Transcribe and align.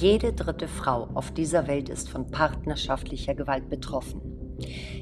Jede 0.00 0.34
dritte 0.34 0.68
Frau 0.68 1.08
auf 1.14 1.30
dieser 1.30 1.68
Welt 1.68 1.88
ist 1.88 2.10
von 2.10 2.30
partnerschaftlicher 2.30 3.34
Gewalt 3.34 3.70
betroffen. 3.70 4.20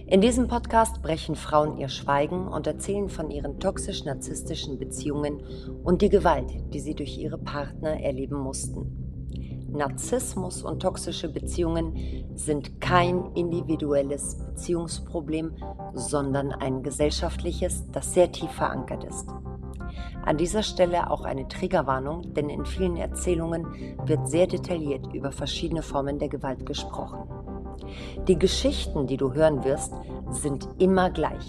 In 0.06 0.20
diesem 0.20 0.46
Podcast 0.46 1.02
brechen 1.02 1.34
Frauen 1.34 1.78
ihr 1.78 1.88
Schweigen 1.88 2.46
und 2.46 2.68
erzählen 2.68 3.08
von 3.08 3.28
ihren 3.28 3.58
toxisch-narzisstischen 3.58 4.78
Beziehungen 4.78 5.42
und 5.82 6.00
die 6.00 6.10
Gewalt, 6.10 6.52
die 6.72 6.78
sie 6.78 6.94
durch 6.94 7.18
ihre 7.18 7.38
Partner 7.38 8.00
erleben 8.00 8.38
mussten. 8.38 9.66
Narzissmus 9.72 10.62
und 10.62 10.80
toxische 10.80 11.28
Beziehungen 11.28 11.96
sind 12.36 12.80
kein 12.80 13.32
individuelles 13.34 14.38
Beziehungsproblem, 14.46 15.56
sondern 15.94 16.52
ein 16.52 16.84
gesellschaftliches, 16.84 17.90
das 17.90 18.14
sehr 18.14 18.30
tief 18.30 18.52
verankert 18.52 19.02
ist. 19.02 19.28
An 20.24 20.38
dieser 20.38 20.62
Stelle 20.62 21.10
auch 21.10 21.24
eine 21.24 21.48
Triggerwarnung, 21.48 22.32
denn 22.34 22.48
in 22.48 22.64
vielen 22.64 22.96
Erzählungen 22.96 23.66
wird 24.06 24.28
sehr 24.28 24.46
detailliert 24.46 25.12
über 25.12 25.32
verschiedene 25.32 25.82
Formen 25.82 26.18
der 26.18 26.28
Gewalt 26.28 26.64
gesprochen. 26.64 27.28
Die 28.26 28.38
Geschichten, 28.38 29.06
die 29.06 29.18
du 29.18 29.34
hören 29.34 29.64
wirst, 29.64 29.92
sind 30.30 30.66
immer 30.78 31.10
gleich. 31.10 31.46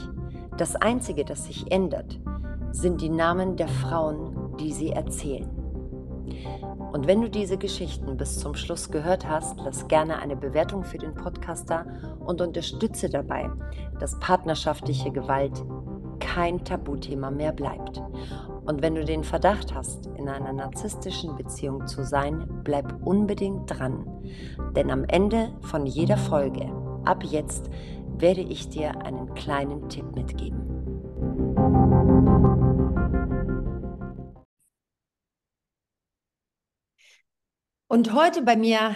Das 0.57 0.75
Einzige, 0.75 1.23
das 1.23 1.45
sich 1.45 1.71
ändert, 1.71 2.19
sind 2.71 3.01
die 3.01 3.09
Namen 3.09 3.55
der 3.55 3.69
Frauen, 3.69 4.55
die 4.59 4.73
sie 4.73 4.89
erzählen. 4.89 5.49
Und 6.91 7.07
wenn 7.07 7.21
du 7.21 7.29
diese 7.29 7.57
Geschichten 7.57 8.17
bis 8.17 8.39
zum 8.39 8.55
Schluss 8.55 8.89
gehört 8.91 9.27
hast, 9.27 9.59
lass 9.63 9.87
gerne 9.87 10.19
eine 10.19 10.35
Bewertung 10.35 10.83
für 10.83 10.97
den 10.97 11.13
Podcaster 11.13 11.85
und 12.25 12.41
unterstütze 12.41 13.09
dabei, 13.09 13.49
dass 13.99 14.19
partnerschaftliche 14.19 15.11
Gewalt 15.11 15.63
kein 16.19 16.63
Tabuthema 16.63 17.31
mehr 17.31 17.51
bleibt. 17.51 18.01
Und 18.65 18.81
wenn 18.81 18.95
du 18.95 19.05
den 19.05 19.23
Verdacht 19.23 19.75
hast, 19.75 20.07
in 20.17 20.27
einer 20.27 20.51
narzisstischen 20.51 21.35
Beziehung 21.35 21.85
zu 21.85 22.03
sein, 22.03 22.47
bleib 22.63 23.05
unbedingt 23.05 23.69
dran. 23.69 24.07
Denn 24.75 24.89
am 24.89 25.05
Ende 25.05 25.55
von 25.61 25.85
jeder 25.85 26.17
Folge, 26.17 26.71
ab 27.05 27.23
jetzt, 27.23 27.69
werde 28.17 28.41
ich 28.41 28.69
dir 28.69 29.01
einen 29.03 29.33
kleinen 29.35 29.87
Tipp 29.89 30.15
mitgeben. 30.15 30.65
Und 37.87 38.13
heute 38.13 38.41
bei 38.41 38.55
mir 38.55 38.95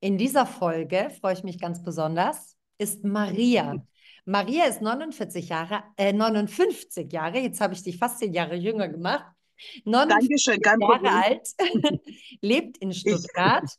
in 0.00 0.18
dieser 0.18 0.44
Folge, 0.44 1.08
freue 1.20 1.32
ich 1.32 1.42
mich 1.42 1.58
ganz 1.58 1.82
besonders, 1.82 2.56
ist 2.76 3.02
Maria. 3.02 3.82
Maria 4.26 4.64
ist 4.64 4.82
49 4.82 5.48
Jahre, 5.48 5.84
äh, 5.96 6.12
59 6.12 7.12
Jahre, 7.12 7.38
jetzt 7.38 7.60
habe 7.60 7.74
ich 7.74 7.82
dich 7.84 7.96
fast 7.96 8.18
zehn 8.18 8.32
Jahre 8.32 8.56
jünger 8.56 8.88
gemacht. 8.88 9.24
59 9.84 10.60
Dankeschön, 10.60 10.80
Jahre 10.80 11.10
alt, 11.10 11.48
lebt 12.42 12.76
in 12.78 12.92
Stuttgart, 12.92 13.70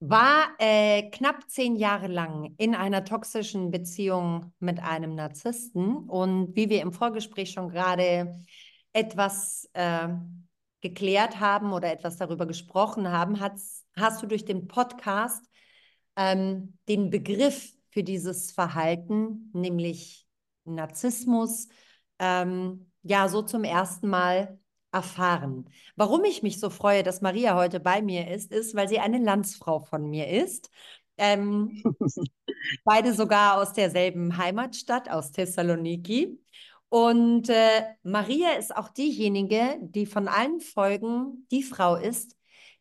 war 0.00 0.48
äh, 0.58 1.08
knapp 1.10 1.48
zehn 1.48 1.76
Jahre 1.76 2.08
lang 2.08 2.54
in 2.58 2.74
einer 2.74 3.04
toxischen 3.04 3.70
Beziehung 3.70 4.52
mit 4.58 4.80
einem 4.80 5.14
Narzissten 5.14 5.96
und 5.96 6.56
wie 6.56 6.68
wir 6.68 6.82
im 6.82 6.92
Vorgespräch 6.92 7.52
schon 7.52 7.68
gerade 7.68 8.36
etwas 8.92 9.70
äh, 9.72 10.08
geklärt 10.80 11.38
haben 11.38 11.72
oder 11.72 11.92
etwas 11.92 12.16
darüber 12.16 12.46
gesprochen 12.46 13.10
haben, 13.12 13.40
hast 13.40 14.22
du 14.22 14.26
durch 14.26 14.44
den 14.44 14.66
Podcast 14.66 15.48
ähm, 16.16 16.76
den 16.88 17.08
Begriff 17.10 17.75
für 17.96 18.04
dieses 18.04 18.52
Verhalten, 18.52 19.50
nämlich 19.54 20.26
Narzissmus, 20.66 21.68
ähm, 22.18 22.92
ja, 23.02 23.26
so 23.30 23.40
zum 23.40 23.64
ersten 23.64 24.06
Mal 24.08 24.60
erfahren. 24.92 25.70
Warum 25.94 26.22
ich 26.24 26.42
mich 26.42 26.60
so 26.60 26.68
freue, 26.68 27.02
dass 27.02 27.22
Maria 27.22 27.56
heute 27.56 27.80
bei 27.80 28.02
mir 28.02 28.30
ist, 28.30 28.52
ist, 28.52 28.74
weil 28.74 28.86
sie 28.86 28.98
eine 28.98 29.16
Landsfrau 29.16 29.80
von 29.80 30.10
mir 30.10 30.28
ist. 30.28 30.68
Ähm, 31.16 31.82
beide 32.84 33.14
sogar 33.14 33.62
aus 33.62 33.72
derselben 33.72 34.36
Heimatstadt, 34.36 35.08
aus 35.08 35.32
Thessaloniki. 35.32 36.38
Und 36.90 37.48
äh, 37.48 37.82
Maria 38.02 38.56
ist 38.58 38.76
auch 38.76 38.90
diejenige, 38.90 39.78
die 39.80 40.04
von 40.04 40.28
allen 40.28 40.60
Folgen 40.60 41.46
die 41.50 41.62
Frau 41.62 41.96
ist, 41.96 42.36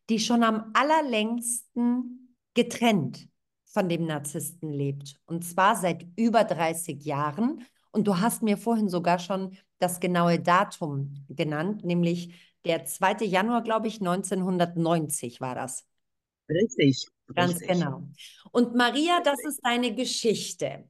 die 0.09 0.19
schon 0.19 0.44
am 0.44 0.72
allerlängsten 0.73 2.35
getrennt 2.53 3.29
von 3.75 3.90
dem 3.90 4.06
Narzissten 4.06 4.72
lebt. 4.72 5.19
Und 5.25 5.44
zwar 5.44 5.75
seit 5.75 6.08
über 6.16 6.46
30 6.46 7.03
Jahren. 7.03 7.66
Und 7.91 8.08
du 8.08 8.22
hast 8.22 8.41
mir 8.41 8.56
vorhin 8.58 8.88
sogar 8.88 9.19
schon 9.19 9.58
das 9.80 10.00
genaue 10.00 10.40
Datum 10.40 11.25
genannt, 11.28 11.84
nämlich 11.84 12.34
der 12.63 12.86
2. 12.86 13.25
Januar, 13.25 13.63
glaube 13.63 13.88
ich, 13.88 14.00
1990 14.00 15.41
war 15.41 15.56
das. 15.56 15.86
Richtig. 16.47 17.06
Ganz 17.34 17.56
richtig. 17.56 17.68
genau. 17.68 18.08
Und 18.52 18.75
Maria, 18.75 19.19
das 19.22 19.44
ist 19.46 19.59
deine 19.62 19.94
Geschichte. 19.94 20.90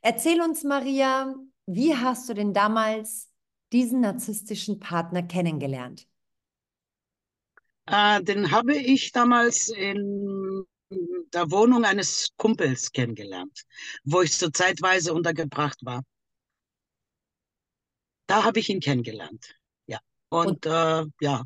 Erzähl 0.00 0.40
uns, 0.40 0.64
Maria, 0.64 1.34
wie 1.66 1.94
hast 1.94 2.30
du 2.30 2.34
denn 2.34 2.54
damals 2.54 3.28
diesen 3.72 4.00
narzisstischen 4.00 4.80
Partner 4.80 5.22
kennengelernt? 5.22 6.08
Äh, 7.86 8.22
den 8.22 8.50
habe 8.50 8.74
ich 8.74 9.12
damals 9.12 9.68
in 9.68 10.64
der 11.32 11.50
Wohnung 11.50 11.84
eines 11.84 12.30
Kumpels 12.36 12.92
kennengelernt, 12.92 13.62
wo 14.04 14.22
ich 14.22 14.36
so 14.36 14.48
zeitweise 14.50 15.12
untergebracht 15.12 15.78
war. 15.84 16.02
Da 18.26 18.44
habe 18.44 18.60
ich 18.60 18.68
ihn 18.68 18.80
kennengelernt. 18.80 19.54
Ja. 19.86 19.98
Und, 20.28 20.66
Und 20.66 20.66
äh, 20.66 21.04
ja. 21.20 21.44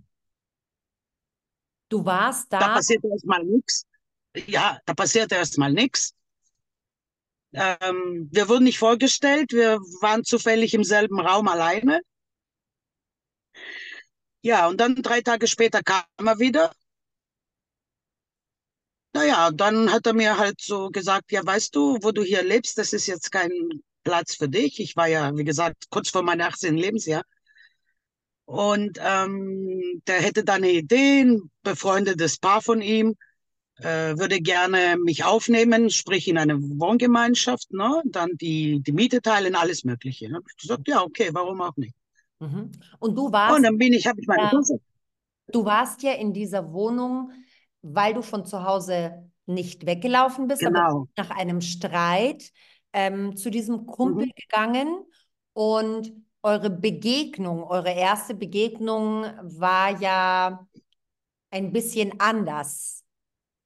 Du 1.89 2.05
warst 2.05 2.53
da. 2.53 2.59
Da 2.59 2.75
passierte 2.75 3.09
erstmal 3.09 3.45
nichts. 3.45 3.87
Ja, 4.47 4.79
da 4.85 4.95
passierte 4.95 5.37
erstmal 5.37 5.73
nichts. 5.73 6.15
Ähm, 7.53 8.29
wir 8.31 8.49
wurden 8.49 8.65
nicht 8.65 8.79
vorgestellt, 8.79 9.53
wir 9.53 9.79
waren 10.01 10.25
zufällig 10.25 10.75
im 10.75 10.85
selben 10.85 11.19
Raum 11.21 11.49
alleine. 11.49 12.03
Ja, 14.43 14.69
und 14.69 14.79
dann 14.81 14.97
drei 14.97 15.23
Tage 15.23 15.47
später 15.47 15.83
kam 15.83 16.05
er 16.19 16.39
wieder 16.39 16.73
naja, 19.16 19.50
dann 19.50 19.93
hat 19.93 20.06
er 20.06 20.12
mir 20.15 20.37
halt 20.37 20.60
so 20.60 20.91
gesagt, 20.91 21.32
ja, 21.32 21.44
weißt 21.44 21.75
du, 21.75 21.99
wo 22.03 22.12
du 22.12 22.22
hier 22.22 22.43
lebst, 22.43 22.78
das 22.78 22.93
ist 22.93 23.06
jetzt 23.06 23.32
kein 23.32 23.50
Platz 24.04 24.37
für 24.37 24.49
dich. 24.49 24.78
Ich 24.81 24.97
war 24.97 25.06
ja, 25.06 25.37
wie 25.37 25.44
gesagt, 25.44 25.87
kurz 25.91 26.10
vor 26.10 26.22
meinem 26.22 26.43
18. 26.43 26.77
Lebensjahr. 26.77 27.22
Und 28.44 28.99
ähm, 29.03 30.03
der 30.06 30.21
hätte 30.21 30.44
da 30.44 30.55
eine 30.55 30.71
Idee, 30.71 31.22
ein 31.22 31.50
befreundetes 31.62 32.38
Paar 32.38 32.62
von 32.62 32.81
ihm, 32.81 33.16
äh, 33.78 34.16
würde 34.16 34.41
gerne 34.41 34.97
mich 35.03 35.25
aufnehmen, 35.25 35.91
sprich 35.91 36.28
in 36.28 36.38
eine 36.38 36.60
Wohngemeinschaft, 36.60 37.72
ne? 37.72 38.03
dann 38.05 38.31
die, 38.41 38.81
die 38.81 38.93
Miete 38.93 39.21
teilen, 39.21 39.56
alles 39.56 39.84
Mögliche. 39.84 40.32
Habe 40.32 40.44
ich 40.49 40.56
gesagt, 40.56 40.87
ja, 40.88 41.03
okay, 41.03 41.31
warum 41.32 41.60
auch 41.60 41.76
nicht. 41.76 41.94
Mhm. 42.38 42.71
Und 42.99 43.16
du 43.16 43.32
warst. 43.32 43.56
Und 43.56 43.62
dann 43.65 43.78
bin 43.78 43.93
ich, 43.93 44.06
habe 44.06 44.21
ich 44.21 44.26
meine 44.26 44.43
ja, 44.43 44.78
Du 45.53 45.65
warst 45.65 46.03
ja 46.03 46.12
in 46.12 46.32
dieser 46.32 46.72
Wohnung 46.72 47.31
weil 47.95 48.15
du 48.15 48.23
von 48.23 48.45
zu 48.45 48.65
Hause 48.65 49.31
nicht 49.47 49.87
weggelaufen 49.87 50.49
bist, 50.49 50.61
genau. 50.61 50.81
aber 50.81 51.09
nach 51.17 51.31
einem 51.31 51.61
Streit 51.61 52.51
ähm, 52.93 53.37
zu 53.37 53.51
diesem 53.51 53.87
Kumpel 53.87 54.27
mhm. 54.27 54.33
gegangen 54.35 55.05
und 55.53 56.13
eure 56.43 56.71
Begegnung, 56.71 57.65
eure 57.65 57.93
erste 57.93 58.35
Begegnung 58.35 59.25
war 59.43 60.01
ja 60.01 60.67
ein 61.51 61.73
bisschen 61.73 62.21
anders, 62.21 63.05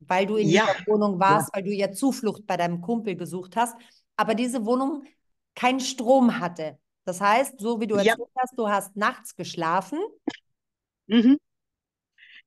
weil 0.00 0.26
du 0.26 0.36
in 0.36 0.48
ja. 0.48 0.66
dieser 0.66 0.86
Wohnung 0.86 1.18
warst, 1.18 1.48
ja. 1.48 1.56
weil 1.56 1.64
du 1.64 1.72
ja 1.72 1.92
Zuflucht 1.92 2.46
bei 2.46 2.56
deinem 2.56 2.80
Kumpel 2.80 3.16
gesucht 3.16 3.56
hast, 3.56 3.76
aber 4.16 4.34
diese 4.34 4.64
Wohnung 4.66 5.04
keinen 5.54 5.80
Strom 5.80 6.38
hatte. 6.38 6.78
Das 7.04 7.20
heißt, 7.20 7.58
so 7.58 7.80
wie 7.80 7.86
du 7.86 7.96
erzählt 7.96 8.18
ja. 8.18 8.42
hast, 8.42 8.58
du 8.58 8.68
hast 8.68 8.96
nachts 8.96 9.34
geschlafen. 9.34 9.98
Mhm. 11.06 11.38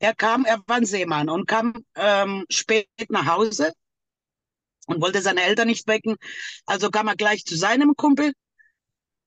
Er 0.04 0.14
kam, 0.14 0.44
er 0.44 0.62
war 0.68 0.76
ein 0.76 0.86
Seemann 0.86 1.30
und 1.30 1.48
kam 1.48 1.86
ähm, 1.96 2.44
spät 2.50 2.90
nach 3.08 3.26
Hause 3.26 3.72
und 4.88 5.02
wollte 5.02 5.22
seine 5.22 5.44
Eltern 5.44 5.70
nicht 5.70 5.88
wecken. 5.88 6.18
Also 6.66 6.90
kam 6.90 7.08
er 7.08 7.16
gleich 7.16 7.46
zu 7.46 7.56
seinem 7.56 7.96
Kumpel 7.96 8.34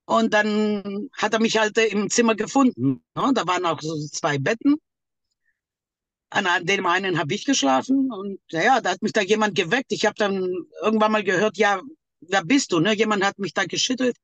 und 0.05 0.35
dann 0.35 1.09
hat 1.15 1.33
er 1.33 1.41
mich 1.41 1.57
halt 1.57 1.79
im 1.79 2.11
Zimmer 2.11 2.35
gefunden. 2.35 3.03
Ne? 3.15 3.33
Da 3.35 3.47
waren 3.47 3.65
auch 3.65 3.81
so 3.81 3.97
zwei 4.09 4.37
Betten. 4.37 4.77
An 6.29 6.47
dem 6.67 6.85
einen 6.85 7.19
habe 7.19 7.33
ich 7.33 7.47
geschlafen 7.47 8.13
und 8.13 8.39
ja, 8.51 8.83
da 8.83 8.91
hat 8.91 9.01
mich 9.01 9.13
da 9.13 9.23
jemand 9.23 9.55
geweckt. 9.55 9.93
Ich 9.93 10.05
habe 10.05 10.17
dann 10.17 10.43
irgendwann 10.83 11.13
mal 11.13 11.25
gehört, 11.25 11.57
ja, 11.57 11.81
wer 12.21 12.45
bist 12.45 12.73
du? 12.73 12.81
Ne? 12.81 12.95
Jemand 12.95 13.25
hat 13.25 13.39
mich 13.39 13.55
da 13.55 13.65
geschüttelt. 13.65 14.19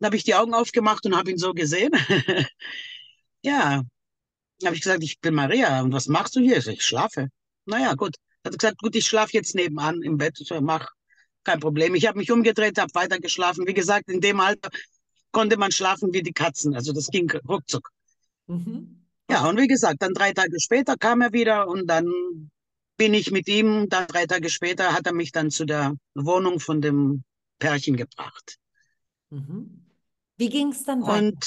Dann 0.00 0.06
habe 0.08 0.16
ich 0.16 0.24
die 0.24 0.34
Augen 0.34 0.54
aufgemacht 0.54 1.06
und 1.06 1.16
habe 1.16 1.30
ihn 1.30 1.38
so 1.38 1.54
gesehen. 1.54 1.92
ja, 3.42 3.84
habe 4.64 4.74
ich 4.74 4.82
gesagt, 4.82 5.02
ich 5.02 5.20
bin 5.20 5.34
Maria. 5.34 5.82
Und 5.82 5.92
was 5.92 6.06
machst 6.08 6.36
du 6.36 6.40
hier? 6.40 6.58
Ich 6.66 6.84
schlafe. 6.84 7.28
Naja, 7.66 7.94
gut. 7.94 8.14
Hat 8.44 8.58
gesagt, 8.58 8.78
gut, 8.78 8.94
ich 8.94 9.06
schlafe 9.06 9.32
jetzt 9.34 9.54
nebenan 9.54 10.02
im 10.02 10.16
Bett. 10.16 10.38
Ich 10.40 10.50
mach 10.60 10.90
kein 11.44 11.60
Problem. 11.60 11.94
Ich 11.94 12.06
habe 12.06 12.18
mich 12.18 12.30
umgedreht, 12.30 12.78
habe 12.78 12.94
weiter 12.94 13.18
geschlafen. 13.18 13.66
Wie 13.66 13.74
gesagt, 13.74 14.08
in 14.08 14.20
dem 14.20 14.40
Alter 14.40 14.70
konnte 15.32 15.56
man 15.56 15.72
schlafen 15.72 16.12
wie 16.12 16.22
die 16.22 16.32
Katzen. 16.32 16.74
Also 16.74 16.92
das 16.92 17.08
ging 17.08 17.30
ruckzuck. 17.48 17.90
Mhm. 18.46 19.04
Ja, 19.30 19.48
und 19.48 19.58
wie 19.58 19.66
gesagt, 19.66 20.02
dann 20.02 20.14
drei 20.14 20.32
Tage 20.32 20.60
später 20.60 20.96
kam 20.96 21.20
er 21.20 21.32
wieder 21.32 21.68
und 21.68 21.88
dann 21.88 22.06
bin 22.96 23.12
ich 23.12 23.30
mit 23.30 23.48
ihm, 23.48 23.88
dann 23.88 24.06
drei 24.06 24.26
Tage 24.26 24.48
später 24.48 24.92
hat 24.92 25.06
er 25.06 25.12
mich 25.12 25.32
dann 25.32 25.50
zu 25.50 25.64
der 25.64 25.94
Wohnung 26.14 26.60
von 26.60 26.80
dem 26.80 27.24
Pärchen 27.58 27.96
gebracht. 27.96 28.56
Mhm. 29.30 29.84
Wie 30.36 30.48
ging 30.48 30.68
es 30.68 30.84
dann 30.84 31.02
weiter? 31.02 31.26
Und 31.26 31.46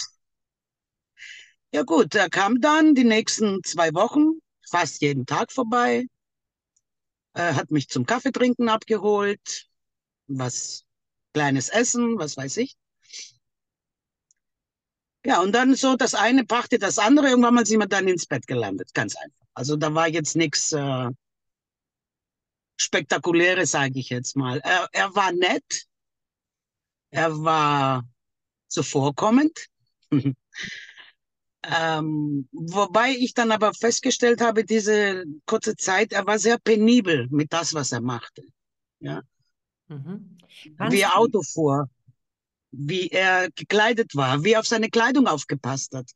ja 1.72 1.84
gut, 1.84 2.16
er 2.16 2.30
kam 2.30 2.62
dann 2.62 2.96
die 2.96 3.04
nächsten 3.04 3.64
zwei 3.64 3.94
Wochen 3.94 4.40
fast 4.68 5.02
jeden 5.02 5.26
Tag 5.26 5.52
vorbei, 5.52 6.06
er 7.34 7.56
hat 7.56 7.72
mich 7.72 7.90
zum 7.90 8.06
Kaffeetrinken 8.06 8.70
abgeholt, 8.70 9.68
was 10.28 10.86
kleines 11.34 11.70
Essen, 11.70 12.18
was 12.18 12.38
weiß 12.38 12.58
ich. 12.58 12.76
Ja, 15.26 15.42
und 15.42 15.54
dann 15.54 15.76
so 15.76 15.96
das 15.96 16.16
eine 16.16 16.46
brachte 16.46 16.80
das 16.80 16.98
andere. 16.98 17.30
Irgendwann 17.30 17.54
mal 17.54 17.66
sind 17.66 17.80
wir 17.80 17.88
dann 17.88 18.08
ins 18.08 18.26
Bett 18.26 18.48
gelandet, 18.48 18.94
ganz 18.94 19.16
einfach. 19.16 19.46
Also 19.54 19.76
da 19.76 19.94
war 19.94 20.08
jetzt 20.08 20.36
nichts 20.36 20.72
äh, 20.72 21.10
Spektakuläres, 22.78 23.72
sage 23.72 24.00
ich 24.00 24.10
jetzt 24.10 24.36
mal. 24.36 24.60
Er, 24.64 24.88
er 24.94 25.14
war 25.16 25.32
nett, 25.34 25.86
er 27.12 27.44
war 27.44 28.04
zuvorkommend. 28.68 29.68
ähm, 31.64 32.48
wobei 32.52 33.12
ich 33.12 33.34
dann 33.34 33.52
aber 33.52 33.74
festgestellt 33.74 34.42
habe, 34.42 34.64
diese 34.64 35.26
kurze 35.46 35.76
Zeit, 35.76 36.14
er 36.14 36.26
war 36.26 36.40
sehr 36.40 36.58
penibel 36.58 37.28
mit 37.30 37.52
das, 37.52 37.74
was 37.74 37.92
er 37.92 38.02
machte. 38.02 38.44
Ja. 39.00 39.22
Mhm. 39.88 40.38
Wie 40.90 41.02
er 41.02 41.18
Auto 41.18 41.42
fuhr, 41.42 41.90
wie 42.72 43.08
er 43.10 43.50
gekleidet 43.52 44.16
war, 44.16 44.44
wie 44.44 44.54
er 44.54 44.60
auf 44.60 44.68
seine 44.68 44.90
Kleidung 44.90 45.28
aufgepasst 45.28 45.96
hat. 45.96 46.10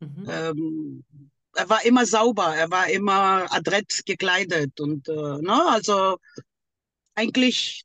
mhm. 0.00 0.26
Ähm, 0.28 1.04
er 1.54 1.68
war 1.68 1.84
immer 1.84 2.06
sauber, 2.06 2.54
er 2.54 2.70
war 2.70 2.88
immer 2.88 3.52
adrett 3.52 4.02
gekleidet 4.06 4.80
und 4.80 5.08
äh, 5.08 5.12
ne, 5.12 5.66
also 5.68 6.16
eigentlich, 7.16 7.84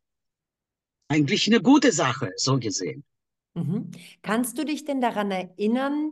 eigentlich 1.07 1.47
eine 1.47 1.61
gute 1.61 1.91
Sache, 1.91 2.31
so 2.37 2.59
gesehen. 2.59 3.03
Mhm. 3.55 3.91
Kannst 4.21 4.57
du 4.57 4.65
dich 4.65 4.85
denn 4.85 5.01
daran 5.01 5.31
erinnern, 5.31 6.11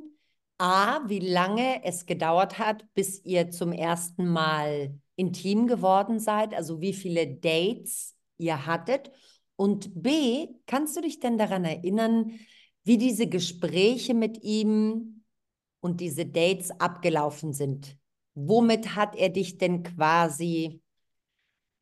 A, 0.63 1.01
wie 1.09 1.19
lange 1.19 1.83
es 1.83 2.05
gedauert 2.05 2.57
hat, 2.57 2.85
bis 2.93 3.19
ihr 3.25 3.51
zum 3.51 3.73
ersten 3.73 4.25
Mal 4.25 4.97
intim 5.17 5.67
geworden 5.67 6.21
seid? 6.21 6.53
Also 6.53 6.79
wie 6.79 6.93
viele 6.93 7.27
Dates 7.27 8.15
ihr 8.37 8.65
hattet? 8.65 9.11
Und 9.57 9.91
B, 10.01 10.47
kannst 10.65 10.95
du 10.95 11.01
dich 11.01 11.19
denn 11.19 11.37
daran 11.37 11.65
erinnern, 11.65 12.39
wie 12.85 12.97
diese 12.97 13.27
Gespräche 13.27 14.13
mit 14.13 14.41
ihm 14.41 15.25
und 15.81 15.99
diese 15.99 16.25
Dates 16.25 16.71
abgelaufen 16.79 17.51
sind? 17.51 17.97
Womit 18.33 18.95
hat 18.95 19.17
er 19.17 19.27
dich 19.27 19.57
denn 19.57 19.83
quasi 19.83 20.81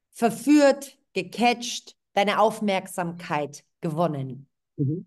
verführt, 0.10 0.98
gecatcht, 1.14 1.96
deine 2.14 2.40
Aufmerksamkeit 2.40 3.64
gewonnen? 3.80 4.50
Mhm. 4.78 5.06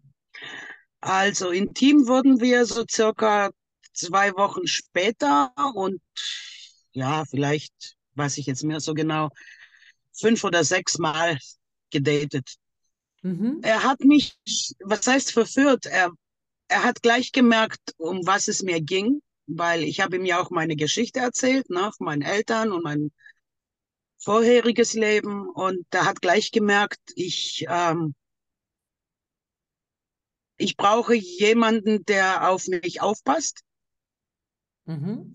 Also 1.00 1.50
intim 1.50 2.06
wurden 2.06 2.40
wir 2.40 2.66
so 2.66 2.84
circa 2.88 3.50
zwei 3.94 4.32
Wochen 4.34 4.66
später 4.66 5.52
und 5.74 6.00
ja, 6.92 7.24
vielleicht 7.24 7.96
weiß 8.14 8.38
ich 8.38 8.46
jetzt 8.46 8.62
mehr 8.62 8.80
so 8.80 8.94
genau, 8.94 9.30
fünf 10.12 10.44
oder 10.44 10.64
sechs 10.64 10.98
Mal 10.98 11.38
gedatet. 11.90 12.56
Mhm. 13.22 13.60
Er 13.62 13.82
hat 13.82 14.00
mich, 14.00 14.36
was 14.80 15.06
heißt 15.06 15.32
verführt? 15.32 15.86
Er, 15.86 16.10
er 16.68 16.82
hat 16.84 17.02
gleich 17.02 17.32
gemerkt, 17.32 17.94
um 17.96 18.26
was 18.26 18.48
es 18.48 18.62
mir 18.62 18.80
ging, 18.80 19.22
weil 19.46 19.82
ich 19.82 20.00
habe 20.00 20.16
ihm 20.16 20.24
ja 20.24 20.40
auch 20.40 20.50
meine 20.50 20.76
Geschichte 20.76 21.20
erzählt, 21.20 21.68
ne, 21.70 21.90
von 21.96 22.06
meinen 22.06 22.22
Eltern 22.22 22.72
und 22.72 22.84
mein 22.84 23.10
vorheriges 24.18 24.94
Leben 24.94 25.48
und 25.50 25.86
er 25.90 26.06
hat 26.06 26.22
gleich 26.22 26.50
gemerkt, 26.50 27.00
ich, 27.14 27.66
ähm, 27.68 28.14
ich 30.56 30.76
brauche 30.76 31.14
jemanden, 31.14 32.04
der 32.06 32.48
auf 32.48 32.66
mich 32.68 33.02
aufpasst 33.02 33.62
Mhm. 34.86 35.32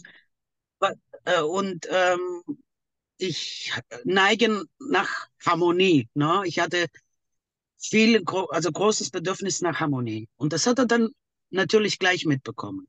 äh, 1.25 1.41
und 1.41 1.87
ähm, 1.89 2.43
ich 3.17 3.73
neige 4.05 4.63
nach 4.79 5.27
Harmonie. 5.45 6.07
Ne? 6.13 6.43
Ich 6.45 6.59
hatte 6.59 6.87
viel, 7.77 8.23
also 8.49 8.71
großes 8.71 9.11
Bedürfnis 9.11 9.61
nach 9.61 9.79
Harmonie. 9.79 10.27
Und 10.37 10.53
das 10.53 10.65
hat 10.67 10.79
er 10.79 10.85
dann 10.85 11.09
natürlich 11.49 11.99
gleich 11.99 12.25
mitbekommen. 12.25 12.87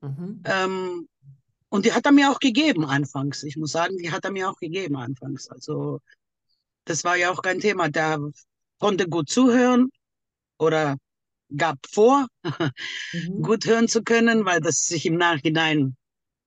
Mhm. 0.00 0.42
Ähm, 0.44 1.08
und 1.68 1.84
die 1.84 1.92
hat 1.92 2.06
er 2.06 2.12
mir 2.12 2.30
auch 2.30 2.38
gegeben 2.38 2.84
anfangs. 2.84 3.42
Ich 3.42 3.56
muss 3.56 3.72
sagen, 3.72 3.96
die 3.98 4.12
hat 4.12 4.24
er 4.24 4.30
mir 4.30 4.50
auch 4.50 4.58
gegeben 4.58 4.96
anfangs. 4.96 5.48
Also 5.48 6.00
das 6.84 7.04
war 7.04 7.16
ja 7.16 7.30
auch 7.30 7.42
kein 7.42 7.60
Thema. 7.60 7.88
Der 7.88 8.20
konnte 8.78 9.08
gut 9.08 9.28
zuhören 9.28 9.90
oder 10.58 10.96
gab 11.56 11.78
vor, 11.90 12.26
Mhm. 13.12 13.42
gut 13.42 13.66
hören 13.66 13.88
zu 13.88 14.02
können, 14.02 14.44
weil 14.44 14.60
das 14.60 14.86
sich 14.86 15.06
im 15.06 15.16
Nachhinein 15.16 15.96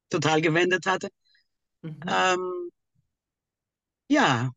total 0.09 0.41
gewendet 0.41 0.85
hatte. 0.87 1.09
Mhm. 1.83 2.27
Ähm, 2.33 2.71
ja, 4.09 4.51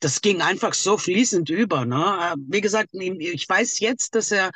das 0.00 0.20
ging 0.20 0.42
einfach 0.42 0.74
so 0.74 0.98
fließend 0.98 1.50
über. 1.50 1.84
Ne? 1.86 2.32
Äh, 2.34 2.36
Wie 2.48 2.60
gesagt, 2.60 2.90
ich 2.94 3.48
weiß 3.48 3.80
jetzt, 3.80 4.14
dass 4.14 4.32
er 4.32 4.50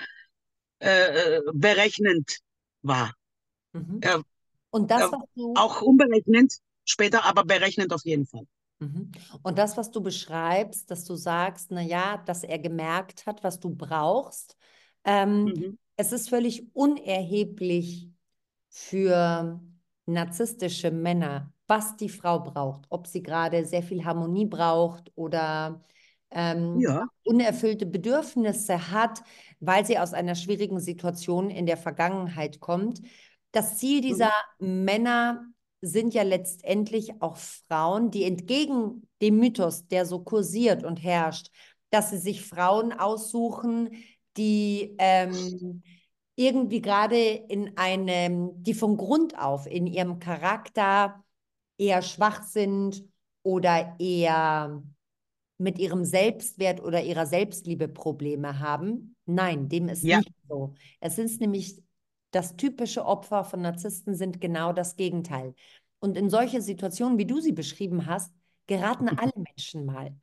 äh, 0.80 1.36
äh, 1.38 1.42
berechnend 1.54 2.38
war. 2.82 3.14
Mhm. 3.72 4.02
Er, 4.02 4.22
Und 4.70 4.90
das, 4.90 5.12
was 5.12 5.22
du, 5.36 5.64
auch 5.64 5.82
unberechnend 5.82 6.54
später, 6.84 7.24
aber 7.24 7.44
berechnend 7.44 7.92
auf 7.92 8.04
jeden 8.04 8.26
Fall. 8.26 8.46
Mhm. 8.78 9.12
Und 9.42 9.58
das, 9.58 9.76
was 9.76 9.90
du 9.90 10.00
beschreibst, 10.02 10.90
dass 10.90 11.04
du 11.04 11.14
sagst, 11.14 11.70
na 11.70 11.82
ja, 11.82 12.16
dass 12.18 12.44
er 12.44 12.58
gemerkt 12.58 13.26
hat, 13.26 13.44
was 13.44 13.60
du 13.60 13.70
brauchst, 13.74 14.56
ähm, 15.04 15.52
Mhm. 15.56 15.76
es 15.96 16.12
ist 16.12 16.28
völlig 16.30 16.74
unerheblich 16.74 18.10
für 18.70 19.60
narzisstische 20.06 20.90
Männer, 20.90 21.52
was 21.66 21.96
die 21.96 22.08
Frau 22.08 22.40
braucht, 22.40 22.86
ob 22.90 23.06
sie 23.06 23.22
gerade 23.22 23.64
sehr 23.66 23.82
viel 23.82 24.04
Harmonie 24.04 24.46
braucht 24.46 25.12
oder 25.14 25.84
ähm, 26.30 26.86
Ja, 26.86 27.06
unerfüllte 27.24 27.86
Bedürfnisse 27.86 28.90
hat, 28.90 29.22
weil 29.60 29.84
sie 29.86 29.98
aus 29.98 30.14
einer 30.14 30.34
schwierigen 30.34 30.80
Situation 30.80 31.50
in 31.50 31.66
der 31.66 31.76
Vergangenheit 31.76 32.60
kommt. 32.60 33.00
Das 33.52 33.78
Ziel 33.78 34.00
dieser 34.00 34.32
Männer 34.58 35.44
sind 35.80 36.14
ja 36.14 36.22
letztendlich 36.22 37.20
auch 37.22 37.36
Frauen, 37.36 38.10
die 38.10 38.24
entgegen 38.24 39.08
dem 39.22 39.38
Mythos, 39.38 39.86
der 39.88 40.06
so 40.06 40.20
kursiert 40.22 40.84
und 40.84 41.02
herrscht, 41.02 41.48
dass 41.90 42.10
sie 42.10 42.18
sich 42.18 42.42
Frauen 42.46 42.92
aussuchen, 42.92 43.90
die 44.36 44.94
ähm, 44.98 45.82
irgendwie 46.36 46.80
gerade 46.80 47.18
in 47.18 47.76
einem, 47.76 48.62
die 48.62 48.74
von 48.74 48.96
Grund 48.96 49.38
auf 49.38 49.66
in 49.66 49.86
ihrem 49.86 50.18
Charakter 50.18 51.22
eher 51.76 52.02
schwach 52.02 52.42
sind 52.44 53.04
oder 53.42 53.96
eher 53.98 54.82
mit 55.58 55.78
ihrem 55.78 56.04
Selbstwert 56.04 56.82
oder 56.82 57.02
ihrer 57.02 57.26
Selbstliebe 57.26 57.88
Probleme 57.88 58.58
haben. 58.58 59.14
Nein, 59.26 59.68
dem 59.68 59.88
ist 59.88 60.02
ja, 60.02 60.18
nicht 60.18 60.32
so. 60.48 60.74
Es 61.00 61.18
ist 61.18 61.40
nämlich 61.40 61.82
das 62.30 62.56
typische 62.56 63.04
Opfer 63.04 63.44
von 63.44 63.60
Narzissten 63.60 64.14
sind 64.14 64.40
genau 64.40 64.72
das 64.72 64.96
Gegenteil. 64.96 65.54
Und 65.98 66.16
in 66.16 66.30
solche 66.30 66.62
Situationen, 66.62 67.18
wie 67.18 67.26
du 67.26 67.40
sie 67.40 67.52
beschrieben 67.52 68.06
hast, 68.06 68.32
geraten 68.66 69.08
alle 69.08 69.32
Menschen 69.36 69.84
mal. 69.84 70.14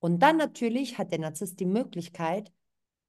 Und 0.00 0.20
dann 0.20 0.36
natürlich 0.36 0.98
hat 0.98 1.12
der 1.12 1.20
Narzisst 1.20 1.60
die 1.60 1.66
Möglichkeit, 1.66 2.52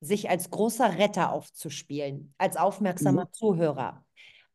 sich 0.01 0.29
als 0.29 0.50
großer 0.50 0.98
Retter 0.98 1.31
aufzuspielen, 1.31 2.34
als 2.38 2.58
aufmerksamer 2.58 3.25
mhm. 3.25 3.34
Zuhörer, 3.34 4.03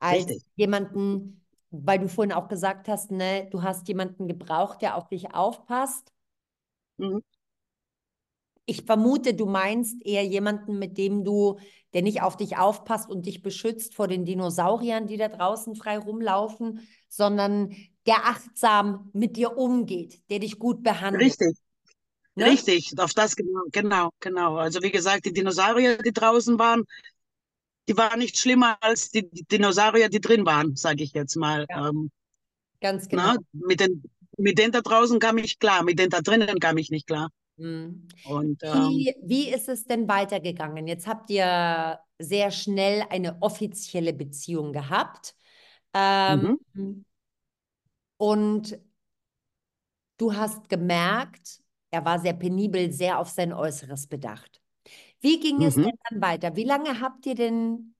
als 0.01 0.27
richtig. 0.27 0.45
jemanden, 0.57 1.47
weil 1.71 2.01
du 2.01 2.09
vorhin 2.09 2.33
auch 2.33 2.49
gesagt 2.49 2.89
hast, 2.89 3.13
ne, 3.13 3.49
du 3.51 3.63
hast 3.63 3.89
jemanden 3.89 4.27
gebraucht, 4.27 4.83
der 4.83 4.97
auf 4.97 5.09
dich 5.09 5.33
aufpasst. 5.35 6.13
Mhm. 6.99 7.23
Ich 8.69 8.83
vermute, 8.83 9.35
du 9.35 9.47
meinst 9.47 10.05
eher 10.05 10.25
jemanden, 10.25 10.81
mit 10.81 10.99
dem 10.99 11.23
du, 11.23 11.61
der 11.95 12.03
nicht 12.03 12.23
auf 12.23 12.37
dich 12.37 12.59
aufpasst 12.59 13.09
und 13.09 13.27
dich 13.27 13.41
beschützt 13.41 13.95
vor 13.95 14.09
den 14.09 14.25
Dinosauriern, 14.25 15.07
die 15.07 15.17
da 15.17 15.29
draußen 15.29 15.77
frei 15.77 15.99
rumlaufen, 15.99 16.81
sondern 17.09 17.77
der 18.07 18.27
achtsam 18.27 19.11
mit 19.13 19.37
dir 19.37 19.57
umgeht, 19.57 20.29
der 20.31 20.41
dich 20.41 20.59
gut 20.59 20.83
behandelt. 20.83 21.23
Richtig, 21.23 21.57
Ne? 22.37 22.47
richtig. 22.47 22.93
Auf 22.99 23.15
das 23.15 23.37
genau, 23.37 23.63
genau, 23.73 24.11
genau. 24.21 24.57
Also 24.57 24.83
wie 24.83 24.91
gesagt, 24.91 25.25
die 25.27 25.33
Dinosaurier, 25.33 25.99
die 25.99 26.13
draußen 26.13 26.59
waren, 26.59 26.85
die 27.89 27.97
waren 27.97 28.19
nicht 28.19 28.39
schlimmer 28.39 28.77
als 28.81 29.11
die 29.11 29.29
Dinosaurier, 29.31 30.09
die 30.09 30.21
drin 30.21 30.45
waren, 30.45 30.75
sage 30.77 31.05
ich 31.05 31.13
jetzt 31.13 31.37
mal. 31.37 31.67
Ja, 31.69 31.89
Ähm, 31.89 32.11
ganz 32.81 33.09
na, 33.11 33.37
genau. 33.37 33.41
mit 33.53 33.81
den, 33.81 34.03
mit 34.39 34.59
denen 34.59 34.73
da 34.73 34.81
draußen 34.81 35.19
kam 35.19 35.39
ich 35.39 35.59
klar, 35.59 35.83
mit 35.85 35.99
denen 35.99 36.11
da 36.11 36.21
drinnen 36.21 36.59
kam 36.61 36.77
ich 36.79 36.91
nicht 36.91 37.07
klar. 37.07 37.31
Hm. 37.59 38.09
Und 38.25 38.63
ähm, 38.63 38.91
Wie, 38.91 39.15
wie 39.23 39.49
ist 39.51 39.69
es 39.69 39.85
denn 39.87 40.09
weitergegangen? 40.09 40.87
Jetzt 40.87 41.07
habt 41.07 41.31
ihr 41.31 41.99
sehr 42.19 42.51
schnell 42.51 43.05
eine 43.11 43.41
offizielle 43.41 44.13
Beziehung 44.13 44.73
gehabt. 44.73 45.35
Ähm, 45.95 46.59
mhm. 46.75 47.05
und 48.19 48.79
du 50.19 50.35
hast 50.35 50.69
gemerkt, 50.69 51.61
er 51.97 52.05
war 52.05 52.19
sehr 52.21 52.35
penibel, 52.35 52.93
sehr 52.93 53.19
auf 53.19 53.29
sein 53.31 53.53
Äußeres 53.53 54.07
bedacht. 54.09 54.61
Wie 55.21 55.41
ging 55.41 55.63
es 55.65 55.77
Mhm. 55.77 55.83
denn 55.83 55.97
dann 56.11 56.23
weiter? 56.23 56.57
Wie 56.57 56.65
lange 56.65 57.01
habt 57.01 57.27
ihr 57.27 57.35
denn 57.37 57.95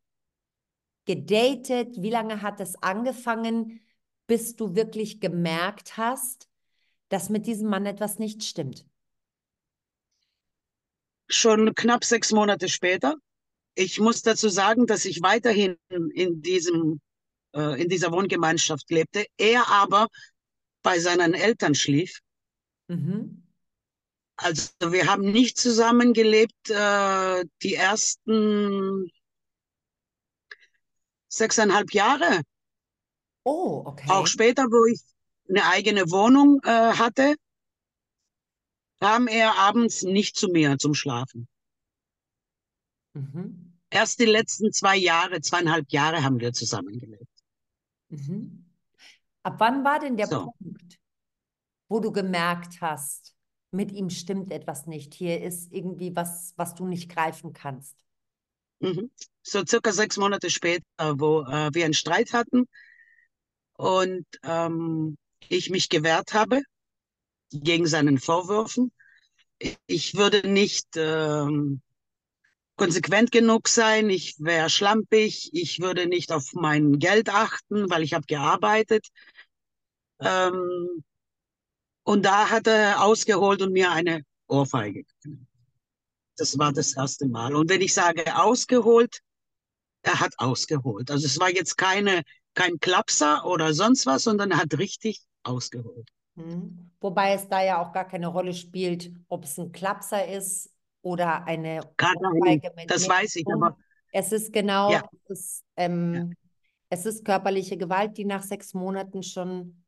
gedatet? 1.07 2.01
Wie 2.03 2.11
lange 2.11 2.43
hat 2.43 2.61
es 2.61 2.81
angefangen, 2.83 3.81
bis 4.27 4.57
du 4.57 4.75
wirklich 4.75 5.21
gemerkt 5.21 5.97
hast, 5.97 6.49
dass 7.11 7.31
mit 7.31 7.47
diesem 7.47 7.69
Mann 7.71 7.87
etwas 7.87 8.19
nicht 8.19 8.45
stimmt? 8.45 8.87
Schon 11.29 11.75
knapp 11.75 12.05
sechs 12.05 12.33
Monate 12.33 12.69
später. 12.69 13.15
Ich 13.77 14.01
muss 14.01 14.23
dazu 14.23 14.49
sagen, 14.49 14.87
dass 14.87 15.05
ich 15.07 15.23
weiterhin 15.23 15.77
in 15.91 16.43
diesem, 16.43 17.01
äh, 17.55 17.83
in 17.83 17.89
dieser 17.89 18.13
Wohngemeinschaft 18.13 18.91
lebte. 18.91 19.27
Er 19.39 19.69
aber 19.71 20.09
bei 20.83 20.99
seinen 21.01 21.35
Eltern 21.35 21.75
schlief. 21.75 22.21
Mhm. 22.89 23.46
Also 24.37 24.71
wir 24.81 25.07
haben 25.07 25.31
nicht 25.31 25.59
zusammengelebt 25.59 26.71
äh, 26.71 27.45
die 27.63 27.75
ersten 27.75 29.11
sechseinhalb 31.29 31.93
Jahre. 31.93 32.43
Oh, 33.45 33.83
okay. 33.87 34.11
Auch 34.11 34.27
später, 34.27 34.65
wo 34.65 34.87
ich 34.87 35.01
eine 35.49 35.65
eigene 35.67 36.11
Wohnung 36.11 36.61
äh, 36.65 36.69
hatte, 36.69 37.37
kam 39.01 39.29
er 39.29 39.57
abends 39.57 40.03
nicht 40.03 40.37
zu 40.37 40.49
mir 40.49 40.79
zum 40.79 40.95
Schlafen. 40.95 41.49
Mhm. 43.15 43.79
Erst 43.91 44.19
die 44.19 44.27
letzten 44.27 44.73
zwei 44.73 44.97
Jahre, 44.97 45.41
zweieinhalb 45.41 45.91
Jahre 45.91 46.23
haben 46.23 46.41
wir 46.41 46.53
zusammengelebt. 46.53 47.31
Mhm. 48.09 48.67
Ab 49.43 49.55
wann 49.59 49.85
war 49.85 50.01
denn 50.01 50.17
der 50.17 50.27
So. 50.27 50.53
Punkt, 50.59 50.99
wo 51.89 52.01
du 52.01 52.11
gemerkt 52.11 52.81
hast, 52.81 53.36
mit 53.77 53.93
ihm 53.93 54.11
stimmt 54.11 54.53
etwas 54.53 54.87
nicht? 54.87 55.15
Hier 55.15 55.43
ist 55.43 55.73
irgendwie 55.73 56.17
was, 56.17 56.55
was 56.57 56.75
du 56.75 56.87
nicht 56.87 57.09
greifen 57.09 57.53
kannst. 57.53 57.95
Mhm. 58.81 59.11
So 59.43 59.65
circa 59.65 59.93
sechs 59.93 60.17
Monate 60.17 60.51
später, 60.51 60.85
wo 60.99 61.43
äh, 61.43 61.71
wir 61.73 61.85
einen 61.85 61.95
Streit 61.95 62.33
hatten 62.33 62.67
und 63.75 64.27
ähm, 64.43 65.17
ich 65.49 65.71
mich 65.71 65.89
gewehrt 65.89 66.35
habe 66.35 66.63
gegen 67.51 67.87
seinen 67.87 68.19
Vorwürfen. 68.19 68.93
Ich 69.87 70.17
würde 70.17 70.49
nicht 70.49 70.89
ähm, 70.97 71.81
konsequent 72.77 73.33
genug 73.33 73.69
sein, 73.69 74.11
ich 74.11 74.37
wäre 74.39 74.69
schlampig, 74.69 75.51
ich 75.55 75.81
würde 75.81 76.07
nicht 76.07 76.33
auf 76.33 76.53
mein 76.53 76.99
Geld 76.99 77.31
achten, 77.31 77.89
weil 77.89 78.03
ich 78.03 78.13
habe 78.13 78.27
gearbeitet. 78.27 79.09
Ähm, 80.21 81.05
und 82.07 82.25
da 82.25 82.51
hat 82.51 82.69
er 82.69 83.03
ausgeholt 83.03 83.63
und 83.63 83.73
mir 83.73 83.91
eine 83.91 84.23
Ohrfeige 84.47 85.05
gegeben. 85.05 85.49
Das 86.39 86.57
war 86.59 86.73
das 86.73 86.97
erste 86.97 87.27
Mal. 87.27 87.55
Und 87.55 87.69
wenn 87.69 87.81
ich 87.81 87.95
sage 87.95 88.37
ausgeholt, 88.37 89.21
er 90.03 90.21
hat 90.21 90.35
ausgeholt. 90.39 91.11
Also 91.11 91.27
es 91.27 91.41
war 91.41 91.51
jetzt 91.51 91.77
keine, 91.77 92.23
kein 92.55 92.79
Klapser 92.79 93.45
oder 93.45 93.75
sonst 93.75 94.07
was, 94.07 94.23
sondern 94.23 94.53
er 94.53 94.59
hat 94.59 94.79
richtig 94.79 95.23
ausgeholt. 95.43 96.09
Mhm. 96.37 96.91
Wobei 97.01 97.33
es 97.33 97.49
da 97.49 97.63
ja 97.65 97.83
auch 97.83 97.93
gar 97.93 98.07
keine 98.07 98.29
Rolle 98.29 98.55
spielt, 98.55 99.11
ob 99.29 99.45
es 99.45 99.59
ein 99.59 99.73
Klapser 99.73 100.29
ist 100.29 100.71
oder 101.03 101.45
eine 101.45 101.81
Ohrfeige 102.01 102.73
mit 102.77 102.91
das 102.91 103.09
weiß 103.09 103.37
ich, 103.37 103.47
aber 103.53 103.77
Es 104.13 104.33
ist 104.33 104.53
genau, 104.53 104.93
Ja. 104.93 105.03
es 105.29 105.39
ist, 105.39 105.65
ähm, 105.77 106.35
es 106.89 107.05
ist 107.05 107.25
körperliche 107.25 107.77
Gewalt, 107.77 108.17
die 108.17 108.25
nach 108.25 108.43
sechs 108.43 108.75
Monaten 108.75 109.23
schon 109.23 109.83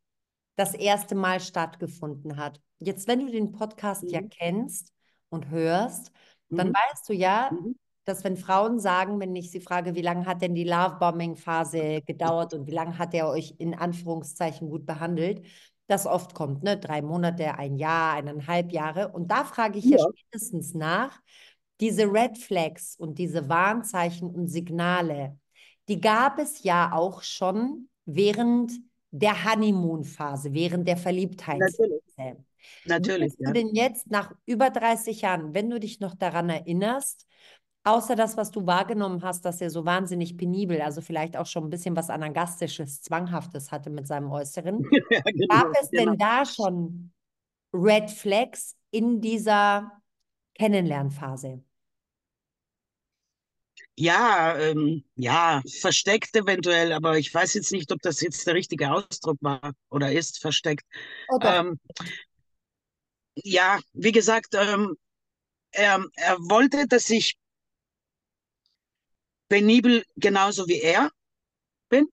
das 0.58 0.74
erste 0.74 1.14
Mal 1.14 1.38
stattgefunden 1.40 2.36
hat. 2.36 2.60
Jetzt, 2.80 3.06
wenn 3.06 3.20
du 3.24 3.30
den 3.30 3.52
Podcast 3.52 4.10
ja 4.10 4.20
Mhm. 4.20 4.28
kennst 4.30 4.92
und 5.30 5.50
hörst, 5.50 6.10
dann 6.56 6.68
Mhm. 6.68 6.74
weißt 6.74 7.08
du 7.08 7.12
ja, 7.14 7.50
Mhm. 7.52 7.76
dass 8.04 8.24
wenn 8.24 8.36
Frauen 8.36 8.80
sagen, 8.80 9.20
wenn 9.20 9.36
ich 9.36 9.50
sie 9.52 9.60
frage, 9.60 9.94
wie 9.94 10.02
lange 10.02 10.26
hat 10.26 10.42
denn 10.42 10.54
die 10.56 10.64
Lovebombing-Phase 10.64 12.02
gedauert 12.02 12.54
und 12.54 12.66
wie 12.66 12.72
lange 12.72 12.98
hat 12.98 13.14
er 13.14 13.28
euch 13.28 13.54
in 13.58 13.74
Anführungszeichen 13.74 14.68
gut 14.68 14.84
behandelt, 14.84 15.46
das 15.86 16.06
oft 16.06 16.34
kommt, 16.34 16.64
ne? 16.64 16.76
Drei 16.76 17.02
Monate, 17.02 17.56
ein 17.56 17.76
Jahr, 17.76 18.14
eineinhalb 18.14 18.72
Jahre. 18.72 19.08
Und 19.08 19.30
da 19.30 19.44
frage 19.44 19.78
ich 19.78 19.90
ja 19.90 19.98
Ja. 19.98 20.06
spätestens 20.10 20.74
nach, 20.74 21.20
diese 21.80 22.12
Red 22.12 22.36
Flags 22.38 22.96
und 22.96 23.18
diese 23.18 23.48
Warnzeichen 23.48 24.28
und 24.28 24.48
Signale, 24.48 25.38
die 25.88 26.00
gab 26.00 26.38
es 26.38 26.62
ja 26.64 26.92
auch 26.92 27.22
schon 27.22 27.88
während 28.06 28.72
der 29.10 29.44
Honeymoon-Phase, 29.44 30.52
während 30.52 30.86
der 30.86 30.96
Verliebtheitsphase. 30.96 32.00
natürlich, 32.84 33.32
Würdest 33.32 33.40
du 33.40 33.44
ja. 33.44 33.52
denn 33.52 33.74
jetzt 33.74 34.10
nach 34.10 34.32
über 34.46 34.70
30 34.70 35.22
Jahren, 35.22 35.54
wenn 35.54 35.70
du 35.70 35.80
dich 35.80 36.00
noch 36.00 36.14
daran 36.14 36.50
erinnerst, 36.50 37.26
außer 37.84 38.16
das, 38.16 38.36
was 38.36 38.50
du 38.50 38.66
wahrgenommen 38.66 39.22
hast, 39.22 39.44
dass 39.44 39.60
er 39.60 39.70
so 39.70 39.84
wahnsinnig 39.84 40.36
penibel, 40.36 40.80
also 40.82 41.00
vielleicht 41.00 41.36
auch 41.36 41.46
schon 41.46 41.64
ein 41.64 41.70
bisschen 41.70 41.96
was 41.96 42.10
Anagastisches, 42.10 43.00
Zwanghaftes 43.02 43.72
hatte 43.72 43.90
mit 43.90 44.06
seinem 44.06 44.30
Äußeren, 44.30 44.82
Ja, 45.10 45.20
genau, 45.24 45.46
gab 45.48 45.72
es 45.80 45.90
genau. 45.90 46.10
denn 46.10 46.18
da 46.18 46.44
schon 46.44 47.12
Red 47.72 48.10
Flags 48.10 48.76
in 48.90 49.20
dieser 49.20 49.92
Kennenlernphase? 50.54 51.62
Ja, 54.00 54.56
ähm, 54.56 55.02
ja, 55.16 55.60
versteckt 55.80 56.36
eventuell, 56.36 56.92
aber 56.92 57.18
ich 57.18 57.34
weiß 57.34 57.54
jetzt 57.54 57.72
nicht, 57.72 57.90
ob 57.90 58.00
das 58.00 58.20
jetzt 58.20 58.46
der 58.46 58.54
richtige 58.54 58.92
Ausdruck 58.92 59.38
war 59.40 59.72
oder 59.90 60.12
ist, 60.12 60.38
versteckt. 60.40 60.84
Oh 61.28 61.38
doch. 61.38 61.54
Ähm, 61.56 61.80
ja, 63.44 63.78
wie 63.92 64.12
gesagt, 64.12 64.54
ähm, 64.54 64.96
er, 65.72 66.04
er 66.16 66.38
wollte, 66.40 66.86
dass 66.88 67.10
ich 67.10 67.36
penibel 69.50 70.02
genauso 70.16 70.66
wie 70.68 70.80
er 70.80 71.10
bin. 71.90 72.08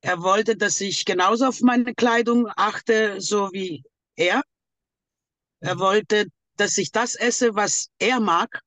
Er 0.00 0.22
wollte, 0.22 0.56
dass 0.56 0.80
ich 0.80 1.04
genauso 1.04 1.44
auf 1.46 1.60
meine 1.60 1.94
Kleidung 1.94 2.48
achte, 2.56 3.20
so 3.20 3.50
wie 3.52 3.82
er. 4.16 4.42
Er 5.60 5.74
Mhm. 5.74 5.80
wollte, 5.80 6.26
dass 6.56 6.78
ich 6.78 6.92
das 6.92 7.14
esse, 7.14 7.54
was 7.54 7.90
er 7.98 8.20
mag, 8.20 8.62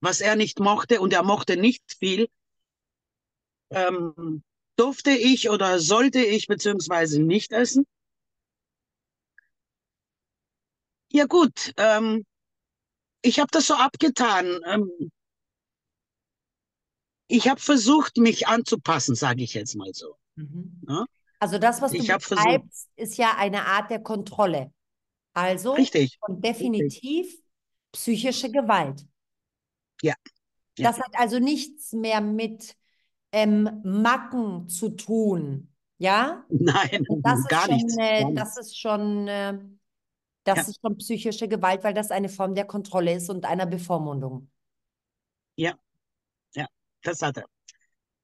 was 0.00 0.20
er 0.20 0.36
nicht 0.36 0.60
mochte, 0.60 1.00
und 1.00 1.12
er 1.12 1.22
mochte 1.22 1.56
nicht 1.56 1.82
viel. 1.98 2.28
Ähm, 3.70 4.42
durfte 4.76 5.10
ich 5.10 5.50
oder 5.50 5.78
sollte 5.78 6.20
ich 6.20 6.46
beziehungsweise 6.46 7.20
nicht 7.22 7.52
essen. 7.52 7.86
Ja 11.12 11.24
gut, 11.24 11.72
ähm, 11.76 12.24
ich 13.22 13.38
habe 13.38 13.48
das 13.50 13.66
so 13.66 13.74
abgetan. 13.74 14.60
Ähm, 14.66 15.10
ich 17.28 17.48
habe 17.48 17.60
versucht, 17.60 18.18
mich 18.18 18.46
anzupassen, 18.46 19.14
sage 19.14 19.42
ich 19.42 19.54
jetzt 19.54 19.74
mal 19.74 19.92
so. 19.94 20.16
Mhm. 20.36 20.80
Ja? 20.88 21.06
Also 21.40 21.58
das, 21.58 21.80
was 21.82 21.92
du 21.92 21.98
Ich 21.98 22.06
versucht- 22.06 22.28
beschreibst, 22.30 22.88
ist 22.96 23.16
ja 23.16 23.36
eine 23.36 23.66
Art 23.66 23.90
der 23.90 24.00
Kontrolle. 24.02 24.72
Also 25.32 25.74
Richtig. 25.74 26.18
und 26.20 26.44
definitiv 26.44 27.34
psychische 27.92 28.50
Gewalt. 28.50 29.06
Ja. 30.02 30.14
Ja. 30.78 30.90
Das 30.90 31.00
hat 31.00 31.14
also 31.14 31.38
nichts 31.38 31.92
mehr 31.92 32.20
mit 32.20 32.76
ähm, 33.32 33.80
Macken 33.84 34.68
zu 34.68 34.90
tun. 34.90 35.72
Ja? 35.98 36.44
Nein, 36.48 37.06
das 37.22 37.40
ist 37.40 37.48
gar 37.48 37.64
schon, 37.66 37.76
nichts. 37.76 37.96
äh, 37.98 38.34
das 38.34 38.56
ist 38.58 38.78
schon, 38.78 39.28
äh, 39.28 39.58
das 40.44 40.56
Ja. 40.58 40.62
ist 40.64 40.80
schon 40.80 40.96
psychische 40.98 41.48
Gewalt, 41.48 41.82
weil 41.84 41.94
das 41.94 42.10
eine 42.10 42.28
Form 42.28 42.54
der 42.54 42.66
Kontrolle 42.66 43.14
ist 43.14 43.30
und 43.30 43.44
einer 43.46 43.66
Bevormundung. 43.66 44.50
Das 47.06 47.22
hat 47.22 47.36
er. 47.36 47.44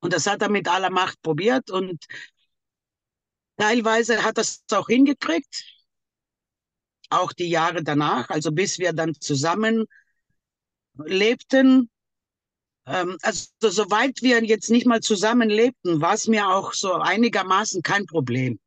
Und 0.00 0.12
das 0.12 0.26
hat 0.26 0.42
er 0.42 0.50
mit 0.50 0.66
aller 0.68 0.90
Macht 0.90 1.22
probiert 1.22 1.70
und 1.70 2.04
teilweise 3.56 4.24
hat 4.24 4.38
er 4.38 4.42
es 4.42 4.64
auch 4.72 4.88
hingekriegt. 4.88 5.64
Auch 7.08 7.32
die 7.32 7.48
Jahre 7.48 7.84
danach, 7.84 8.28
also 8.30 8.50
bis 8.50 8.78
wir 8.80 8.92
dann 8.92 9.14
zusammen 9.20 9.86
lebten. 10.96 11.88
Ähm, 12.86 13.16
also 13.22 13.48
soweit 13.60 14.22
wir 14.22 14.42
jetzt 14.44 14.70
nicht 14.70 14.86
mal 14.86 15.00
zusammen 15.00 15.48
lebten, 15.48 16.00
war 16.00 16.14
es 16.14 16.26
mir 16.26 16.48
auch 16.48 16.72
so 16.74 16.94
einigermaßen 16.94 17.82
kein 17.82 18.06
Problem, 18.06 18.58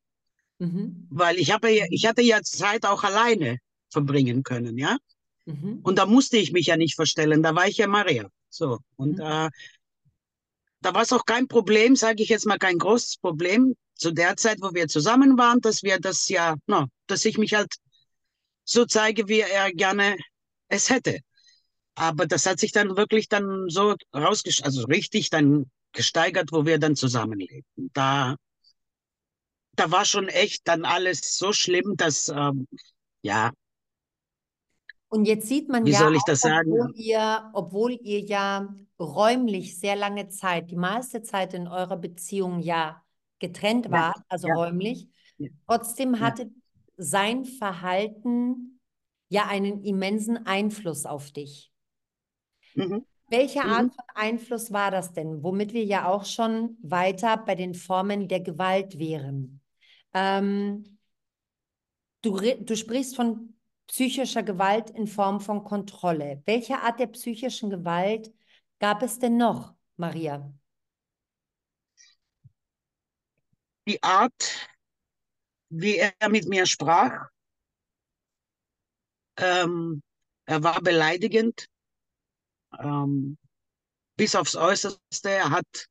Mhm. 0.59 1.07
weil 1.09 1.37
ich 1.37 1.51
habe 1.51 1.69
ja, 1.69 1.85
ich 1.89 2.05
hatte 2.07 2.21
ja 2.21 2.41
Zeit 2.41 2.85
auch 2.85 3.03
alleine 3.03 3.57
verbringen 3.89 4.43
können, 4.43 4.77
ja. 4.77 4.97
Mhm. 5.45 5.79
Und 5.83 5.97
da 5.97 6.05
musste 6.05 6.37
ich 6.37 6.51
mich 6.53 6.67
ja 6.67 6.77
nicht 6.77 6.95
verstellen, 6.95 7.43
da 7.43 7.55
war 7.55 7.67
ich 7.67 7.77
ja 7.77 7.87
Maria. 7.87 8.29
So. 8.49 8.79
Und 8.95 9.17
Mhm. 9.17 9.21
äh, 9.23 9.49
da 10.81 10.93
war 10.93 11.01
es 11.01 11.11
auch 11.11 11.25
kein 11.25 11.47
Problem, 11.47 11.95
sage 11.95 12.23
ich 12.23 12.29
jetzt 12.29 12.45
mal, 12.45 12.57
kein 12.57 12.77
großes 12.77 13.17
Problem 13.17 13.75
zu 13.95 14.11
der 14.11 14.37
Zeit, 14.37 14.57
wo 14.61 14.73
wir 14.73 14.87
zusammen 14.87 15.37
waren, 15.37 15.59
dass 15.59 15.83
wir 15.83 15.99
das 15.99 16.29
ja, 16.29 16.55
no, 16.67 16.85
dass 17.07 17.25
ich 17.25 17.37
mich 17.37 17.53
halt 17.53 17.73
so 18.63 18.85
zeige, 18.85 19.27
wie 19.27 19.41
er 19.41 19.71
gerne 19.73 20.17
es 20.67 20.89
hätte. 20.89 21.19
Aber 21.95 22.25
das 22.27 22.45
hat 22.45 22.59
sich 22.59 22.71
dann 22.71 22.97
wirklich 22.97 23.29
dann 23.29 23.69
so 23.69 23.95
rausgestellt, 24.13 24.65
also 24.65 24.83
richtig 24.85 25.29
dann 25.29 25.69
gesteigert, 25.93 26.51
wo 26.51 26.65
wir 26.65 26.79
dann 26.79 26.95
zusammenlebten. 26.95 27.89
Da, 27.93 28.35
da 29.75 29.91
war 29.91 30.05
schon 30.05 30.27
echt 30.27 30.67
dann 30.67 30.85
alles 30.85 31.37
so 31.37 31.53
schlimm, 31.53 31.95
dass, 31.97 32.29
ähm, 32.29 32.67
ja, 33.21 33.51
Und 35.09 35.25
jetzt 35.25 35.47
sieht 35.47 35.69
man 35.69 35.85
wie 35.85 35.93
ja 35.93 35.99
soll 35.99 36.15
ich 36.15 36.23
auch, 36.23 36.25
das 36.25 36.41
obwohl 36.41 36.91
sagen? 36.91 36.93
ihr, 36.95 37.49
obwohl 37.53 37.93
ihr 38.01 38.19
ja 38.21 38.73
räumlich 38.99 39.79
sehr 39.79 39.95
lange 39.95 40.29
Zeit, 40.29 40.71
die 40.71 40.75
meiste 40.75 41.21
Zeit 41.23 41.53
in 41.53 41.67
eurer 41.67 41.97
Beziehung 41.97 42.59
ja 42.59 43.03
getrennt 43.39 43.91
Ja, 43.91 43.91
wart, 43.91 44.17
also 44.29 44.47
ja, 44.47 44.55
räumlich, 44.55 45.07
ja, 45.37 45.49
trotzdem 45.67 46.19
hatte 46.21 46.51
sein 46.97 47.45
Verhalten 47.45 48.79
ja 49.29 49.47
einen 49.47 49.83
immensen 49.83 50.45
Einfluss 50.45 51.05
auf 51.05 51.31
dich. 51.31 51.71
Mhm, 52.75 53.05
Welche 53.27 53.63
Art 53.63 53.85
mhm. 53.85 53.91
von 53.91 54.05
Einfluss 54.13 54.71
war 54.71 54.91
das 54.91 55.13
denn? 55.13 55.43
Womit 55.43 55.73
wir 55.73 55.83
ja 55.83 56.07
auch 56.07 56.25
schon 56.25 56.77
weiter 56.81 57.37
bei 57.37 57.55
den 57.55 57.73
Formen 57.73 58.27
der 58.27 58.41
Gewalt 58.41 58.99
wären. 58.99 59.61
Ähm, 60.13 60.97
du, 62.21 62.37
du 62.39 62.75
sprichst 62.75 63.15
von 63.15 63.55
psychischer 63.87 64.43
Gewalt 64.43 64.89
in 64.91 65.07
Form 65.07 65.39
von 65.39 65.63
Kontrolle. 65.63 66.41
Welche 66.45 66.77
Art 66.79 66.99
der 66.99 67.07
psychischen 67.07 67.69
Gewalt 67.69 68.33
gab 68.79 69.01
es 69.03 69.19
denn 69.19 69.37
noch, 69.37 69.73
Maria? 69.97 70.51
Die 73.87 74.01
Art, 74.01 74.69
wie 75.69 75.97
er 75.97 76.29
mit 76.29 76.47
mir 76.47 76.65
sprach, 76.65 77.29
ähm, 79.37 80.01
er 80.45 80.63
war 80.63 80.81
beleidigend, 80.81 81.67
ähm, 82.79 83.37
bis 84.17 84.35
aufs 84.35 84.55
Äußerste. 84.55 85.29
Er 85.29 85.51
hat 85.51 85.87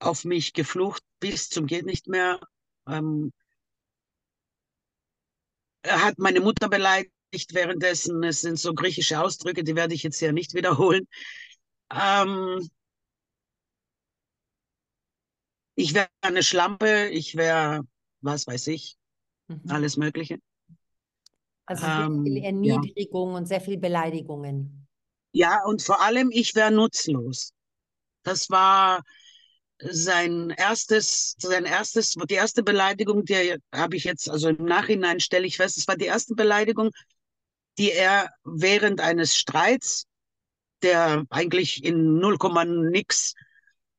auf 0.00 0.24
mich 0.24 0.52
geflucht 0.52 1.02
bis 1.20 1.48
zum 1.48 1.66
geht 1.66 1.86
nicht 1.86 2.08
mehr. 2.08 2.40
Ähm, 2.86 3.32
er 5.82 6.04
hat 6.04 6.18
meine 6.18 6.40
Mutter 6.40 6.68
beleidigt 6.68 7.10
währenddessen. 7.52 8.22
Es 8.24 8.40
sind 8.40 8.58
so 8.58 8.74
griechische 8.74 9.20
Ausdrücke, 9.20 9.64
die 9.64 9.76
werde 9.76 9.94
ich 9.94 10.02
jetzt 10.02 10.18
hier 10.18 10.32
nicht 10.32 10.54
wiederholen. 10.54 11.06
Ähm, 11.92 12.68
ich 15.74 15.94
wäre 15.94 16.08
eine 16.20 16.42
Schlampe, 16.42 17.08
ich 17.08 17.36
wäre, 17.36 17.82
was 18.20 18.46
weiß 18.46 18.68
ich, 18.68 18.96
Mhm. 19.48 19.70
alles 19.70 19.96
Mögliche. 19.96 20.38
Also 21.66 21.84
sehr 21.90 22.10
viel 22.22 22.36
Ähm, 22.36 22.44
ja. 22.62 22.76
Erniedrigung 22.76 23.34
und 23.34 23.46
sehr 23.46 23.60
viel 23.60 23.78
Beleidigungen. 23.78 24.83
Ja, 25.34 25.64
und 25.64 25.82
vor 25.82 26.00
allem, 26.00 26.30
ich 26.30 26.54
wäre 26.54 26.70
nutzlos. 26.70 27.52
Das 28.22 28.50
war 28.50 29.02
sein 29.80 30.50
erstes, 30.50 31.34
sein 31.38 31.64
erstes, 31.64 32.14
die 32.14 32.34
erste 32.34 32.62
Beleidigung, 32.62 33.24
die 33.24 33.56
habe 33.74 33.96
ich 33.96 34.04
jetzt, 34.04 34.30
also 34.30 34.50
im 34.50 34.64
Nachhinein 34.64 35.18
stelle 35.18 35.46
ich 35.46 35.56
fest, 35.56 35.76
es 35.76 35.88
war 35.88 35.96
die 35.96 36.04
erste 36.04 36.36
Beleidigung, 36.36 36.90
die 37.78 37.90
er 37.90 38.30
während 38.44 39.00
eines 39.00 39.36
Streits, 39.36 40.04
der 40.82 41.24
eigentlich 41.30 41.82
in 41.84 42.18
0, 42.20 42.38
nix 42.90 43.34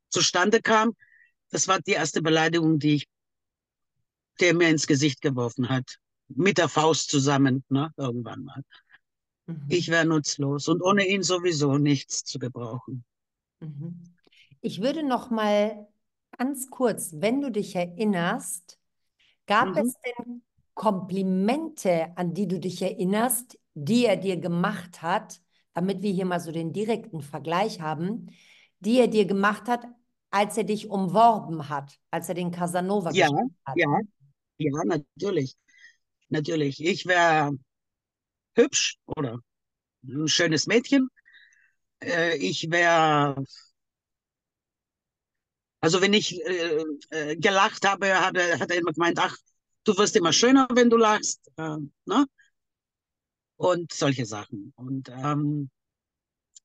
zustande 0.09 0.61
kam, 0.61 0.95
das 1.49 1.67
war 1.67 1.81
die 1.81 1.91
erste 1.91 2.21
Beleidigung, 2.21 2.79
die 2.79 2.95
ich, 2.95 3.07
der 4.39 4.53
mir 4.53 4.69
ins 4.69 4.87
Gesicht 4.87 5.19
geworfen 5.21 5.67
hat. 5.67 5.97
Mit 6.29 6.57
der 6.57 6.69
Faust 6.69 7.09
zusammen, 7.09 7.65
ne, 7.67 7.91
irgendwann 7.97 8.45
mal. 8.45 8.63
Mhm. 9.47 9.77
Ich 9.77 9.89
wäre 9.89 10.05
nutzlos 10.05 10.67
und 10.69 10.81
ohne 10.81 11.07
ihn 11.07 11.21
sowieso 11.21 11.77
nichts 11.77 12.23
zu 12.23 12.39
gebrauchen. 12.39 13.05
Mhm. 13.59 14.03
Ich 14.61 14.81
würde 14.81 15.03
noch 15.03 15.29
mal 15.29 15.87
ganz 16.37 16.69
kurz, 16.69 17.11
wenn 17.15 17.41
du 17.41 17.51
dich 17.51 17.75
erinnerst, 17.75 18.79
gab 19.47 19.77
Mhm. 19.77 19.77
es 19.77 19.95
denn 20.01 20.43
Komplimente, 20.75 22.17
an 22.17 22.33
die 22.33 22.47
du 22.47 22.59
dich 22.59 22.81
erinnerst, 22.81 23.59
die 23.75 24.05
er 24.05 24.17
dir 24.17 24.37
gemacht 24.37 25.01
hat, 25.01 25.41
damit 25.73 26.01
wir 26.03 26.11
hier 26.11 26.25
mal 26.25 26.39
so 26.41 26.51
den 26.51 26.73
direkten 26.73 27.21
Vergleich 27.21 27.81
haben, 27.81 28.29
die 28.79 28.99
er 28.99 29.07
dir 29.07 29.25
gemacht 29.25 29.67
hat, 29.69 29.85
als 30.31 30.57
er 30.57 30.65
dich 30.65 30.89
umworben 30.89 31.69
hat, 31.69 31.99
als 32.11 32.29
er 32.29 32.35
den 32.35 32.51
Casanova 32.51 33.11
Ja, 33.11 33.27
hat? 33.65 33.75
ja, 33.75 33.99
ja, 34.59 34.71
natürlich. 34.85 35.55
Natürlich. 36.29 36.83
Ich 36.85 37.05
wäre 37.07 37.57
hübsch 38.55 38.97
oder 39.05 39.39
ein 40.03 40.27
schönes 40.27 40.67
Mädchen. 40.67 41.09
Äh, 42.03 42.37
ich 42.37 42.69
wäre, 42.71 43.43
also 45.81 46.01
wenn 46.01 46.13
ich 46.13 46.43
äh, 46.45 46.83
äh, 47.09 47.35
gelacht 47.37 47.85
habe, 47.87 48.19
hat 48.19 48.37
er, 48.37 48.59
hat 48.59 48.71
er 48.71 48.77
immer 48.77 48.93
gemeint, 48.93 49.19
ach, 49.19 49.35
du 49.83 49.97
wirst 49.97 50.15
immer 50.15 50.33
schöner, 50.33 50.67
wenn 50.73 50.89
du 50.89 50.97
lachst. 50.97 51.51
Äh, 51.57 51.77
ne? 52.05 52.25
Und 53.57 53.93
solche 53.93 54.25
Sachen. 54.25 54.73
Und 54.75 55.09
ähm, 55.09 55.69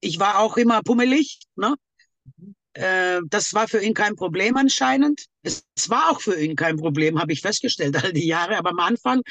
ich 0.01 0.19
war 0.19 0.41
auch 0.41 0.57
immer 0.57 0.83
pummelig. 0.83 1.41
Ne? 1.57 1.77
Äh, 2.73 3.21
das 3.27 3.55
war 3.55 3.69
für 3.69 3.83
ihn 3.83 3.95
kein 3.95 4.17
Problem 4.17 4.57
anscheinend. 4.57 5.27
Es 5.43 5.65
war 5.89 6.11
auch 6.11 6.21
für 6.21 6.41
ihn 6.41 6.57
kein 6.57 6.77
Problem, 6.77 7.21
habe 7.21 7.33
ich 7.33 7.43
festgestellt, 7.43 7.95
all 8.03 8.13
die 8.13 8.27
Jahre. 8.27 8.57
Aber 8.57 8.71
am 8.71 8.81
Anfang 8.81 9.23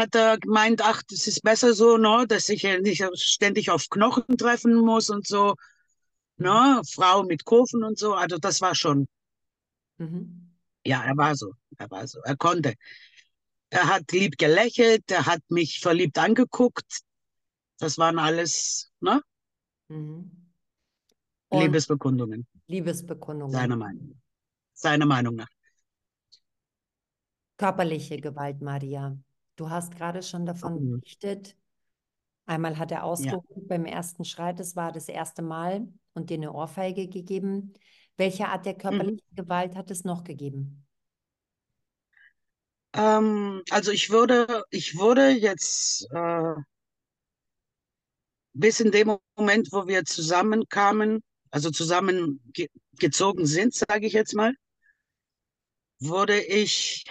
hat 0.00 0.14
er 0.14 0.38
gemeint, 0.38 0.82
ach, 0.82 1.02
das 1.08 1.26
ist 1.28 1.42
besser 1.42 1.74
so, 1.74 1.96
ne, 1.98 2.26
dass 2.28 2.48
ich 2.48 2.64
nicht 2.64 3.04
ständig 3.20 3.70
auf 3.70 3.88
Knochen 3.90 4.36
treffen 4.38 4.74
muss 4.74 5.10
und 5.10 5.26
so, 5.26 5.54
ne, 6.38 6.82
Frau 6.90 7.22
mit 7.24 7.44
Kurven 7.44 7.84
und 7.84 7.98
so. 7.98 8.14
Also 8.14 8.38
das 8.38 8.60
war 8.60 8.74
schon, 8.74 9.06
Mhm. 9.98 10.50
ja, 10.84 11.02
er 11.04 11.16
war 11.16 11.34
so, 11.36 11.52
er 11.78 11.90
war 11.90 12.06
so, 12.06 12.20
er 12.24 12.36
konnte. 12.36 12.74
Er 13.70 13.88
hat 13.88 14.10
lieb 14.12 14.38
gelächelt, 14.38 15.10
er 15.10 15.26
hat 15.26 15.42
mich 15.48 15.80
verliebt 15.80 16.18
angeguckt. 16.18 17.02
Das 17.78 17.98
waren 17.98 18.18
alles, 18.18 18.90
ne, 19.00 19.22
Mhm. 19.88 20.30
Und 21.48 21.62
Liebesbekundungen, 21.62 22.46
Liebesbekundungen. 22.68 23.52
seiner 23.52 23.76
Meinung, 23.76 24.20
seiner 24.72 25.06
Meinung 25.06 25.34
nach. 25.36 25.48
Körperliche 27.58 28.20
Gewalt, 28.20 28.60
Maria. 28.60 29.16
Du 29.60 29.68
hast 29.68 29.94
gerade 29.94 30.22
schon 30.22 30.46
davon 30.46 30.80
Mhm. 30.80 31.00
berichtet. 31.02 31.54
Einmal 32.46 32.78
hat 32.78 32.92
er 32.92 33.04
Ja. 33.16 33.34
ausgeholt 33.34 33.68
beim 33.68 33.86
ersten 33.86 34.24
Streit, 34.24 34.60
das 34.60 34.76
war 34.76 34.92
das 34.92 35.08
erste 35.08 35.42
Mal, 35.42 35.88
und 36.14 36.30
dir 36.30 36.36
eine 36.36 36.52
Ohrfeige 36.54 37.08
gegeben. 37.08 37.74
Welche 38.16 38.48
Art 38.48 38.66
der 38.66 38.74
Mhm. 38.90 39.18
körperlichen 39.18 39.36
Gewalt 39.36 39.76
hat 39.76 39.90
es 39.90 40.04
noch 40.04 40.24
gegeben? 40.24 40.86
Ähm, 42.94 43.62
also 43.70 43.90
ich 43.92 44.10
würde, 44.10 44.64
ich 44.70 44.96
würde 44.98 45.28
jetzt 45.30 46.06
äh, 46.12 46.54
bis 48.54 48.80
in 48.80 48.90
dem 48.92 49.16
Moment, 49.36 49.72
wo 49.72 49.86
wir 49.86 50.04
zusammenkamen, 50.04 51.22
also 51.50 51.70
zusammengezogen 51.70 53.46
sind, 53.46 53.74
sage 53.74 54.06
ich 54.06 54.12
jetzt 54.12 54.34
mal, 54.34 54.54
wurde 56.00 56.40
ich 56.42 57.04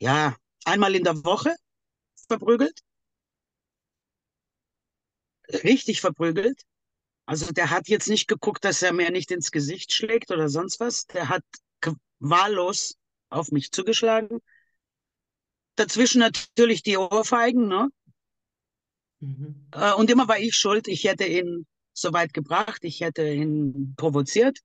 ja 0.00 0.34
einmal 0.64 0.94
in 0.94 1.04
der 1.04 1.24
Woche 1.24 1.54
verprügelt, 2.28 2.80
richtig 5.64 6.00
verprügelt. 6.00 6.62
Also 7.26 7.52
der 7.52 7.70
hat 7.70 7.88
jetzt 7.88 8.08
nicht 8.08 8.28
geguckt, 8.28 8.64
dass 8.64 8.82
er 8.82 8.92
mir 8.94 9.10
nicht 9.10 9.30
ins 9.32 9.50
Gesicht 9.52 9.92
schlägt 9.92 10.30
oder 10.30 10.48
sonst 10.48 10.80
was. 10.80 11.06
Der 11.08 11.28
hat 11.30 11.44
wahllos 12.20 12.96
auf 13.30 13.52
mich 13.52 13.72
zugeschlagen. 13.72 14.40
Dazwischen 15.76 16.18
natürlich 16.18 16.82
die 16.82 16.98
Ohrfeigen, 16.98 17.66
ne? 17.66 17.88
Mhm. 19.20 19.66
Äh, 19.72 19.92
Und 19.92 20.10
immer 20.10 20.28
war 20.28 20.38
ich 20.38 20.54
schuld. 20.54 20.88
Ich 20.88 21.04
hätte 21.04 21.24
ihn 21.26 21.66
so 21.92 22.12
weit 22.12 22.34
gebracht, 22.34 22.80
ich 22.84 23.00
hätte 23.00 23.28
ihn 23.32 23.94
provoziert. 23.96 24.58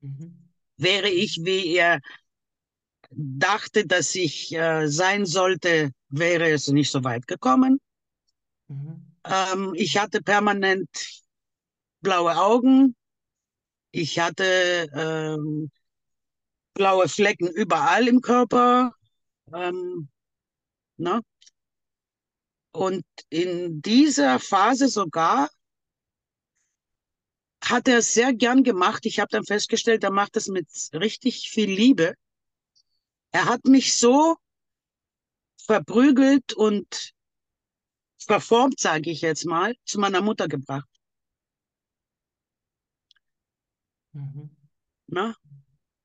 Mhm. 0.00 0.50
Wäre 0.76 1.08
ich, 1.10 1.38
wie 1.44 1.74
er 1.76 2.00
dachte, 3.10 3.86
dass 3.86 4.14
ich 4.14 4.52
äh, 4.54 4.88
sein 4.88 5.26
sollte, 5.26 5.92
wäre 6.08 6.50
es 6.50 6.68
nicht 6.68 6.90
so 6.90 7.04
weit 7.04 7.26
gekommen. 7.26 7.80
Mhm. 8.68 9.14
Ähm, 9.24 9.74
ich 9.74 9.98
hatte 9.98 10.22
permanent 10.22 10.88
blaue 12.00 12.36
Augen. 12.36 12.94
Ich 13.90 14.18
hatte 14.18 14.88
ähm, 14.94 15.70
blaue 16.74 17.08
Flecken 17.08 17.48
überall 17.48 18.06
im 18.08 18.20
Körper. 18.20 18.94
Ähm, 19.52 20.08
ne? 20.96 21.20
Und 22.72 23.04
in 23.28 23.82
dieser 23.82 24.38
Phase 24.38 24.88
sogar 24.88 25.50
hat 27.62 27.88
er 27.88 27.98
es 27.98 28.14
sehr 28.14 28.32
gern 28.32 28.62
gemacht. 28.62 29.04
Ich 29.06 29.18
habe 29.18 29.28
dann 29.30 29.44
festgestellt, 29.44 30.04
er 30.04 30.12
macht 30.12 30.36
es 30.36 30.46
mit 30.46 30.68
richtig 30.94 31.50
viel 31.50 31.70
Liebe. 31.70 32.14
Er 33.32 33.46
hat 33.46 33.64
mich 33.64 33.96
so 33.96 34.36
verprügelt 35.64 36.52
und 36.52 37.12
verformt, 38.18 38.78
sage 38.80 39.10
ich 39.10 39.20
jetzt 39.20 39.46
mal, 39.46 39.74
zu 39.84 40.00
meiner 40.00 40.20
Mutter 40.20 40.48
gebracht. 40.48 40.88
Mhm. 44.12 44.50
Ne? 45.06 45.34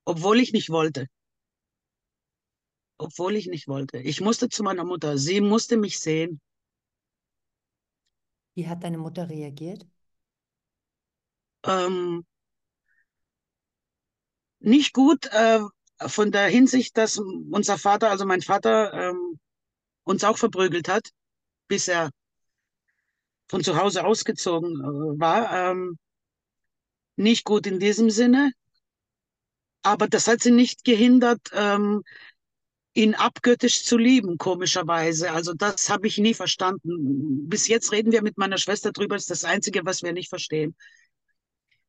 obwohl 0.05 0.39
ich 0.39 0.53
nicht 0.53 0.69
wollte. 0.69 1.07
Obwohl 2.97 3.35
ich 3.35 3.47
nicht 3.47 3.67
wollte. 3.67 3.97
Ich 3.97 4.21
musste 4.21 4.47
zu 4.47 4.63
meiner 4.63 4.85
Mutter. 4.85 5.17
Sie 5.17 5.41
musste 5.41 5.75
mich 5.75 5.99
sehen. 5.99 6.39
Wie 8.53 8.67
hat 8.69 8.83
deine 8.83 8.97
Mutter 8.97 9.29
reagiert? 9.29 9.85
Ähm, 11.63 12.25
nicht 14.59 14.93
gut 14.93 15.25
äh, 15.33 15.59
von 16.07 16.31
der 16.31 16.47
Hinsicht, 16.47 16.97
dass 16.97 17.17
unser 17.17 17.77
Vater, 17.77 18.09
also 18.09 18.25
mein 18.25 18.41
Vater, 18.41 18.93
ähm, 18.93 19.39
uns 20.03 20.23
auch 20.23 20.37
verprügelt 20.37 20.87
hat, 20.87 21.09
bis 21.67 21.87
er 21.87 22.11
von 23.49 23.63
zu 23.63 23.77
Hause 23.77 24.05
ausgezogen 24.05 24.79
äh, 24.79 25.19
war. 25.19 25.71
Ähm, 25.71 25.97
nicht 27.15 27.45
gut 27.45 27.67
in 27.67 27.79
diesem 27.79 28.09
Sinne, 28.09 28.51
aber 29.83 30.07
das 30.07 30.27
hat 30.27 30.41
sie 30.41 30.51
nicht 30.51 30.83
gehindert, 30.83 31.41
ähm, 31.53 32.03
ihn 32.95 33.13
abgöttisch 33.13 33.83
zu 33.83 33.97
lieben, 33.97 34.37
komischerweise. 34.37 35.31
Also 35.31 35.53
das 35.53 35.89
habe 35.89 36.07
ich 36.07 36.17
nie 36.17 36.33
verstanden. 36.33 37.47
Bis 37.47 37.67
jetzt 37.67 37.91
reden 37.91 38.11
wir 38.11 38.21
mit 38.21 38.37
meiner 38.37 38.57
Schwester 38.57 38.91
drüber, 38.91 39.15
das 39.15 39.23
ist 39.23 39.31
das 39.31 39.43
Einzige, 39.43 39.85
was 39.85 40.01
wir 40.01 40.13
nicht 40.13 40.29
verstehen. 40.29 40.75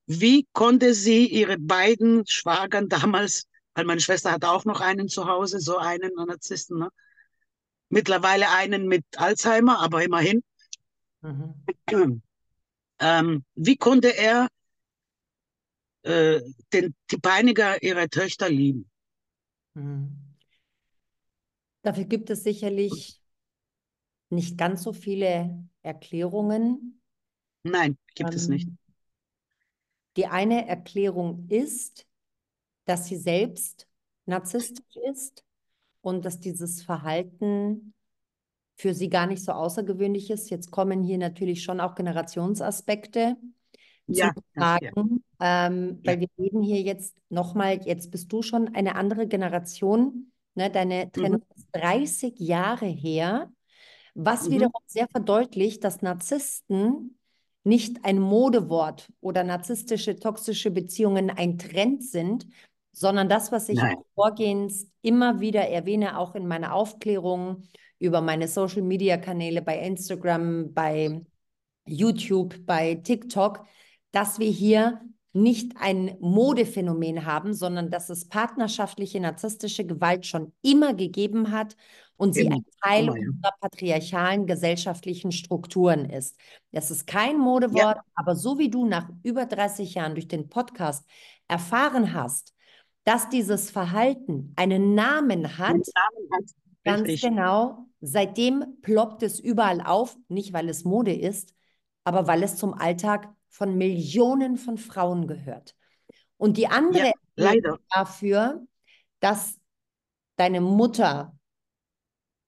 Wie 0.06 0.46
konnte 0.52 0.94
sie 0.94 1.26
ihre 1.26 1.58
beiden 1.58 2.26
Schwagern 2.26 2.88
damals, 2.90 3.46
weil 3.76 3.84
meine 3.84 4.00
Schwester 4.00 4.32
hatte 4.32 4.50
auch 4.50 4.64
noch 4.64 4.80
einen 4.80 5.06
zu 5.08 5.26
Hause, 5.28 5.60
so 5.60 5.76
einen 5.76 6.10
Narzissten, 6.14 6.78
ne? 6.78 6.88
mittlerweile 7.90 8.50
einen 8.50 8.88
mit 8.88 9.04
Alzheimer, 9.16 9.80
aber 9.80 10.02
immerhin. 10.02 10.42
Mhm. 11.20 11.54
Ähm, 12.98 13.44
wie 13.54 13.76
konnte 13.76 14.08
er 14.16 14.48
äh, 16.00 16.40
den, 16.72 16.94
die 17.10 17.18
Peiniger 17.18 17.82
ihrer 17.82 18.08
Töchter 18.08 18.48
lieben? 18.48 18.90
Mhm. 19.74 20.16
Dafür 21.82 22.04
gibt 22.04 22.30
es 22.30 22.42
sicherlich 22.42 23.20
nicht 24.30 24.56
ganz 24.56 24.82
so 24.82 24.94
viele 24.94 25.62
Erklärungen. 25.82 27.02
Nein, 27.64 27.98
gibt 28.14 28.30
ähm, 28.30 28.36
es 28.36 28.48
nicht. 28.48 28.70
Die 30.16 30.26
eine 30.26 30.66
Erklärung 30.66 31.46
ist, 31.50 32.06
dass 32.86 33.06
sie 33.06 33.16
selbst 33.16 33.86
narzisstisch 34.24 34.96
ist 35.10 35.44
und 36.00 36.24
dass 36.24 36.40
dieses 36.40 36.82
Verhalten 36.82 37.92
für 38.76 38.94
sie 38.94 39.08
gar 39.08 39.26
nicht 39.26 39.42
so 39.42 39.52
außergewöhnlich 39.52 40.30
ist. 40.30 40.50
Jetzt 40.50 40.70
kommen 40.70 41.02
hier 41.02 41.18
natürlich 41.18 41.62
schon 41.62 41.80
auch 41.80 41.94
Generationsaspekte 41.94 43.36
ja, 44.06 44.32
zu 44.32 44.40
tragen, 44.54 45.24
ja. 45.40 45.66
ähm, 45.66 46.00
weil 46.04 46.20
wir 46.20 46.28
reden 46.38 46.62
hier 46.62 46.82
jetzt 46.82 47.16
nochmal, 47.28 47.80
jetzt 47.84 48.10
bist 48.10 48.32
du 48.32 48.42
schon 48.42 48.74
eine 48.74 48.94
andere 48.94 49.26
Generation, 49.26 50.30
ne? 50.54 50.70
deine 50.70 51.10
Trennung 51.10 51.40
mhm. 51.40 51.56
ist 51.56 51.68
30 51.72 52.38
Jahre 52.38 52.86
her, 52.86 53.50
was 54.14 54.48
mhm. 54.48 54.52
wiederum 54.52 54.82
sehr 54.86 55.08
verdeutlicht, 55.08 55.82
dass 55.82 56.02
Narzissten 56.02 57.18
nicht 57.64 58.04
ein 58.04 58.20
Modewort 58.20 59.12
oder 59.20 59.42
narzisstische, 59.42 60.16
toxische 60.16 60.70
Beziehungen 60.70 61.30
ein 61.30 61.58
Trend 61.58 62.04
sind, 62.04 62.46
sondern 62.98 63.28
das, 63.28 63.52
was 63.52 63.68
ich 63.68 63.78
vorgehends 64.14 64.90
immer 65.02 65.38
wieder 65.38 65.68
erwähne, 65.68 66.16
auch 66.16 66.34
in 66.34 66.46
meiner 66.46 66.72
Aufklärung 66.72 67.64
über 67.98 68.22
meine 68.22 68.48
Social-Media-Kanäle 68.48 69.60
bei 69.60 69.80
Instagram, 69.80 70.72
bei 70.72 71.20
YouTube, 71.84 72.64
bei 72.64 72.94
TikTok, 72.94 73.66
dass 74.12 74.38
wir 74.38 74.48
hier 74.48 75.02
nicht 75.34 75.72
ein 75.78 76.16
Modephänomen 76.20 77.26
haben, 77.26 77.52
sondern 77.52 77.90
dass 77.90 78.08
es 78.08 78.28
partnerschaftliche 78.28 79.20
narzisstische 79.20 79.84
Gewalt 79.84 80.24
schon 80.24 80.54
immer 80.62 80.94
gegeben 80.94 81.50
hat 81.50 81.76
und 82.16 82.32
sie 82.32 82.48
ein 82.50 82.64
Teil 82.82 83.10
unserer 83.10 83.52
patriarchalen 83.60 84.46
gesellschaftlichen 84.46 85.32
Strukturen 85.32 86.08
ist. 86.08 86.38
Das 86.72 86.90
ist 86.90 87.06
kein 87.06 87.38
Modewort, 87.38 87.96
ja. 87.96 88.02
aber 88.14 88.36
so 88.36 88.58
wie 88.58 88.70
du 88.70 88.86
nach 88.86 89.10
über 89.22 89.44
30 89.44 89.92
Jahren 89.92 90.14
durch 90.14 90.28
den 90.28 90.48
Podcast 90.48 91.06
erfahren 91.46 92.14
hast, 92.14 92.55
dass 93.06 93.28
dieses 93.28 93.70
Verhalten 93.70 94.52
einen 94.56 94.96
Namen 94.96 95.58
hat, 95.58 95.70
einen 95.70 95.82
Namen 95.94 96.28
hat. 96.32 96.50
ganz 96.82 97.08
Richtig. 97.08 97.22
genau, 97.22 97.86
seitdem 98.00 98.80
ploppt 98.82 99.22
es 99.22 99.38
überall 99.38 99.80
auf, 99.80 100.16
nicht 100.26 100.52
weil 100.52 100.68
es 100.68 100.84
Mode 100.84 101.14
ist, 101.14 101.54
aber 102.02 102.26
weil 102.26 102.42
es 102.42 102.56
zum 102.56 102.74
Alltag 102.74 103.32
von 103.48 103.78
Millionen 103.78 104.56
von 104.56 104.76
Frauen 104.76 105.28
gehört. 105.28 105.76
Und 106.36 106.56
die 106.56 106.66
andere 106.66 107.12
ja, 107.36 107.52
dafür, 107.90 108.66
dass 109.20 109.60
deine 110.34 110.60
Mutter 110.60 111.38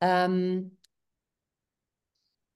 ähm, 0.00 0.76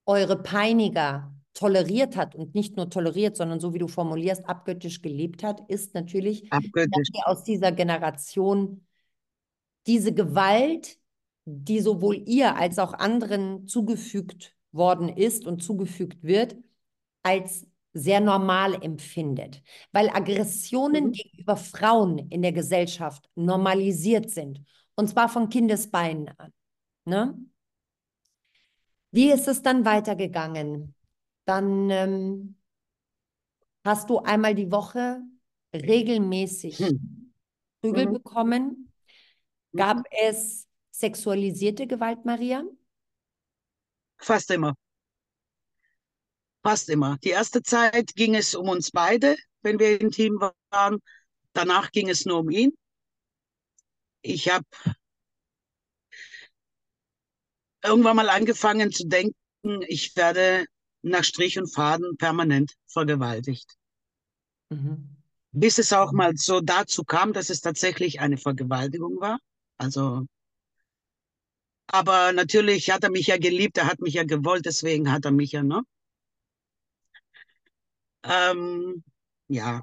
eure 0.05 0.43
Peiniger 0.43 1.33
toleriert 1.53 2.15
hat 2.15 2.35
und 2.35 2.55
nicht 2.55 2.75
nur 2.77 2.89
toleriert, 2.89 3.37
sondern 3.37 3.59
so 3.59 3.73
wie 3.73 3.79
du 3.79 3.87
formulierst, 3.87 4.47
abgöttisch 4.47 5.01
gelebt 5.01 5.43
hat, 5.43 5.61
ist 5.69 5.93
natürlich, 5.93 6.51
abgöttisch. 6.51 6.91
dass 6.91 7.09
ihr 7.13 7.27
aus 7.27 7.43
dieser 7.43 7.71
Generation 7.71 8.85
diese 9.85 10.13
Gewalt, 10.13 10.97
die 11.45 11.79
sowohl 11.79 12.23
ihr 12.25 12.55
als 12.55 12.79
auch 12.79 12.93
anderen 12.93 13.67
zugefügt 13.67 14.55
worden 14.71 15.09
ist 15.09 15.45
und 15.45 15.61
zugefügt 15.61 16.23
wird, 16.23 16.55
als 17.21 17.67
sehr 17.93 18.21
normal 18.21 18.81
empfindet, 18.81 19.61
weil 19.91 20.09
Aggressionen 20.09 21.07
mhm. 21.07 21.11
gegenüber 21.11 21.57
Frauen 21.57 22.17
in 22.17 22.41
der 22.41 22.51
Gesellschaft 22.51 23.29
normalisiert 23.35 24.31
sind, 24.31 24.63
und 24.95 25.09
zwar 25.09 25.29
von 25.29 25.49
Kindesbeinen 25.49 26.29
an. 26.37 26.51
Ne? 27.05 27.37
Wie 29.11 29.31
ist 29.31 29.47
es 29.47 29.61
dann 29.61 29.85
weitergegangen? 29.85 30.95
Dann 31.45 31.89
ähm, 31.89 32.55
hast 33.83 34.09
du 34.09 34.19
einmal 34.19 34.55
die 34.55 34.71
Woche 34.71 35.21
regelmäßig 35.73 36.79
hm. 36.79 37.33
Prügel 37.81 38.07
mhm. 38.07 38.13
bekommen. 38.13 38.93
Gab 39.75 39.97
mhm. 39.97 40.03
es 40.21 40.67
sexualisierte 40.91 41.87
Gewalt, 41.87 42.25
Maria? 42.25 42.63
Fast 44.17 44.51
immer. 44.51 44.75
Fast 46.63 46.89
immer. 46.89 47.17
Die 47.23 47.29
erste 47.29 47.61
Zeit 47.61 48.15
ging 48.15 48.35
es 48.35 48.55
um 48.55 48.69
uns 48.69 48.91
beide, 48.91 49.35
wenn 49.63 49.79
wir 49.79 49.99
im 49.99 50.11
Team 50.11 50.39
waren. 50.69 50.99
Danach 51.51 51.91
ging 51.91 52.09
es 52.09 52.25
nur 52.25 52.39
um 52.39 52.49
ihn. 52.49 52.71
Ich 54.21 54.49
habe 54.49 54.65
irgendwann 57.83 58.15
mal 58.15 58.29
angefangen 58.29 58.91
zu 58.91 59.05
denken, 59.05 59.35
ich 59.87 60.15
werde 60.15 60.65
nach 61.03 61.23
Strich 61.23 61.59
und 61.59 61.67
Faden 61.67 62.17
permanent 62.17 62.73
vergewaltigt. 62.87 63.77
Mhm. 64.69 65.09
Bis 65.51 65.77
es 65.77 65.93
auch 65.93 66.11
mal 66.11 66.35
so 66.35 66.61
dazu 66.61 67.03
kam, 67.03 67.33
dass 67.33 67.49
es 67.49 67.61
tatsächlich 67.61 68.19
eine 68.19 68.37
Vergewaltigung 68.37 69.19
war. 69.19 69.39
Also, 69.77 70.25
aber 71.87 72.31
natürlich 72.31 72.89
hat 72.89 73.03
er 73.03 73.11
mich 73.11 73.27
ja 73.27 73.37
geliebt, 73.37 73.77
er 73.77 73.85
hat 73.87 73.99
mich 73.99 74.15
ja 74.15 74.23
gewollt, 74.23 74.65
deswegen 74.65 75.11
hat 75.11 75.25
er 75.25 75.31
mich 75.31 75.51
ja, 75.51 75.61
ne? 75.61 75.83
Ähm, 78.23 79.03
ja. 79.47 79.81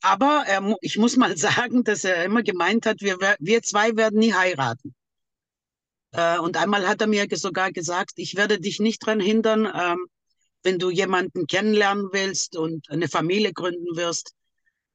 Aber 0.00 0.44
er, 0.46 0.76
ich 0.80 0.96
muss 0.98 1.16
mal 1.16 1.36
sagen, 1.36 1.84
dass 1.84 2.04
er 2.04 2.24
immer 2.24 2.42
gemeint 2.42 2.86
hat, 2.86 3.00
wir, 3.00 3.18
wir 3.38 3.62
zwei 3.62 3.96
werden 3.96 4.18
nie 4.18 4.32
heiraten. 4.32 4.94
Äh, 6.12 6.38
und 6.38 6.56
einmal 6.56 6.86
hat 6.88 7.00
er 7.00 7.06
mir 7.06 7.26
sogar 7.32 7.72
gesagt, 7.72 8.12
ich 8.16 8.36
werde 8.36 8.60
dich 8.60 8.80
nicht 8.80 9.02
daran 9.02 9.20
hindern, 9.20 9.66
ähm, 9.74 10.06
wenn 10.62 10.78
du 10.78 10.90
jemanden 10.90 11.46
kennenlernen 11.46 12.08
willst 12.12 12.56
und 12.56 12.88
eine 12.90 13.08
Familie 13.08 13.52
gründen 13.52 13.96
wirst. 13.96 14.34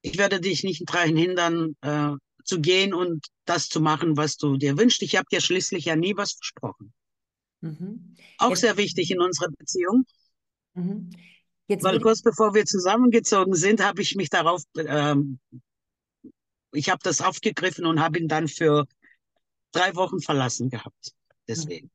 Ich 0.01 0.17
werde 0.17 0.39
dich 0.39 0.63
nicht 0.63 0.84
daran 0.88 1.15
hindern, 1.15 1.75
äh, 1.82 2.12
zu 2.43 2.62
gehen 2.62 2.93
und 2.93 3.27
das 3.45 3.67
zu 3.67 3.82
machen, 3.82 4.15
was 4.15 4.38
du 4.38 4.58
dir 4.58 4.77
wünschst. 4.77 5.01
Ich 5.01 5.15
habe 5.15 5.27
dir 5.30 5.41
schließlich 5.41 5.86
ja 5.86 5.95
nie 5.95 6.15
was 6.15 6.34
versprochen. 6.34 6.93
Mhm. 7.62 8.15
Auch 8.38 8.51
Jetzt, 8.51 8.62
sehr 8.62 8.77
wichtig 8.77 9.12
in 9.12 9.21
unserer 9.21 9.49
Beziehung. 9.49 10.06
Mhm. 10.73 11.10
Weil 11.67 11.99
kurz 11.99 12.21
bevor 12.21 12.53
wir 12.53 12.65
zusammengezogen 12.65 13.53
sind, 13.53 13.84
habe 13.84 14.01
ich 14.01 14.15
mich 14.15 14.30
darauf, 14.30 14.63
ähm, 14.77 15.39
ich 16.71 16.89
habe 16.89 16.99
das 17.03 17.19
aufgegriffen 17.19 17.86
und 17.86 17.99
habe 17.99 18.19
ihn 18.19 18.30
dann 18.30 18.47
für 18.47 18.86
drei 19.73 19.93
Wochen 19.95 20.21
verlassen 20.21 20.69
gehabt. 20.69 21.13
Deswegen. 21.47 21.91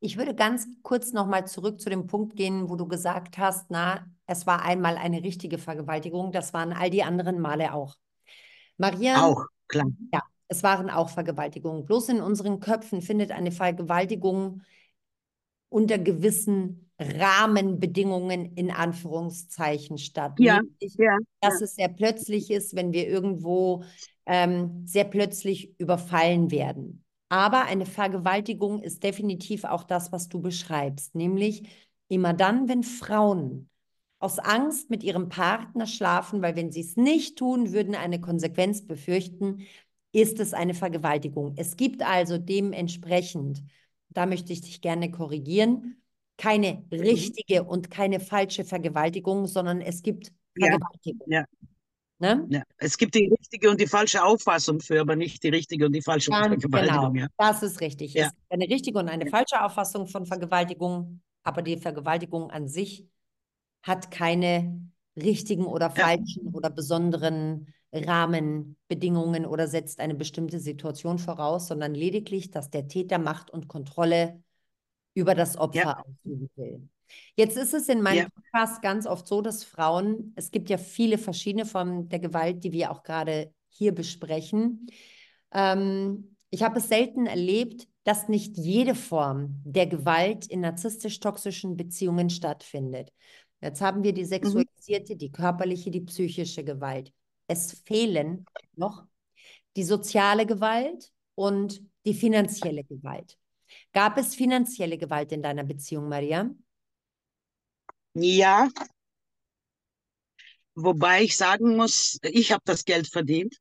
Ich 0.00 0.16
würde 0.16 0.34
ganz 0.34 0.66
kurz 0.82 1.12
nochmal 1.12 1.46
zurück 1.46 1.80
zu 1.80 1.88
dem 1.88 2.06
Punkt 2.06 2.36
gehen, 2.36 2.68
wo 2.68 2.76
du 2.76 2.86
gesagt 2.86 3.38
hast, 3.38 3.70
na, 3.70 4.06
es 4.26 4.46
war 4.46 4.62
einmal 4.62 4.96
eine 4.96 5.22
richtige 5.22 5.58
Vergewaltigung, 5.58 6.32
das 6.32 6.52
waren 6.52 6.72
all 6.72 6.90
die 6.90 7.02
anderen 7.02 7.40
Male 7.40 7.72
auch. 7.72 7.96
Maria. 8.76 9.24
Auch, 9.24 9.46
klar. 9.68 9.86
Ja, 10.12 10.22
es 10.48 10.62
waren 10.62 10.90
auch 10.90 11.08
Vergewaltigungen. 11.08 11.84
Bloß 11.84 12.10
in 12.10 12.20
unseren 12.20 12.60
Köpfen 12.60 13.02
findet 13.02 13.30
eine 13.30 13.52
Vergewaltigung 13.52 14.62
unter 15.68 15.98
gewissen 15.98 16.90
Rahmenbedingungen 16.98 18.54
in 18.54 18.70
Anführungszeichen 18.70 19.98
statt. 19.98 20.34
Ja, 20.38 20.60
Nämlich, 20.60 20.94
ja, 20.96 21.18
dass 21.40 21.60
ja. 21.60 21.64
es 21.64 21.74
sehr 21.74 21.88
plötzlich 21.88 22.50
ist, 22.50 22.76
wenn 22.76 22.92
wir 22.92 23.08
irgendwo 23.08 23.84
ähm, 24.26 24.82
sehr 24.86 25.04
plötzlich 25.04 25.78
überfallen 25.78 26.50
werden. 26.50 27.03
Aber 27.28 27.64
eine 27.64 27.86
Vergewaltigung 27.86 28.82
ist 28.82 29.02
definitiv 29.02 29.64
auch 29.64 29.84
das, 29.84 30.12
was 30.12 30.28
du 30.28 30.40
beschreibst, 30.40 31.14
nämlich 31.14 31.68
immer 32.08 32.32
dann, 32.32 32.68
wenn 32.68 32.82
Frauen 32.82 33.68
aus 34.18 34.38
Angst 34.38 34.90
mit 34.90 35.02
ihrem 35.02 35.28
Partner 35.28 35.86
schlafen, 35.86 36.42
weil 36.42 36.56
wenn 36.56 36.70
sie 36.72 36.80
es 36.80 36.96
nicht 36.96 37.36
tun, 37.38 37.72
würden 37.72 37.94
eine 37.94 38.20
Konsequenz 38.20 38.86
befürchten, 38.86 39.66
ist 40.12 40.38
es 40.40 40.54
eine 40.54 40.74
Vergewaltigung. 40.74 41.54
Es 41.56 41.76
gibt 41.76 42.02
also 42.02 42.38
dementsprechend, 42.38 43.62
da 44.10 44.26
möchte 44.26 44.52
ich 44.52 44.60
dich 44.60 44.80
gerne 44.80 45.10
korrigieren, 45.10 46.00
keine 46.36 46.84
Mhm. 47.00 47.00
richtige 47.00 47.64
und 47.64 47.90
keine 47.90 48.20
falsche 48.20 48.64
Vergewaltigung, 48.64 49.46
sondern 49.46 49.80
es 49.80 50.02
gibt 50.02 50.32
Ja, 50.54 50.78
Vergewaltigung. 50.78 51.26
ja, 51.26 51.44
Ne? 52.18 52.46
ja. 52.48 52.62
Es 52.78 52.96
gibt 52.96 53.14
die 53.14 53.26
richtige 53.26 53.70
und 53.70 53.80
die 53.80 53.86
falsche 53.86 54.22
Auffassung 54.24 54.80
für, 54.80 55.00
aber 55.00 55.16
nicht 55.16 55.42
die 55.42 55.48
richtige 55.48 55.86
und 55.86 55.92
die 55.92 56.02
falsche 56.02 56.30
Ganz 56.30 56.46
Vergewaltigung. 56.46 57.12
genau, 57.12 57.24
Ja. 57.24 57.28
das 57.36 57.62
ist 57.62 57.80
richtig. 57.80 58.14
Ja. 58.14 58.26
Es 58.26 58.30
gibt 58.30 58.52
eine 58.52 58.68
richtige 58.68 58.98
und 58.98 59.08
eine 59.08 59.26
falsche 59.26 59.62
Auffassung 59.62 60.06
von 60.06 60.24
Vergewaltigung, 60.24 61.20
aber 61.42 61.62
die 61.62 61.76
Vergewaltigung 61.76 62.50
an 62.50 62.68
sich 62.68 63.04
hat 63.82 64.10
keine 64.10 64.80
richtigen 65.16 65.66
oder 65.66 65.90
falschen 65.90 66.48
oder 66.54 66.70
besonderen 66.70 67.66
Rahmenbedingungen 67.92 69.46
oder 69.46 69.68
setzt 69.68 70.00
eine 70.00 70.14
bestimmte 70.14 70.58
Situation 70.58 71.18
voraus, 71.18 71.68
sondern 71.68 71.94
lediglich, 71.94 72.50
dass 72.50 72.70
der 72.70 72.88
Täter 72.88 73.18
Macht 73.18 73.50
und 73.50 73.68
Kontrolle 73.68 74.42
über 75.14 75.34
das 75.34 75.56
Opfer 75.56 76.04
ausüben 76.04 76.50
will. 76.56 76.88
Jetzt 77.36 77.56
ist 77.56 77.74
es 77.74 77.88
in 77.88 78.02
meinem 78.02 78.24
Ja. 78.24 78.28
Podcast 78.28 78.82
ganz 78.82 79.06
oft 79.06 79.26
so, 79.26 79.40
dass 79.42 79.64
Frauen, 79.64 80.32
es 80.36 80.50
gibt 80.50 80.70
ja 80.70 80.78
viele 80.78 81.18
verschiedene 81.18 81.66
Formen 81.66 82.08
der 82.08 82.18
Gewalt, 82.18 82.64
die 82.64 82.72
wir 82.72 82.90
auch 82.90 83.02
gerade 83.02 83.52
hier 83.68 83.94
besprechen. 83.94 84.86
Ähm, 85.52 86.36
ich 86.50 86.62
habe 86.62 86.78
es 86.78 86.88
selten 86.88 87.26
erlebt, 87.26 87.88
dass 88.04 88.28
nicht 88.28 88.56
jede 88.58 88.94
Form 88.94 89.60
der 89.64 89.86
Gewalt 89.86 90.46
in 90.46 90.60
narzisstisch-toxischen 90.60 91.76
Beziehungen 91.76 92.30
stattfindet. 92.30 93.10
Jetzt 93.60 93.80
haben 93.80 94.04
wir 94.04 94.12
die 94.12 94.26
sexualisierte, 94.26 95.16
die 95.16 95.32
körperliche, 95.32 95.90
die 95.90 96.02
psychische 96.02 96.64
Gewalt. 96.64 97.12
Es 97.46 97.80
fehlen 97.84 98.44
noch 98.76 99.04
die 99.76 99.84
soziale 99.84 100.46
Gewalt 100.46 101.10
und 101.34 101.82
die 102.04 102.14
finanzielle 102.14 102.84
Gewalt. 102.84 103.38
Gab 103.92 104.18
es 104.18 104.34
finanzielle 104.34 104.98
Gewalt 104.98 105.32
in 105.32 105.42
deiner 105.42 105.64
Beziehung, 105.64 106.08
Maria? 106.08 106.50
Ja, 108.14 108.68
wobei 110.74 111.22
ich 111.22 111.36
sagen 111.36 111.76
muss, 111.76 112.18
ich 112.22 112.52
habe 112.52 112.62
das 112.64 112.84
Geld 112.84 113.08
verdient. 113.08 113.56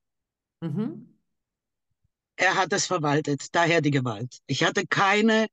Mhm. 0.61 1.17
Er 2.35 2.55
hat 2.55 2.73
es 2.73 2.87
verwaltet, 2.87 3.47
daher 3.51 3.81
die 3.81 3.91
Gewalt. 3.91 4.39
Ich 4.47 4.63
hatte 4.63 4.85
keine 4.87 5.47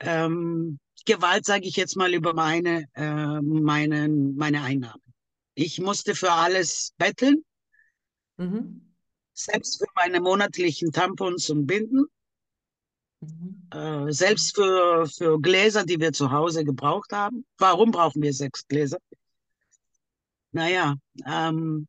ähm, 0.00 0.78
Gewalt, 1.06 1.46
sage 1.46 1.66
ich 1.66 1.76
jetzt 1.76 1.96
mal, 1.96 2.14
über 2.14 2.34
meine, 2.34 2.86
äh, 2.94 3.40
meine, 3.42 4.08
meine 4.08 4.62
Einnahmen. 4.62 5.02
Ich 5.54 5.80
musste 5.80 6.14
für 6.14 6.32
alles 6.32 6.92
betteln, 6.98 7.44
Mhm. 8.38 8.92
selbst 9.34 9.78
für 9.78 9.86
meine 9.94 10.20
monatlichen 10.20 10.92
Tampons 10.92 11.48
und 11.50 11.66
Binden, 11.66 12.06
Mhm. 13.20 13.68
äh, 13.72 14.12
selbst 14.12 14.54
für, 14.54 15.06
für 15.06 15.40
Gläser, 15.40 15.84
die 15.84 15.98
wir 16.00 16.12
zu 16.12 16.30
Hause 16.30 16.64
gebraucht 16.64 17.12
haben. 17.12 17.44
Warum 17.58 17.90
brauchen 17.90 18.22
wir 18.22 18.32
sechs 18.32 18.66
Gläser? 18.68 18.98
Naja, 20.52 20.96
ähm, 21.26 21.86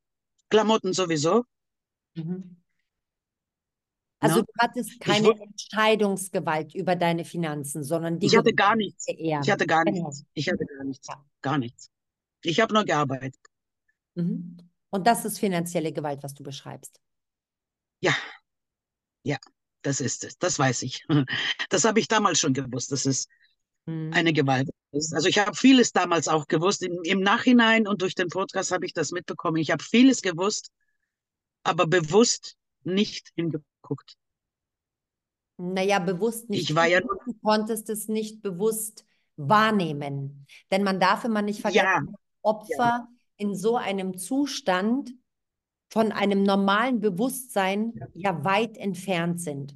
Klamotten 0.49 0.93
sowieso. 0.93 1.43
Mhm. 2.15 2.55
Also 4.19 4.37
Ne? 4.39 4.45
du 4.45 4.53
hattest 4.59 4.91
Ich, 4.93 4.99
keine 4.99 5.27
wu- 5.27 5.31
Entscheidungsgewalt 5.43 6.73
über 6.73 6.95
deine 6.95 7.23
Finanzen, 7.23 7.83
sondern 7.83 8.17
die 8.19 8.25
ich 8.25 8.35
hatte 8.35 8.53
gar 8.53 8.75
nichts. 8.75 9.05
der 9.05 9.17
Ehe. 9.19 9.39
Ich 9.43 9.51
hatte 9.51 9.67
gar 9.67 9.83
Genau. 9.83 10.07
nichts. 10.07 10.25
Ich 10.33 10.47
hatte 10.49 10.65
gar 10.65 10.83
nichts. 10.85 11.07
Ja. 11.07 11.25
Gar 11.41 11.57
nichts. 11.59 11.91
Ich 12.43 12.59
habe 12.59 12.73
nur 12.73 12.83
gearbeitet. 12.85 13.35
Mhm. 14.15 14.57
Und 14.89 15.05
das 15.05 15.25
ist 15.25 15.37
finanzielle 15.37 15.91
Gewalt, 15.91 16.23
was 16.23 16.33
du 16.33 16.43
beschreibst. 16.43 16.99
Ja, 17.99 18.15
ja, 19.23 19.37
das 19.81 20.01
ist 20.01 20.23
es. 20.23 20.37
Das 20.37 20.59
weiß 20.59 20.81
ich. 20.83 21.05
Das 21.69 21.85
habe 21.85 21.99
ich 21.99 22.07
damals 22.07 22.39
schon 22.39 22.53
gewusst, 22.53 22.91
dass 22.91 23.05
es 23.05 23.27
Mhm. 23.87 24.11
eine 24.13 24.33
Gewalt 24.33 24.69
ist. 24.91 25.13
Also 25.13 25.29
ich 25.29 25.39
habe 25.39 25.55
vieles 25.55 25.93
damals 25.93 26.27
auch 26.27 26.47
gewusst. 26.47 26.83
Im, 26.83 26.99
Im 27.03 27.21
Nachhinein 27.21 27.87
und 27.87 28.01
durch 28.01 28.15
den 28.15 28.27
Podcast 28.27 28.71
habe 28.71 28.85
ich 28.85 28.93
das 28.93 29.11
mitbekommen. 29.11 29.57
Ich 29.57 29.71
habe 29.71 29.83
vieles 29.83 30.21
gewusst, 30.21 30.71
aber 31.63 31.87
bewusst 31.87 32.57
nicht 32.83 33.29
hingeguckt. 33.35 34.17
Naja, 35.57 35.99
bewusst 35.99 36.49
nicht. 36.49 36.69
Ich 36.69 36.75
war 36.75 36.85
ja 36.85 36.99
nur, 36.99 37.17
Du 37.25 37.33
konntest 37.41 37.89
es 37.89 38.07
nicht 38.07 38.41
bewusst 38.41 39.05
wahrnehmen. 39.37 40.45
Denn 40.71 40.83
man 40.83 40.99
darf 40.99 41.23
immer 41.23 41.41
nicht 41.41 41.61
vergessen, 41.61 41.85
ja, 41.85 42.01
dass 42.01 42.19
Opfer 42.41 43.07
in 43.37 43.55
so 43.55 43.77
einem 43.77 44.17
Zustand 44.17 45.11
von 45.89 46.11
einem 46.11 46.43
normalen 46.43 46.99
Bewusstsein 46.99 47.93
ja 48.13 48.43
weit 48.43 48.77
entfernt 48.77 49.41
sind. 49.41 49.75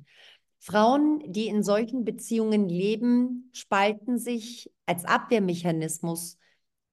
Frauen, 0.60 1.24
die 1.26 1.48
in 1.48 1.64
solchen 1.64 2.06
Beziehungen 2.06 2.70
leben, 2.70 3.50
spalten 3.52 4.20
sich 4.20 4.72
als 4.86 5.06
Abwehrmechanismus, 5.06 6.38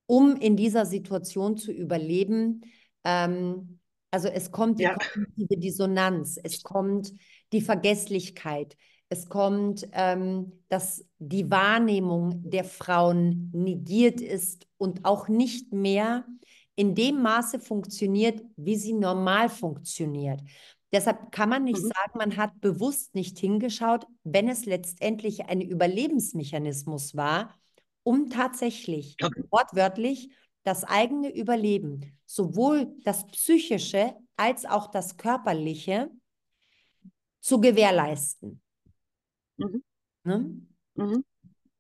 um 0.07 0.37
in 0.37 0.57
dieser 0.57 0.87
Situation 0.87 1.57
zu 1.59 1.71
überleben. 1.71 2.63
Ähm, 3.05 3.81
also 4.11 4.29
es 4.29 4.51
kommt 4.51 4.79
die 4.79 4.85
ja, 4.85 4.95
kognitive 4.95 5.59
Dissonanz, 5.59 6.39
es 6.43 6.63
kommt 6.63 7.13
die 7.53 7.61
Vergesslichkeit, 7.61 8.75
es 9.11 9.29
kommt, 9.29 9.87
ähm, 9.93 10.53
dass 10.69 11.05
die 11.19 11.51
Wahrnehmung 11.51 12.49
der 12.49 12.65
Frauen 12.65 13.51
negiert 13.53 14.23
ist 14.23 14.67
und 14.79 15.05
auch 15.05 15.29
nicht 15.29 15.73
mehr 15.73 16.27
in 16.79 16.95
dem 16.95 17.21
Maße 17.23 17.59
funktioniert, 17.59 18.41
wie 18.57 18.77
sie 18.77 18.93
normal 18.93 19.49
funktioniert. 19.49 20.41
Deshalb 20.93 21.33
kann 21.33 21.49
man 21.49 21.65
nicht 21.65 21.83
mhm, 21.83 21.89
sagen, 21.89 22.13
man 22.19 22.37
hat 22.37 22.61
bewusst 22.61 23.17
nicht 23.17 23.37
hingeschaut, 23.37 24.07
wenn 24.23 24.49
es 24.49 24.65
letztendlich 24.65 25.47
ein 25.47 25.61
Überlebensmechanismus 25.61 27.17
war, 27.17 27.59
um 28.05 28.31
tatsächlich 28.31 29.17
okay, 29.21 29.43
wortwörtlich 29.51 30.31
das 30.63 30.85
eigene 30.85 31.35
Überleben, 31.35 32.17
sowohl 32.27 32.95
das 33.03 33.27
psychische 33.27 34.15
als 34.37 34.65
auch 34.65 34.87
das 34.87 35.17
körperliche, 35.17 36.11
zu 37.41 37.61
gewährleisten. 37.61 38.63
mhm, 39.59 39.81
Ne? 40.25 40.61
mhm, 40.97 41.25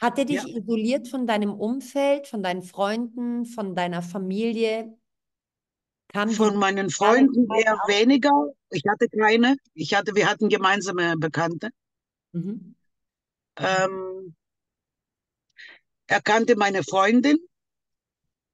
Hat 0.00 0.18
er 0.18 0.26
ja. 0.28 0.42
dich 0.42 0.56
isoliert 0.56 1.08
von 1.08 1.26
deinem 1.26 1.52
Umfeld, 1.52 2.28
von 2.28 2.42
deinen 2.42 2.62
Freunden, 2.62 3.44
von 3.44 3.74
deiner 3.74 4.02
Familie? 4.02 4.96
Kam 6.12 6.30
Von 6.30 6.56
meinen 6.56 6.88
Freunden 6.88 7.46
eher 7.54 7.74
auch? 7.74 7.88
weniger. 7.88 8.30
Ich 8.70 8.82
hatte 8.88 9.08
keine. 9.08 9.56
Ich 9.74 9.94
hatte, 9.94 10.14
wir 10.14 10.28
hatten 10.28 10.48
gemeinsame 10.48 11.16
Bekannte. 11.18 11.70
Mhm. 12.32 12.74
Ähm, 13.56 14.34
er 16.06 16.22
kannte 16.22 16.56
meine 16.56 16.82
Freundin, 16.82 17.38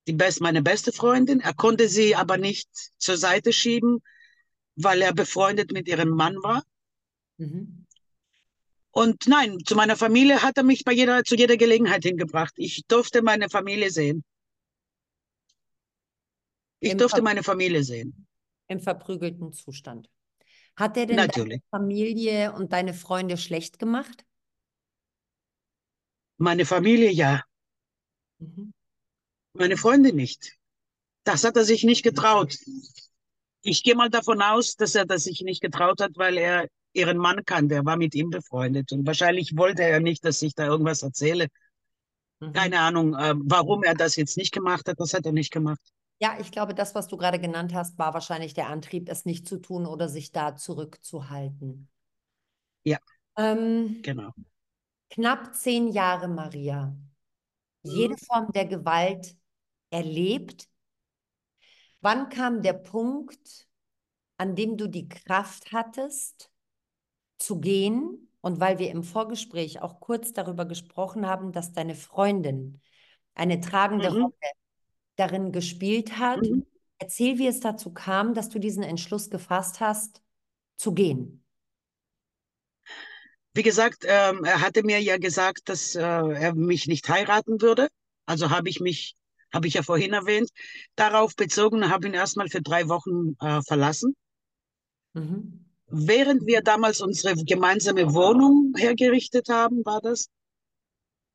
die 0.08 0.14
best, 0.14 0.40
meine 0.40 0.62
beste 0.62 0.92
Freundin. 0.92 1.40
Er 1.40 1.54
konnte 1.54 1.88
sie 1.88 2.16
aber 2.16 2.38
nicht 2.38 2.68
zur 2.98 3.16
Seite 3.16 3.52
schieben, 3.52 4.00
weil 4.76 5.02
er 5.02 5.14
befreundet 5.14 5.72
mit 5.72 5.86
ihrem 5.86 6.10
Mann 6.10 6.36
war. 6.42 6.64
Mhm. 7.38 7.83
Und 8.94 9.26
nein, 9.26 9.58
zu 9.66 9.74
meiner 9.74 9.96
Familie 9.96 10.40
hat 10.42 10.56
er 10.56 10.62
mich 10.62 10.84
bei 10.84 10.92
jeder, 10.92 11.24
zu 11.24 11.34
jeder 11.34 11.56
Gelegenheit 11.56 12.04
hingebracht. 12.04 12.52
Ich 12.56 12.84
durfte 12.86 13.22
meine 13.22 13.50
Familie 13.50 13.90
sehen. 13.90 14.22
Ich 16.78 16.92
Im, 16.92 16.98
durfte 16.98 17.20
meine 17.20 17.42
Familie 17.42 17.82
sehen. 17.82 18.26
Im 18.68 18.78
verprügelten 18.80 19.52
Zustand. 19.52 20.08
Hat 20.76 20.96
er 20.96 21.06
denn 21.06 21.16
deine 21.16 21.26
Natürlich. 21.26 21.62
Familie 21.70 22.52
und 22.52 22.72
deine 22.72 22.94
Freunde 22.94 23.36
schlecht 23.36 23.80
gemacht? 23.80 24.24
Meine 26.38 26.64
Familie 26.64 27.10
ja, 27.10 27.42
Mhm. 28.38 28.72
meine 29.54 29.76
Freunde 29.76 30.12
nicht. 30.12 30.56
Das 31.24 31.42
hat 31.42 31.56
er 31.56 31.64
sich 31.64 31.82
nicht 31.82 32.04
getraut. 32.04 32.56
Ich 33.62 33.82
gehe 33.82 33.96
mal 33.96 34.10
davon 34.10 34.40
aus, 34.40 34.76
dass 34.76 34.94
er 34.94 35.04
das 35.04 35.24
sich 35.24 35.40
nicht 35.40 35.62
getraut 35.62 36.00
hat, 36.00 36.12
weil 36.16 36.38
er 36.38 36.68
ihren 36.94 37.18
Mann 37.18 37.44
kannte. 37.44 37.74
Er 37.76 37.84
war 37.84 37.96
mit 37.96 38.14
ihm 38.14 38.30
befreundet. 38.30 38.92
Und 38.92 39.06
wahrscheinlich 39.06 39.56
wollte 39.56 39.82
er 39.84 40.00
nicht, 40.00 40.24
dass 40.24 40.42
ich 40.42 40.54
da 40.54 40.66
irgendwas 40.66 41.02
erzähle. 41.02 41.48
Mhm. 42.40 42.54
Keine 42.54 42.80
Ahnung, 42.80 43.14
äh, 43.14 43.34
warum 43.36 43.82
er 43.82 43.94
das 43.94 44.16
jetzt 44.16 44.36
nicht 44.38 44.52
gemacht 44.52 44.88
hat. 44.88 44.98
Das 44.98 45.12
hat 45.12 45.26
er 45.26 45.32
nicht 45.32 45.52
gemacht. 45.52 45.80
Ja, 46.20 46.38
ich 46.40 46.50
glaube, 46.50 46.74
das, 46.74 46.94
was 46.96 47.06
du 47.08 47.16
gerade 47.16 47.38
genannt 47.38 47.72
hast, 47.74 47.98
war 47.98 48.14
wahrscheinlich 48.14 48.52
der 48.54 48.68
Antrieb, 48.68 49.08
es 49.08 49.24
nicht 49.24 49.46
zu 49.46 49.58
tun 49.58 49.86
oder 49.86 50.08
sich 50.08 50.32
da 50.32 50.56
zurückzuhalten. 50.56 51.88
Ja, 52.84 52.98
Ähm, 53.36 54.02
genau. 54.02 54.34
knapp 55.10 55.54
zehn 55.54 55.88
Jahre, 55.92 56.28
Maria. 56.28 56.96
jede 57.82 58.16
Form 58.18 58.52
der 58.52 58.66
Gewalt 58.66 59.36
erlebt. 59.90 60.68
Wann 62.00 62.28
kam 62.28 62.62
der 62.62 62.74
Punkt, 62.74 63.66
an 64.38 64.54
dem 64.56 64.76
du 64.76 64.88
die 64.88 65.08
Kraft 65.08 65.72
hattest, 65.72 66.52
zu 67.44 67.60
gehen? 67.60 68.28
Und 68.40 68.60
weil 68.60 68.78
wir 68.78 68.90
im 68.90 69.02
Vorgespräch 69.02 69.80
auch 69.82 70.00
kurz 70.00 70.32
darüber 70.32 70.66
gesprochen 70.66 71.26
haben, 71.26 71.52
dass 71.52 71.72
deine 71.72 71.94
Freundin 71.94 72.80
eine 73.34 73.60
tragende 73.60 74.08
Mhm. 74.08 74.20
Rolle 74.20 74.34
darin 75.16 75.52
gespielt 75.52 76.18
hat, 76.18 76.40
Mhm. 76.42 76.62
erzähl, 76.98 77.38
wie 77.38 77.46
es 77.48 77.60
dazu 77.60 77.92
kam, 77.94 78.34
dass 78.34 78.48
du 78.50 78.58
diesen 78.60 78.82
Entschluss 78.84 79.30
gefasst 79.30 79.80
hast, 79.80 80.22
zu 80.76 80.94
gehen. 80.94 81.44
Wie 83.54 83.62
gesagt, 83.62 84.04
ähm, 84.06 84.44
er 84.44 84.60
hatte 84.60 84.82
mir 84.82 85.00
ja 85.00 85.16
gesagt, 85.18 85.68
dass 85.68 85.94
äh, 85.94 86.00
er 86.02 86.54
mich 86.54 86.86
nicht 86.86 87.08
heiraten 87.08 87.60
würde. 87.62 87.88
Also 88.26 88.50
habe 88.50 88.68
ich 88.68 88.80
mich, 88.80 89.14
habe 89.52 89.68
ich 89.68 89.74
ja 89.74 89.82
vorhin 89.82 90.12
erwähnt, 90.12 90.50
darauf 90.96 91.36
bezogen, 91.36 91.88
habe 91.90 92.08
ihn 92.08 92.14
erstmal 92.14 92.48
für 92.48 92.62
drei 92.62 92.88
Wochen 92.88 93.36
äh, 93.40 93.62
verlassen. 93.62 94.14
Mhm. 95.14 95.63
Während 95.86 96.46
wir 96.46 96.62
damals 96.62 97.00
unsere 97.00 97.34
gemeinsame 97.34 98.12
Wohnung 98.14 98.72
hergerichtet 98.76 99.48
haben, 99.48 99.84
war 99.84 100.00
das. 100.00 100.28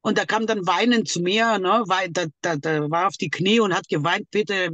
Und 0.02 0.18
er 0.18 0.26
kam 0.26 0.48
dann 0.48 0.66
weinend 0.66 1.08
zu 1.08 1.22
mir, 1.22 1.60
ne, 1.60 1.84
weil 1.88 2.10
da, 2.10 2.26
da, 2.42 2.56
da 2.56 2.90
war 2.90 3.08
auf 3.08 3.18
die 3.18 3.30
Knie 3.30 3.60
und 3.60 3.76
hat 3.76 3.88
geweint, 3.88 4.30
bitte, 4.32 4.70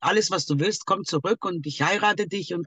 alles, 0.00 0.30
was 0.30 0.46
du 0.46 0.58
willst, 0.58 0.86
komm 0.86 1.04
zurück 1.04 1.44
und 1.44 1.66
ich 1.66 1.82
heirate 1.82 2.26
dich. 2.26 2.54
Und 2.54 2.66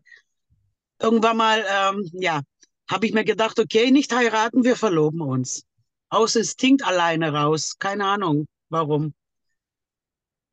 irgendwann 0.99 1.37
mal, 1.37 1.65
ähm, 1.67 2.09
ja, 2.13 2.41
habe 2.89 3.05
ich 3.07 3.13
mir 3.13 3.23
gedacht, 3.23 3.59
okay, 3.59 3.91
nicht 3.91 4.13
heiraten, 4.13 4.63
wir 4.63 4.75
verloben 4.75 5.21
uns. 5.21 5.63
Aus 6.09 6.35
Instinkt 6.35 6.85
alleine 6.85 7.33
raus, 7.33 7.77
keine 7.79 8.05
Ahnung 8.05 8.45
warum. 8.73 9.13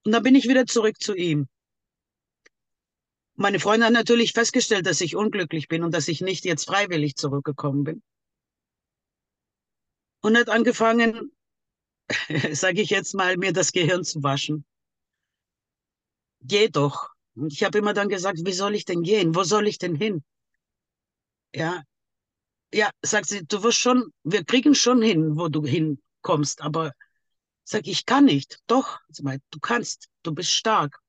Und 0.05 0.13
dann 0.13 0.23
bin 0.23 0.37
ich 0.37 0.49
wieder 0.49 0.67
zurück 0.67 1.01
zu 1.01 1.15
ihm. 1.15 1.49
Meine 3.41 3.59
Freundin 3.59 3.87
hat 3.87 3.95
natürlich 3.95 4.35
festgestellt, 4.35 4.85
dass 4.85 5.01
ich 5.01 5.17
unglücklich 5.17 5.67
bin 5.67 5.83
und 5.83 5.95
dass 5.95 6.09
ich 6.09 6.21
nicht 6.21 6.45
jetzt 6.45 6.67
freiwillig 6.67 7.17
zurückgekommen 7.17 7.85
bin. 7.85 8.03
Und 10.21 10.37
hat 10.37 10.51
angefangen, 10.51 11.33
sage 12.53 12.83
ich 12.83 12.91
jetzt 12.91 13.15
mal, 13.15 13.39
mir 13.39 13.55
das 13.55 13.73
Gehirn 13.73 14.05
zu 14.05 14.23
waschen. 14.23 14.67
Geh 16.43 16.69
doch. 16.69 17.09
Und 17.35 17.55
ich 17.55 17.65
habe 17.65 17.79
immer 17.79 17.95
dann 17.95 18.11
gesagt, 18.11 18.41
wie 18.45 18.53
soll 18.53 18.75
ich 18.75 18.85
denn 18.85 19.03
gehen? 19.03 19.35
Wo 19.35 19.43
soll 19.43 19.69
ich 19.69 19.79
denn 19.79 19.95
hin? 19.95 20.23
Ja, 21.55 21.83
ja, 22.75 22.91
sagt 23.01 23.29
sie, 23.31 23.47
du 23.47 23.63
wirst 23.63 23.79
schon, 23.79 24.13
wir 24.23 24.45
kriegen 24.45 24.75
schon 24.75 25.01
hin, 25.01 25.39
wo 25.39 25.49
du 25.49 25.65
hinkommst, 25.65 26.61
aber 26.61 26.93
sag 27.65 27.87
ich 27.87 28.05
kann 28.05 28.27
nicht. 28.27 28.59
Doch, 28.67 28.99
sie 29.09 29.23
meint, 29.23 29.43
du 29.51 29.61
kannst, 29.61 30.11
du 30.25 30.35
bist 30.35 30.51
stark. 30.51 31.01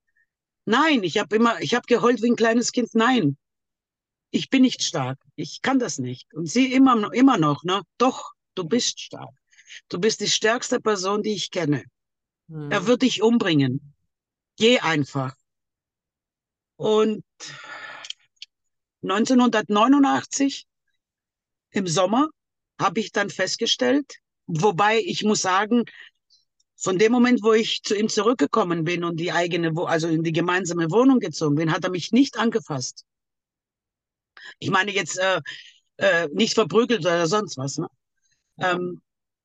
Nein, 0.65 1.03
ich 1.03 1.17
habe 1.17 1.35
immer, 1.35 1.59
ich 1.61 1.73
habe 1.73 1.85
geheult 1.87 2.21
wie 2.21 2.29
ein 2.29 2.35
kleines 2.35 2.71
Kind. 2.71 2.93
Nein, 2.93 3.37
ich 4.31 4.49
bin 4.49 4.61
nicht 4.61 4.83
stark. 4.83 5.19
Ich 5.35 5.61
kann 5.61 5.79
das 5.79 5.99
nicht. 5.99 6.33
Und 6.33 6.47
sie 6.47 6.73
immer, 6.73 7.13
immer 7.13 7.37
noch, 7.37 7.63
ne? 7.63 7.81
Doch, 7.97 8.31
du 8.55 8.63
bist 8.63 8.99
stark. 8.99 9.33
Du 9.89 9.99
bist 9.99 10.21
die 10.21 10.29
stärkste 10.29 10.79
Person, 10.79 11.23
die 11.23 11.33
ich 11.33 11.51
kenne. 11.51 11.83
Mhm. 12.47 12.71
Er 12.71 12.87
wird 12.87 13.01
dich 13.01 13.21
umbringen. 13.21 13.93
Geh 14.57 14.79
einfach. 14.79 15.35
Und 16.75 17.23
1989 19.03 20.65
im 21.71 21.87
Sommer 21.87 22.29
habe 22.79 22.99
ich 22.99 23.11
dann 23.11 23.29
festgestellt, 23.29 24.17
wobei 24.47 24.99
ich 24.99 25.23
muss 25.23 25.41
sagen, 25.41 25.85
von 26.81 26.97
dem 26.97 27.11
Moment, 27.11 27.43
wo 27.43 27.53
ich 27.53 27.83
zu 27.83 27.95
ihm 27.95 28.09
zurückgekommen 28.09 28.83
bin 28.83 29.03
und 29.03 29.17
die 29.17 29.31
eigene, 29.31 29.71
also 29.85 30.07
in 30.07 30.23
die 30.23 30.31
gemeinsame 30.31 30.89
Wohnung 30.89 31.19
gezogen 31.19 31.55
bin, 31.55 31.71
hat 31.71 31.83
er 31.83 31.91
mich 31.91 32.11
nicht 32.11 32.37
angefasst. 32.37 33.05
Ich 34.57 34.71
meine 34.71 34.91
jetzt 34.91 35.19
äh, 35.19 35.41
äh, 35.97 36.27
nicht 36.33 36.55
verprügelt 36.55 37.01
oder 37.01 37.27
sonst 37.27 37.57
was. 37.57 37.77
Ne? 37.77 37.87
Ähm, 38.57 39.01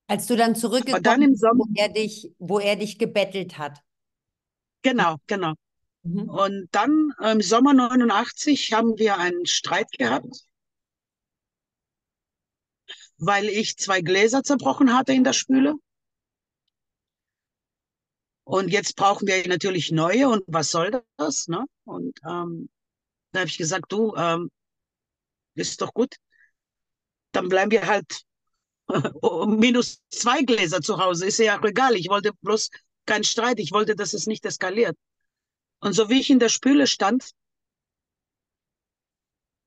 Als 0.07 0.27
du 0.27 0.37
dann 0.37 0.53
aber 0.53 0.55
dann 0.55 0.61
zurückgekommen 0.61 1.23
im 1.23 1.31
bist, 1.33 1.43
wo 1.43 1.49
Sommer, 1.49 1.65
er 1.75 1.89
dich, 1.91 2.31
wo 2.39 2.59
er 2.59 2.77
dich 2.77 2.99
gebettelt 2.99 3.59
hat. 3.59 3.81
genau, 4.83 5.17
genau. 5.27 5.53
Mhm. 6.05 6.29
Und 6.31 6.69
dann 6.71 7.13
im 7.23 7.43
Sommer 7.43 7.75
89 7.75 8.73
haben 8.73 8.99
wir 8.99 9.19
einen 9.19 9.45
Streit 9.45 9.91
gehabt, 9.93 10.47
weil 13.19 13.45
ich 13.47 13.77
zwei 13.77 14.01
Gläser 14.01 14.43
zerbrochen 14.43 14.95
hatte 14.95 15.13
in 15.13 15.25
der 15.25 15.35
Spüle. 15.35 15.75
Und 18.47 18.69
jetzt 18.69 18.95
brauchen 18.95 19.27
wir 19.27 19.47
natürlich 19.49 19.91
neue 19.91 20.29
und 20.29 20.45
was 20.47 20.71
soll 20.71 21.03
das? 21.17 21.49
Ne? 21.49 21.65
Und 21.85 22.17
ähm, 22.25 22.69
da 23.33 23.41
habe 23.41 23.49
ich 23.49 23.59
gesagt, 23.59 23.91
du, 23.91 24.15
ähm, 24.15 24.53
ist 25.57 25.81
doch 25.81 25.93
gut. 25.93 26.15
Dann 27.33 27.49
bleiben 27.49 27.73
wir 27.73 27.89
halt 27.89 28.23
minus 29.49 30.01
zwei 30.11 30.43
Gläser 30.43 30.81
zu 30.81 30.99
Hause. 30.99 31.27
Ist 31.27 31.39
ja 31.39 31.59
auch 31.59 31.65
egal. 31.65 31.97
Ich 31.97 32.09
wollte 32.09 32.35
bloß 32.43 32.71
keinen 33.05 33.25
Streit. 33.25 33.59
Ich 33.59 33.73
wollte, 33.73 33.97
dass 33.97 34.15
es 34.15 34.29
nicht 34.29 34.47
eskaliert. 34.47 34.97
Und 35.81 35.95
so 35.95 36.09
wie 36.09 36.21
ich 36.21 36.31
in 36.31 36.39
der 36.39 36.49
Spüle 36.49 36.87
stand, 36.87 37.33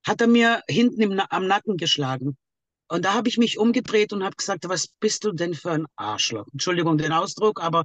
hat 0.08 0.22
er 0.22 0.28
mir 0.28 0.64
hinten 0.70 1.02
im, 1.02 1.20
am 1.20 1.48
Nacken 1.48 1.76
geschlagen. 1.76 2.38
Und 2.88 3.04
da 3.04 3.14
habe 3.14 3.28
ich 3.28 3.38
mich 3.38 3.58
umgedreht 3.58 4.14
und 4.14 4.24
habe 4.24 4.38
gesagt, 4.38 4.70
was 4.70 4.88
bist 4.88 5.26
du 5.26 5.34
denn 5.34 5.54
für 5.54 5.72
ein 5.72 5.86
Arschloch? 5.98 6.48
Entschuldigung 6.54 6.98
den 6.98 7.12
Ausdruck, 7.12 7.62
aber 7.62 7.84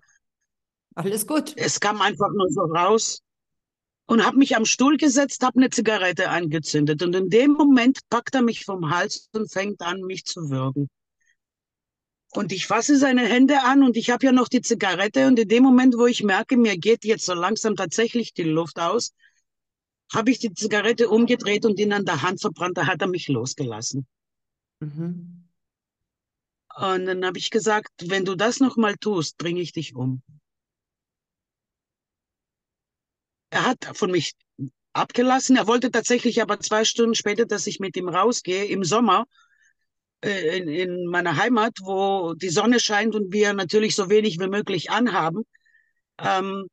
Alles 0.94 1.26
gut. 1.26 1.54
es 1.56 1.80
kam 1.80 2.00
einfach 2.00 2.30
nur 2.32 2.48
so 2.50 2.62
raus. 2.62 3.20
Und 4.06 4.24
habe 4.24 4.36
mich 4.36 4.54
am 4.54 4.66
Stuhl 4.66 4.98
gesetzt, 4.98 5.42
habe 5.42 5.58
eine 5.58 5.70
Zigarette 5.70 6.28
angezündet. 6.28 7.02
Und 7.02 7.16
in 7.16 7.30
dem 7.30 7.52
Moment 7.52 8.00
packt 8.10 8.34
er 8.34 8.42
mich 8.42 8.64
vom 8.64 8.90
Hals 8.90 9.30
und 9.32 9.50
fängt 9.50 9.80
an, 9.80 10.02
mich 10.02 10.26
zu 10.26 10.50
würgen. 10.50 10.90
Und 12.34 12.52
ich 12.52 12.66
fasse 12.66 12.98
seine 12.98 13.26
Hände 13.26 13.62
an 13.62 13.82
und 13.82 13.96
ich 13.96 14.10
habe 14.10 14.26
ja 14.26 14.32
noch 14.32 14.48
die 14.48 14.60
Zigarette. 14.60 15.26
Und 15.26 15.38
in 15.38 15.48
dem 15.48 15.62
Moment, 15.62 15.96
wo 15.96 16.04
ich 16.06 16.22
merke, 16.22 16.56
mir 16.56 16.76
geht 16.76 17.04
jetzt 17.04 17.24
so 17.24 17.32
langsam 17.32 17.76
tatsächlich 17.76 18.34
die 18.34 18.42
Luft 18.42 18.78
aus, 18.78 19.14
habe 20.12 20.30
ich 20.30 20.38
die 20.38 20.52
Zigarette 20.52 21.08
umgedreht 21.08 21.64
und 21.64 21.78
ihn 21.78 21.92
an 21.92 22.04
der 22.04 22.22
Hand 22.22 22.40
verbrannt. 22.40 22.76
Da 22.76 22.86
hat 22.86 23.00
er 23.00 23.08
mich 23.08 23.28
losgelassen. 23.28 24.06
Mhm. 24.80 25.48
Und 26.76 27.06
dann 27.06 27.24
habe 27.24 27.38
ich 27.38 27.50
gesagt, 27.50 27.92
wenn 28.02 28.24
du 28.24 28.34
das 28.34 28.60
nochmal 28.60 28.96
tust, 28.96 29.38
bringe 29.38 29.60
ich 29.60 29.72
dich 29.72 29.94
um. 29.94 30.22
Er 33.54 33.66
hat 33.66 33.96
von 33.96 34.10
mich 34.10 34.34
abgelassen. 34.94 35.54
Er 35.56 35.68
wollte 35.68 35.92
tatsächlich 35.92 36.42
aber 36.42 36.58
zwei 36.58 36.84
Stunden 36.84 37.14
später, 37.14 37.46
dass 37.46 37.68
ich 37.68 37.78
mit 37.78 37.96
ihm 37.96 38.08
rausgehe 38.08 38.64
im 38.64 38.82
Sommer 38.82 39.26
äh, 40.24 40.58
in, 40.58 40.68
in 40.68 41.06
meiner 41.06 41.36
Heimat, 41.36 41.78
wo 41.80 42.34
die 42.34 42.48
Sonne 42.48 42.80
scheint 42.80 43.14
und 43.14 43.32
wir 43.32 43.52
natürlich 43.52 43.94
so 43.94 44.10
wenig 44.10 44.40
wie 44.40 44.48
möglich 44.48 44.90
anhaben. 44.90 45.44
Ähm, 46.18 46.66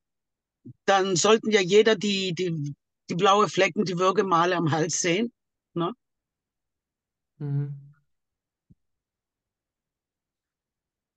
dann 0.85 1.15
sollten 1.15 1.51
ja 1.51 1.61
jeder 1.61 1.95
die, 1.95 2.33
die, 2.33 2.73
die 3.11 3.15
blaue 3.15 3.47
Flecken, 3.47 3.85
die 3.85 3.99
Würgemale 3.99 4.55
am 4.55 4.71
Hals 4.71 5.01
sehen. 5.01 5.31
Ne? 5.75 5.93
Mhm. 7.37 7.93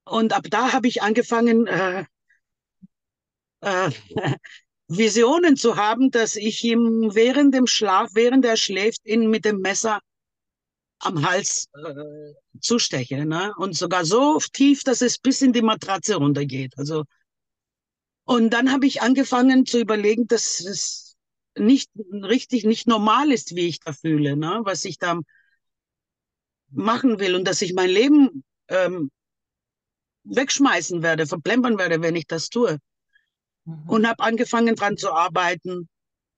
Und 0.03 0.31
ab 0.31 0.45
da 0.47 0.73
habe 0.73 0.87
ich 0.87 1.01
angefangen, 1.01 1.65
äh, 1.65 2.05
äh, 3.61 3.89
Visionen 4.87 5.55
zu 5.57 5.77
haben, 5.77 6.11
dass 6.11 6.35
ich 6.35 6.63
ihm 6.63 7.09
während 7.13 7.53
dem 7.53 7.67
Schlaf, 7.67 8.11
während 8.13 8.45
er 8.45 8.57
schläft, 8.57 9.05
ihn 9.05 9.29
mit 9.29 9.45
dem 9.45 9.59
Messer 9.59 9.99
am 10.99 11.27
Hals 11.27 11.67
äh, 11.73 12.33
zusteche. 12.59 13.25
Ne? 13.25 13.53
Und 13.57 13.75
sogar 13.75 14.05
so 14.05 14.39
tief, 14.53 14.83
dass 14.83 15.01
es 15.01 15.17
bis 15.17 15.41
in 15.41 15.53
die 15.53 15.61
Matratze 15.61 16.15
runtergeht. 16.15 16.73
Also, 16.77 17.03
und 18.25 18.51
dann 18.51 18.71
habe 18.71 18.87
ich 18.87 19.01
angefangen 19.01 19.65
zu 19.65 19.79
überlegen, 19.79 20.27
dass 20.27 20.59
es 20.59 21.15
nicht 21.57 21.89
richtig, 22.11 22.65
nicht 22.65 22.87
normal 22.87 23.31
ist, 23.31 23.55
wie 23.55 23.67
ich 23.67 23.79
da 23.79 23.93
fühle, 23.93 24.35
ne? 24.35 24.61
was 24.63 24.85
ich 24.85 24.97
da 24.97 25.19
machen 26.69 27.19
will 27.19 27.35
und 27.35 27.45
dass 27.45 27.61
ich 27.61 27.73
mein 27.73 27.89
Leben 27.89 28.43
ähm, 28.67 29.09
wegschmeißen 30.23 31.01
werde, 31.01 31.27
verplempern 31.27 31.77
werde, 31.77 32.01
wenn 32.01 32.15
ich 32.15 32.27
das 32.27 32.49
tue. 32.49 32.79
Mhm. 33.65 33.95
Und 33.95 34.07
habe 34.07 34.23
angefangen, 34.23 34.75
dran 34.75 34.97
zu 34.97 35.11
arbeiten, 35.11 35.89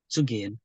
zu 0.10 0.26
gehen. 0.26 0.60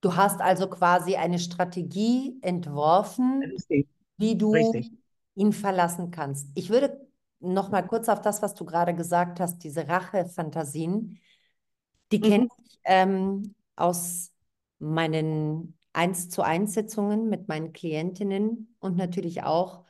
Du 0.00 0.14
hast 0.16 0.40
also 0.40 0.68
quasi 0.68 1.16
eine 1.16 1.38
Strategie 1.38 2.38
entworfen, 2.42 3.52
Richtig. 3.52 3.88
wie 4.18 4.36
du 4.38 4.54
Richtig. 4.54 4.92
ihn 5.34 5.52
verlassen 5.52 6.10
kannst. 6.10 6.48
Ich 6.54 6.70
würde 6.70 7.08
noch 7.40 7.70
mal 7.70 7.82
kurz 7.82 8.08
auf 8.08 8.20
das, 8.22 8.42
was 8.42 8.54
du 8.54 8.64
gerade 8.64 8.94
gesagt 8.94 9.40
hast, 9.40 9.58
diese 9.64 9.88
Rachefantasien, 9.88 11.20
die 12.12 12.20
Mhm. 12.22 12.28
kenne 12.28 12.48
ich 12.66 12.80
ähm, 12.84 13.54
aus 13.76 14.32
meinen 14.78 15.78
1 15.94 16.30
zu 16.30 16.42
1 16.42 16.74
Sitzungen 16.74 17.28
mit 17.30 17.48
meinen 17.48 17.72
Klientinnen 17.72 18.76
und 18.80 18.96
natürlich 18.96 19.42
auch 19.44 19.84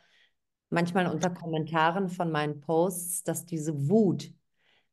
manchmal 0.70 1.06
unter 1.08 1.30
Kommentaren 1.30 2.08
von 2.08 2.30
meinen 2.32 2.60
Posts, 2.60 3.24
dass 3.24 3.46
diese 3.46 3.88
Wut, 3.88 4.32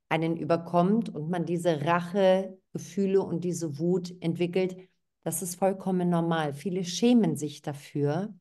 einen 0.09 0.37
überkommt 0.37 1.09
und 1.09 1.29
man 1.29 1.45
diese 1.45 1.85
Rachegefühle 1.85 3.21
und 3.21 3.43
diese 3.43 3.79
Wut 3.79 4.13
entwickelt, 4.21 4.77
das 5.23 5.41
ist 5.41 5.55
vollkommen 5.55 6.09
normal. 6.09 6.53
Viele 6.53 6.83
schämen 6.83 7.35
sich 7.35 7.61
dafür. 7.61 8.33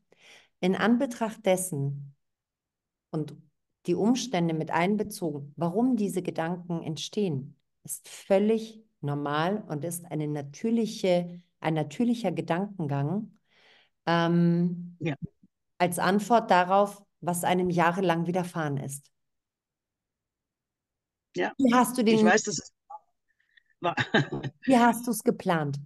In 0.61 0.77
Anbetracht 0.77 1.45
dessen 1.47 2.15
und 3.11 3.35
die 3.87 3.95
Umstände 3.95 4.55
mit 4.55 4.71
einbezogen, 4.71 5.53
warum 5.57 5.97
diese 5.97 6.23
Gedanken 6.23 6.83
entstehen, 6.83 7.57
ist 7.85 8.09
völlig 8.09 8.83
normal 9.01 9.65
und 9.69 9.85
ist 9.85 10.11
eine 10.11 10.27
natürliche, 10.29 11.41
ein 11.61 11.75
natürlicher 11.75 12.33
Gedankengang 12.33 13.39
ähm, 14.07 14.97
ja. 15.01 15.15
als 15.79 15.99
Antwort 15.99 16.51
darauf, 16.51 17.03
was 17.21 17.45
einem 17.45 17.71
jahrelang 17.71 18.27
widerfahren 18.27 18.77
ist. 18.79 19.14
Ja. 21.37 21.53
Wie 21.59 21.75
hast 21.75 21.99
du 21.99 22.05
den? 22.05 22.19
Ich 22.19 22.25
weiß, 22.25 22.45
das 22.45 22.73
Wie 24.65 24.79
hast 24.79 25.07
du 25.07 25.11
es 25.11 25.23
geplant? 25.23 25.79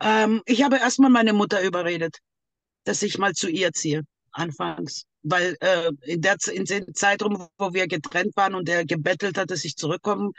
Ähm, 0.00 0.42
ich 0.44 0.62
habe 0.62 0.76
erstmal 0.76 1.10
meine 1.10 1.32
Mutter 1.32 1.62
überredet, 1.62 2.18
dass 2.84 3.02
ich 3.02 3.18
mal 3.18 3.32
zu 3.32 3.48
ihr 3.48 3.72
ziehe, 3.72 4.02
anfangs. 4.32 5.04
Weil 5.22 5.56
äh, 5.60 5.90
in, 6.02 6.20
der, 6.20 6.36
in 6.52 6.64
dem 6.64 6.94
Zeitraum, 6.94 7.48
wo 7.58 7.72
wir 7.72 7.88
getrennt 7.88 8.36
waren 8.36 8.54
und 8.54 8.68
er 8.68 8.84
gebettelt 8.84 9.38
hat, 9.38 9.50
dass 9.50 9.64
ich 9.64 9.76
zurückkommen 9.76 10.32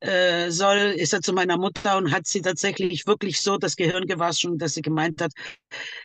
äh, 0.00 0.50
soll, 0.50 0.94
ist 0.96 1.12
er 1.12 1.20
zu 1.20 1.32
meiner 1.32 1.58
Mutter 1.58 1.96
und 1.96 2.10
hat 2.10 2.26
sie 2.26 2.40
tatsächlich 2.40 3.06
wirklich 3.06 3.40
so 3.40 3.58
das 3.58 3.76
Gehirn 3.76 4.06
gewaschen, 4.06 4.58
dass 4.58 4.74
sie 4.74 4.82
gemeint 4.82 5.20
hat, 5.20 5.32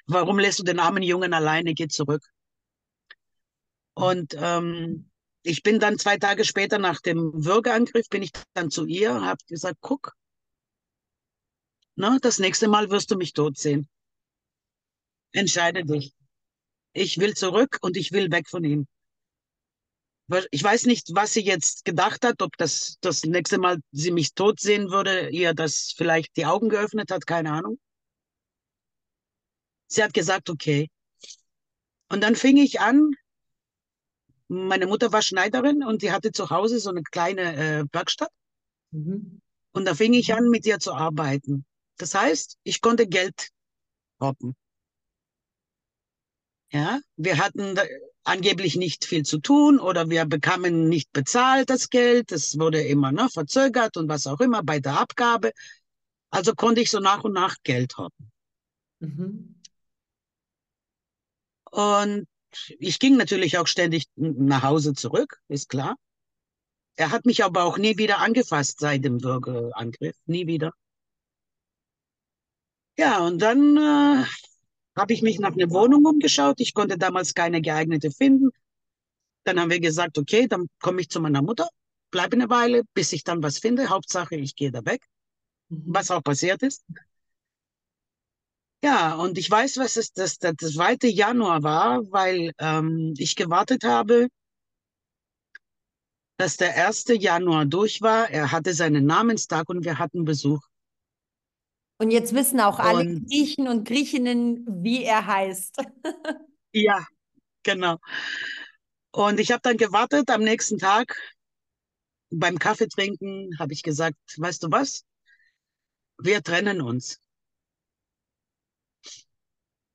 warum 0.05 0.37
lässt 0.39 0.59
du 0.59 0.63
den 0.63 0.79
armen 0.79 1.03
Jungen 1.03 1.33
alleine, 1.33 1.73
geh 1.73 1.87
zurück. 1.87 2.21
Und 3.93 4.35
ähm, 4.37 5.09
ich 5.43 5.63
bin 5.63 5.79
dann 5.79 5.97
zwei 5.97 6.17
Tage 6.17 6.45
später 6.45 6.77
nach 6.77 7.01
dem 7.01 7.31
Würgeangriff, 7.33 8.07
bin 8.09 8.23
ich 8.23 8.31
dann 8.53 8.69
zu 8.69 8.85
ihr, 8.85 9.21
habe 9.21 9.43
gesagt, 9.47 9.77
guck, 9.81 10.15
Ne? 11.99 12.17
Das 12.21 12.39
nächste 12.39 12.69
Mal 12.69 12.89
wirst 12.89 13.11
du 13.11 13.17
mich 13.17 13.33
tot 13.33 13.57
sehen. 13.57 13.89
Entscheide 15.33 15.83
dich. 15.83 16.13
Ich 16.93 17.17
will 17.17 17.35
zurück 17.35 17.77
und 17.81 17.97
ich 17.97 18.13
will 18.13 18.31
weg 18.31 18.47
von 18.47 18.63
ihm. 18.63 18.87
Ich 20.51 20.63
weiß 20.63 20.85
nicht, 20.85 21.09
was 21.13 21.33
sie 21.33 21.41
jetzt 21.41 21.83
gedacht 21.83 22.23
hat, 22.23 22.41
ob 22.41 22.55
das 22.55 22.97
das 23.01 23.25
nächste 23.25 23.57
Mal 23.57 23.79
sie 23.91 24.11
mich 24.11 24.33
tot 24.33 24.61
sehen 24.61 24.91
würde, 24.91 25.29
ihr 25.29 25.53
das 25.53 25.93
vielleicht 25.95 26.37
die 26.37 26.45
Augen 26.45 26.69
geöffnet 26.69 27.11
hat, 27.11 27.27
keine 27.27 27.51
Ahnung. 27.51 27.77
Sie 29.87 30.01
hat 30.01 30.13
gesagt, 30.13 30.49
okay. 30.49 30.89
Und 32.07 32.21
dann 32.21 32.37
fing 32.37 32.55
ich 32.55 32.79
an, 32.79 33.11
meine 34.49 34.87
Mutter 34.87 35.13
war 35.13 35.21
Schneiderin 35.21 35.83
und 35.83 36.01
die 36.01 36.11
hatte 36.11 36.31
zu 36.31 36.49
Hause 36.49 36.79
so 36.79 36.89
eine 36.89 37.03
kleine 37.03 37.55
äh, 37.55 37.85
Werkstatt. 37.91 38.31
Mhm. 38.91 39.41
Und 39.71 39.85
da 39.85 39.93
fing 39.93 40.13
ich 40.13 40.33
an, 40.33 40.49
mit 40.49 40.65
ihr 40.65 40.79
zu 40.79 40.93
arbeiten. 40.93 41.65
Das 41.97 42.15
heißt, 42.15 42.57
ich 42.63 42.81
konnte 42.81 43.07
Geld 43.07 43.49
roppen. 44.19 44.55
Ja, 46.71 46.99
wir 47.15 47.37
hatten 47.37 47.79
angeblich 48.23 48.75
nicht 48.75 49.05
viel 49.05 49.23
zu 49.23 49.39
tun 49.39 49.79
oder 49.79 50.09
wir 50.09 50.25
bekamen 50.25 50.87
nicht 50.87 51.11
bezahlt 51.11 51.69
das 51.69 51.89
Geld. 51.89 52.31
Das 52.31 52.57
wurde 52.59 52.81
immer 52.81 53.11
ne, 53.11 53.29
verzögert 53.29 53.97
und 53.97 54.09
was 54.09 54.27
auch 54.27 54.39
immer 54.39 54.63
bei 54.63 54.79
der 54.79 54.99
Abgabe. 54.99 55.51
Also 56.31 56.53
konnte 56.53 56.81
ich 56.81 56.91
so 56.91 56.99
nach 56.99 57.23
und 57.23 57.33
nach 57.33 57.57
Geld 57.63 57.97
hoppen. 57.97 58.31
Mhm. 58.99 59.55
Und 61.71 62.27
ich 62.79 62.99
ging 62.99 63.17
natürlich 63.17 63.57
auch 63.57 63.67
ständig 63.67 64.05
nach 64.15 64.63
Hause 64.63 64.93
zurück, 64.93 65.39
ist 65.47 65.69
klar. 65.69 65.95
Er 66.95 67.11
hat 67.11 67.25
mich 67.25 67.43
aber 67.43 67.63
auch 67.63 67.77
nie 67.77 67.97
wieder 67.97 68.19
angefasst 68.19 68.79
seit 68.79 69.05
dem 69.05 69.19
Bürgerangriff, 69.19 70.17
nie 70.25 70.47
wieder. 70.47 70.73
Ja, 72.97 73.25
und 73.25 73.41
dann 73.41 73.77
äh, 73.77 74.25
habe 74.97 75.13
ich 75.13 75.21
mich 75.21 75.39
nach 75.39 75.53
einer 75.53 75.69
Wohnung 75.69 76.05
umgeschaut. 76.05 76.59
Ich 76.59 76.73
konnte 76.73 76.97
damals 76.97 77.33
keine 77.33 77.61
geeignete 77.61 78.11
finden. 78.11 78.49
Dann 79.45 79.59
haben 79.59 79.69
wir 79.71 79.79
gesagt, 79.79 80.17
okay, 80.17 80.47
dann 80.47 80.67
komme 80.79 81.01
ich 81.01 81.09
zu 81.09 81.21
meiner 81.21 81.41
Mutter, 81.41 81.69
bleibe 82.11 82.35
eine 82.35 82.49
Weile, 82.49 82.83
bis 82.93 83.13
ich 83.13 83.23
dann 83.23 83.41
was 83.41 83.59
finde. 83.59 83.89
Hauptsache, 83.89 84.35
ich 84.35 84.55
gehe 84.55 84.71
da 84.71 84.83
weg. 84.85 85.01
Mhm. 85.69 85.83
Was 85.87 86.11
auch 86.11 86.23
passiert 86.23 86.61
ist. 86.63 86.83
Ja, 88.81 89.15
und 89.15 89.37
ich 89.37 89.51
weiß, 89.51 89.77
was 89.77 89.97
es 89.97 90.13
das, 90.13 90.37
das, 90.37 90.55
das 90.55 90.73
zweite 90.73 91.07
Januar 91.07 91.63
war, 91.63 92.11
weil 92.11 92.53
ähm, 92.59 93.13
ich 93.17 93.35
gewartet 93.35 93.83
habe, 93.83 94.29
dass 96.37 96.55
der 96.55 96.73
erste 96.73 97.13
Januar 97.13 97.65
durch 97.65 98.01
war. 98.01 98.29
Er 98.29 98.53
hatte 98.53 98.73
seinen 98.73 99.05
Namenstag 99.05 99.67
und 99.67 99.83
wir 99.83 99.99
hatten 99.99 100.23
Besuch. 100.23 100.61
Und 101.97 102.11
jetzt 102.11 102.33
wissen 102.33 102.61
auch 102.61 102.79
alle 102.79 103.01
und, 103.01 103.27
Griechen 103.27 103.67
und 103.67 103.85
Griechinnen, 103.85 104.65
wie 104.81 105.03
er 105.03 105.25
heißt. 105.25 105.83
ja, 106.71 107.05
genau. 107.63 107.97
Und 109.11 109.41
ich 109.41 109.51
habe 109.51 109.61
dann 109.61 109.75
gewartet 109.75 110.29
am 110.29 110.41
nächsten 110.41 110.77
Tag. 110.77 111.13
Beim 112.31 112.57
Kaffeetrinken 112.57 113.49
habe 113.59 113.73
ich 113.73 113.83
gesagt, 113.83 114.15
weißt 114.37 114.63
du 114.63 114.71
was? 114.71 115.03
Wir 116.17 116.41
trennen 116.41 116.81
uns. 116.81 117.19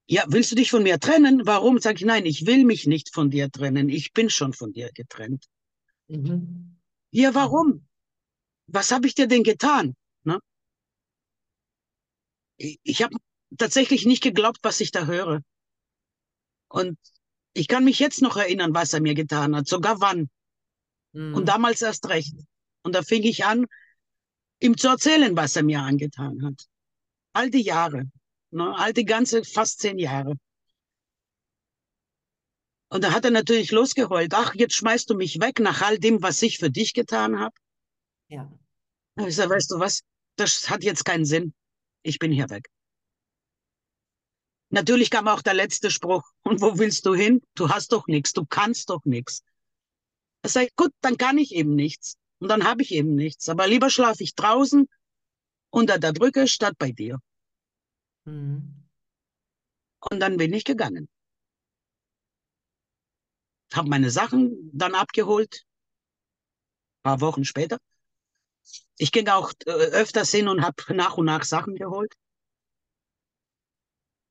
Ja, 0.06 0.24
willst 0.28 0.50
du 0.50 0.54
dich 0.54 0.70
von 0.70 0.82
mir 0.82 1.00
trennen? 1.00 1.46
Warum? 1.46 1.78
Sag 1.78 1.96
ich, 1.96 2.04
nein, 2.04 2.26
ich 2.26 2.46
will 2.46 2.64
mich 2.64 2.86
nicht 2.86 3.12
von 3.14 3.30
dir 3.30 3.50
trennen. 3.50 3.88
Ich 3.88 4.12
bin 4.12 4.28
schon 4.28 4.52
von 4.52 4.72
dir 4.72 4.90
getrennt. 4.92 5.46
Mhm. 6.08 6.76
Ja, 7.10 7.34
warum? 7.34 7.86
Was 8.66 8.92
habe 8.92 9.06
ich 9.06 9.14
dir 9.14 9.26
denn 9.26 9.44
getan? 9.44 9.94
Ne? 10.24 10.38
ich 12.58 13.02
habe 13.02 13.16
tatsächlich 13.56 14.06
nicht 14.06 14.22
geglaubt, 14.22 14.58
was 14.62 14.80
ich 14.80 14.90
da 14.90 15.06
höre. 15.06 15.40
Und 16.68 16.98
ich 17.52 17.68
kann 17.68 17.84
mich 17.84 17.98
jetzt 17.98 18.20
noch 18.20 18.36
erinnern, 18.36 18.74
was 18.74 18.92
er 18.92 19.00
mir 19.00 19.14
getan 19.14 19.54
hat, 19.56 19.68
sogar 19.68 20.00
wann. 20.00 20.28
Mhm. 21.12 21.34
Und 21.34 21.46
damals 21.46 21.82
erst 21.82 22.08
recht. 22.08 22.34
Und 22.82 22.94
da 22.94 23.02
fing 23.02 23.22
ich 23.22 23.44
an, 23.44 23.66
ihm 24.60 24.76
zu 24.76 24.88
erzählen, 24.88 25.36
was 25.36 25.56
er 25.56 25.62
mir 25.62 25.80
angetan 25.80 26.44
hat. 26.44 26.66
All 27.32 27.50
die 27.50 27.62
Jahre, 27.62 28.10
ne, 28.54 28.74
all 28.76 28.92
die 28.92 29.04
ganze 29.04 29.44
fast 29.44 29.80
zehn 29.80 29.98
Jahre. 29.98 30.34
Und 32.88 33.02
da 33.02 33.12
hat 33.12 33.24
er 33.24 33.30
natürlich 33.30 33.72
losgeheult. 33.72 34.32
Ach, 34.34 34.54
jetzt 34.54 34.74
schmeißt 34.74 35.10
du 35.10 35.14
mich 35.14 35.40
weg 35.40 35.58
nach 35.58 35.82
all 35.82 35.98
dem, 35.98 36.22
was 36.22 36.40
ich 36.42 36.58
für 36.58 36.70
dich 36.70 36.94
getan 36.94 37.40
habe. 37.40 37.54
Ja. 38.28 38.50
Ich 39.26 39.36
sage, 39.36 39.50
weißt 39.50 39.70
du 39.72 39.78
was? 39.80 40.02
Das 40.36 40.70
hat 40.70 40.84
jetzt 40.84 41.04
keinen 41.04 41.24
Sinn 41.24 41.54
ich 42.04 42.18
bin 42.18 42.30
hier 42.30 42.48
weg. 42.50 42.68
Natürlich 44.70 45.10
kam 45.10 45.26
auch 45.26 45.42
der 45.42 45.54
letzte 45.54 45.90
Spruch. 45.90 46.22
Und 46.44 46.60
wo 46.60 46.78
willst 46.78 47.06
du 47.06 47.14
hin? 47.14 47.42
Du 47.54 47.68
hast 47.70 47.92
doch 47.92 48.06
nichts, 48.06 48.32
du 48.32 48.46
kannst 48.46 48.90
doch 48.90 49.04
nichts. 49.04 49.42
Er 50.42 50.50
sagt, 50.50 50.76
gut, 50.76 50.92
dann 51.00 51.16
kann 51.16 51.38
ich 51.38 51.54
eben 51.54 51.74
nichts. 51.74 52.16
Und 52.38 52.48
dann 52.48 52.64
habe 52.64 52.82
ich 52.82 52.92
eben 52.92 53.14
nichts. 53.14 53.48
Aber 53.48 53.66
lieber 53.66 53.90
schlafe 53.90 54.22
ich 54.22 54.34
draußen 54.34 54.86
unter 55.70 55.98
der 55.98 56.12
Brücke 56.12 56.46
statt 56.46 56.74
bei 56.78 56.92
dir. 56.92 57.18
Mhm. 58.24 58.84
Und 60.10 60.20
dann 60.20 60.36
bin 60.36 60.52
ich 60.52 60.64
gegangen. 60.64 61.08
Habe 63.72 63.88
meine 63.88 64.10
Sachen 64.10 64.70
dann 64.72 64.94
abgeholt. 64.94 65.64
Ein 67.02 67.02
paar 67.02 67.20
Wochen 67.20 67.44
später. 67.44 67.78
Ich 68.98 69.12
ging 69.12 69.28
auch 69.28 69.52
äh, 69.66 69.70
öfters 69.70 70.30
hin 70.30 70.48
und 70.48 70.62
habe 70.62 70.94
nach 70.94 71.16
und 71.16 71.26
nach 71.26 71.44
Sachen 71.44 71.74
geholt. 71.74 72.14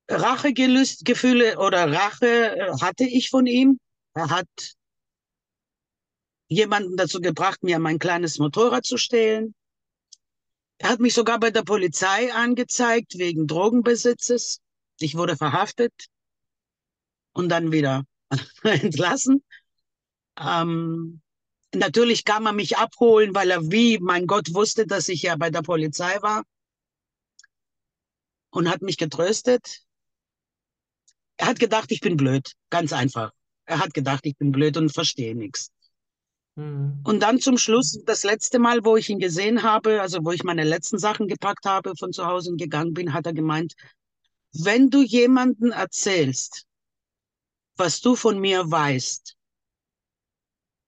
Rachegefühle 0.09 1.57
oder 1.57 1.91
Rache 1.91 2.55
äh, 2.55 2.71
hatte 2.81 3.03
ich 3.03 3.29
von 3.29 3.45
ihm. 3.45 3.79
Er 4.13 4.29
hat 4.29 4.47
jemanden 6.47 6.97
dazu 6.97 7.19
gebracht, 7.19 7.63
mir 7.63 7.79
mein 7.79 7.99
kleines 7.99 8.37
Motorrad 8.37 8.85
zu 8.85 8.97
stehlen. 8.97 9.55
Er 10.77 10.89
hat 10.89 10.99
mich 10.99 11.13
sogar 11.13 11.39
bei 11.39 11.51
der 11.51 11.63
Polizei 11.63 12.33
angezeigt 12.33 13.17
wegen 13.17 13.47
Drogenbesitzes. 13.47 14.59
Ich 14.99 15.15
wurde 15.15 15.37
verhaftet 15.37 15.93
und 17.33 17.49
dann 17.49 17.71
wieder 17.71 18.03
entlassen. 18.63 19.43
Ähm, 20.37 21.21
Natürlich 21.75 22.23
kam 22.23 22.45
er 22.45 22.53
mich 22.53 22.77
abholen, 22.77 23.33
weil 23.33 23.49
er 23.49 23.71
wie, 23.71 23.97
mein 23.99 24.27
Gott, 24.27 24.53
wusste, 24.53 24.85
dass 24.85 25.09
ich 25.09 25.23
ja 25.23 25.35
bei 25.35 25.49
der 25.49 25.63
Polizei 25.63 26.21
war 26.21 26.43
und 28.51 28.69
hat 28.69 28.83
mich 28.83 28.97
getröstet. 28.97 29.81
Er 31.37 31.47
hat 31.47 31.59
gedacht, 31.59 31.91
ich 31.91 31.99
bin 31.99 32.15
blöd, 32.15 32.53
ganz 32.69 32.93
einfach. 32.93 33.31
Er 33.65 33.79
hat 33.79 33.93
gedacht, 33.93 34.25
ich 34.25 34.37
bin 34.37 34.51
blöd 34.51 34.77
und 34.77 34.93
verstehe 34.93 35.35
nichts. 35.35 35.71
Mhm. 36.55 37.01
Und 37.03 37.21
dann 37.21 37.39
zum 37.39 37.57
Schluss, 37.57 37.99
das 38.05 38.23
letzte 38.23 38.59
Mal, 38.59 38.83
wo 38.85 38.97
ich 38.97 39.09
ihn 39.09 39.19
gesehen 39.19 39.63
habe, 39.63 40.01
also 40.01 40.19
wo 40.23 40.31
ich 40.31 40.43
meine 40.43 40.63
letzten 40.63 40.97
Sachen 40.99 41.27
gepackt 41.27 41.65
habe, 41.65 41.95
von 41.97 42.13
zu 42.13 42.25
Hause 42.25 42.51
und 42.51 42.57
gegangen 42.57 42.93
bin, 42.93 43.13
hat 43.13 43.25
er 43.25 43.33
gemeint, 43.33 43.73
wenn 44.53 44.89
du 44.89 45.01
jemanden 45.03 45.71
erzählst, 45.71 46.65
was 47.77 48.01
du 48.01 48.15
von 48.15 48.39
mir 48.39 48.69
weißt, 48.69 49.35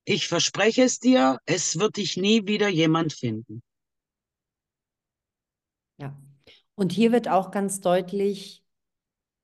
Ich 0.07 0.27
verspreche 0.27 0.81
es 0.83 0.99
dir, 0.99 1.39
es 1.45 1.77
wird 1.77 1.97
dich 1.97 2.17
nie 2.17 2.47
wieder 2.47 2.69
jemand 2.69 3.13
finden. 3.13 3.61
Ja. 5.97 6.17
Und 6.75 6.91
hier 6.91 7.11
wird 7.11 7.27
auch 7.27 7.51
ganz 7.51 7.81
deutlich, 7.81 8.63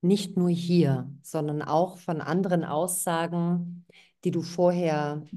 nicht 0.01 0.37
nur 0.37 0.49
hier, 0.49 1.11
sondern 1.23 1.61
auch 1.61 1.99
von 1.99 2.21
anderen 2.21 2.63
Aussagen, 2.63 3.85
die 4.23 4.31
du 4.31 4.41
vorher, 4.41 5.27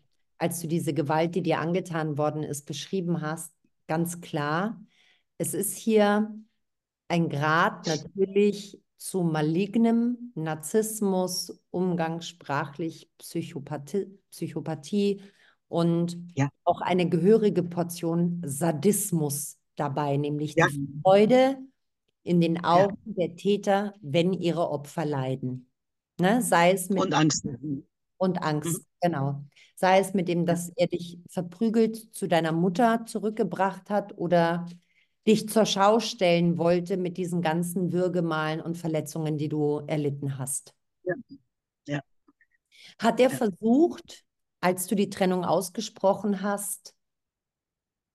als 0.44 0.60
du 0.60 0.68
diese 0.68 0.92
Gewalt, 0.92 1.34
die 1.34 1.42
dir 1.42 1.58
angetan 1.58 2.18
worden 2.18 2.42
ist, 2.42 2.66
beschrieben 2.66 3.22
hast, 3.22 3.50
ganz 3.86 4.20
klar. 4.20 4.78
Es 5.38 5.54
ist 5.54 5.74
hier 5.74 6.38
ein 7.08 7.30
Grad 7.30 7.86
natürlich 7.86 8.78
zu 8.98 9.22
malignem 9.22 10.32
Narzissmus, 10.34 11.62
umgangssprachlich 11.70 13.10
Psychopathie, 13.16 14.18
Psychopathie 14.30 15.22
und 15.68 16.18
ja. 16.36 16.50
auch 16.64 16.82
eine 16.82 17.08
gehörige 17.08 17.62
Portion 17.62 18.42
Sadismus 18.44 19.56
dabei, 19.76 20.18
nämlich 20.18 20.56
ja. 20.56 20.66
die 20.66 20.86
Freude 21.02 21.56
in 22.22 22.42
den 22.42 22.62
Augen 22.62 22.98
ja. 23.06 23.26
der 23.26 23.36
Täter, 23.36 23.94
wenn 24.02 24.34
ihre 24.34 24.68
Opfer 24.68 25.06
leiden. 25.06 25.70
Ne? 26.20 26.42
Sei 26.42 26.72
es 26.72 26.90
mit 26.90 27.00
und 27.00 27.14
Angst. 27.14 27.46
Und 28.18 28.42
Angst, 28.42 28.80
mhm. 28.80 28.84
genau. 29.00 29.44
Sei 29.74 29.98
es 29.98 30.14
mit 30.14 30.28
dem, 30.28 30.46
dass 30.46 30.70
er 30.76 30.86
dich 30.86 31.18
verprügelt 31.28 32.14
zu 32.14 32.28
deiner 32.28 32.52
Mutter 32.52 33.06
zurückgebracht 33.06 33.90
hat 33.90 34.16
oder 34.16 34.66
dich 35.26 35.48
zur 35.48 35.66
Schau 35.66 36.00
stellen 36.00 36.58
wollte 36.58 36.96
mit 36.96 37.16
diesen 37.16 37.42
ganzen 37.42 37.92
Würgemalen 37.92 38.60
und 38.60 38.76
Verletzungen, 38.76 39.38
die 39.38 39.48
du 39.48 39.82
erlitten 39.86 40.38
hast. 40.38 40.74
Ja. 41.02 41.14
ja. 41.88 42.00
Hat 42.98 43.20
er 43.20 43.30
ja. 43.30 43.36
versucht, 43.36 44.24
als 44.60 44.86
du 44.86 44.94
die 44.94 45.10
Trennung 45.10 45.44
ausgesprochen 45.44 46.42
hast, 46.42 46.94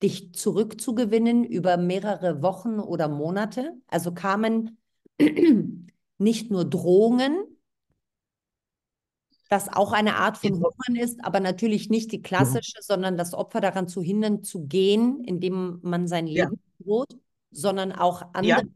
dich 0.01 0.33
zurückzugewinnen 0.33 1.43
über 1.43 1.77
mehrere 1.77 2.41
Wochen 2.41 2.79
oder 2.79 3.07
Monate? 3.07 3.73
Also 3.87 4.13
kamen 4.13 4.77
nicht 6.17 6.51
nur 6.51 6.65
Drohungen, 6.65 7.58
das 9.49 9.67
auch 9.67 9.91
eine 9.91 10.15
Art 10.15 10.37
von 10.37 10.53
Hungern 10.53 10.95
ist, 10.95 11.23
aber 11.25 11.39
natürlich 11.39 11.89
nicht 11.89 12.11
die 12.11 12.21
klassische, 12.21 12.73
ja. 12.75 12.81
sondern 12.81 13.17
das 13.17 13.33
Opfer 13.33 13.59
daran 13.59 13.87
zu 13.87 14.01
hindern, 14.01 14.43
zu 14.43 14.65
gehen, 14.65 15.23
indem 15.25 15.79
man 15.81 16.07
sein 16.07 16.27
Leben 16.27 16.53
ja. 16.53 16.85
droht, 16.85 17.17
sondern 17.51 17.91
auch 17.91 18.21
andere 18.33 18.61
ja. 18.61 18.63
Mhm. 18.63 18.73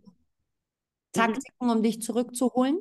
Taktiken, 1.14 1.70
um 1.70 1.84
dich 1.84 2.02
zurückzuholen? 2.02 2.80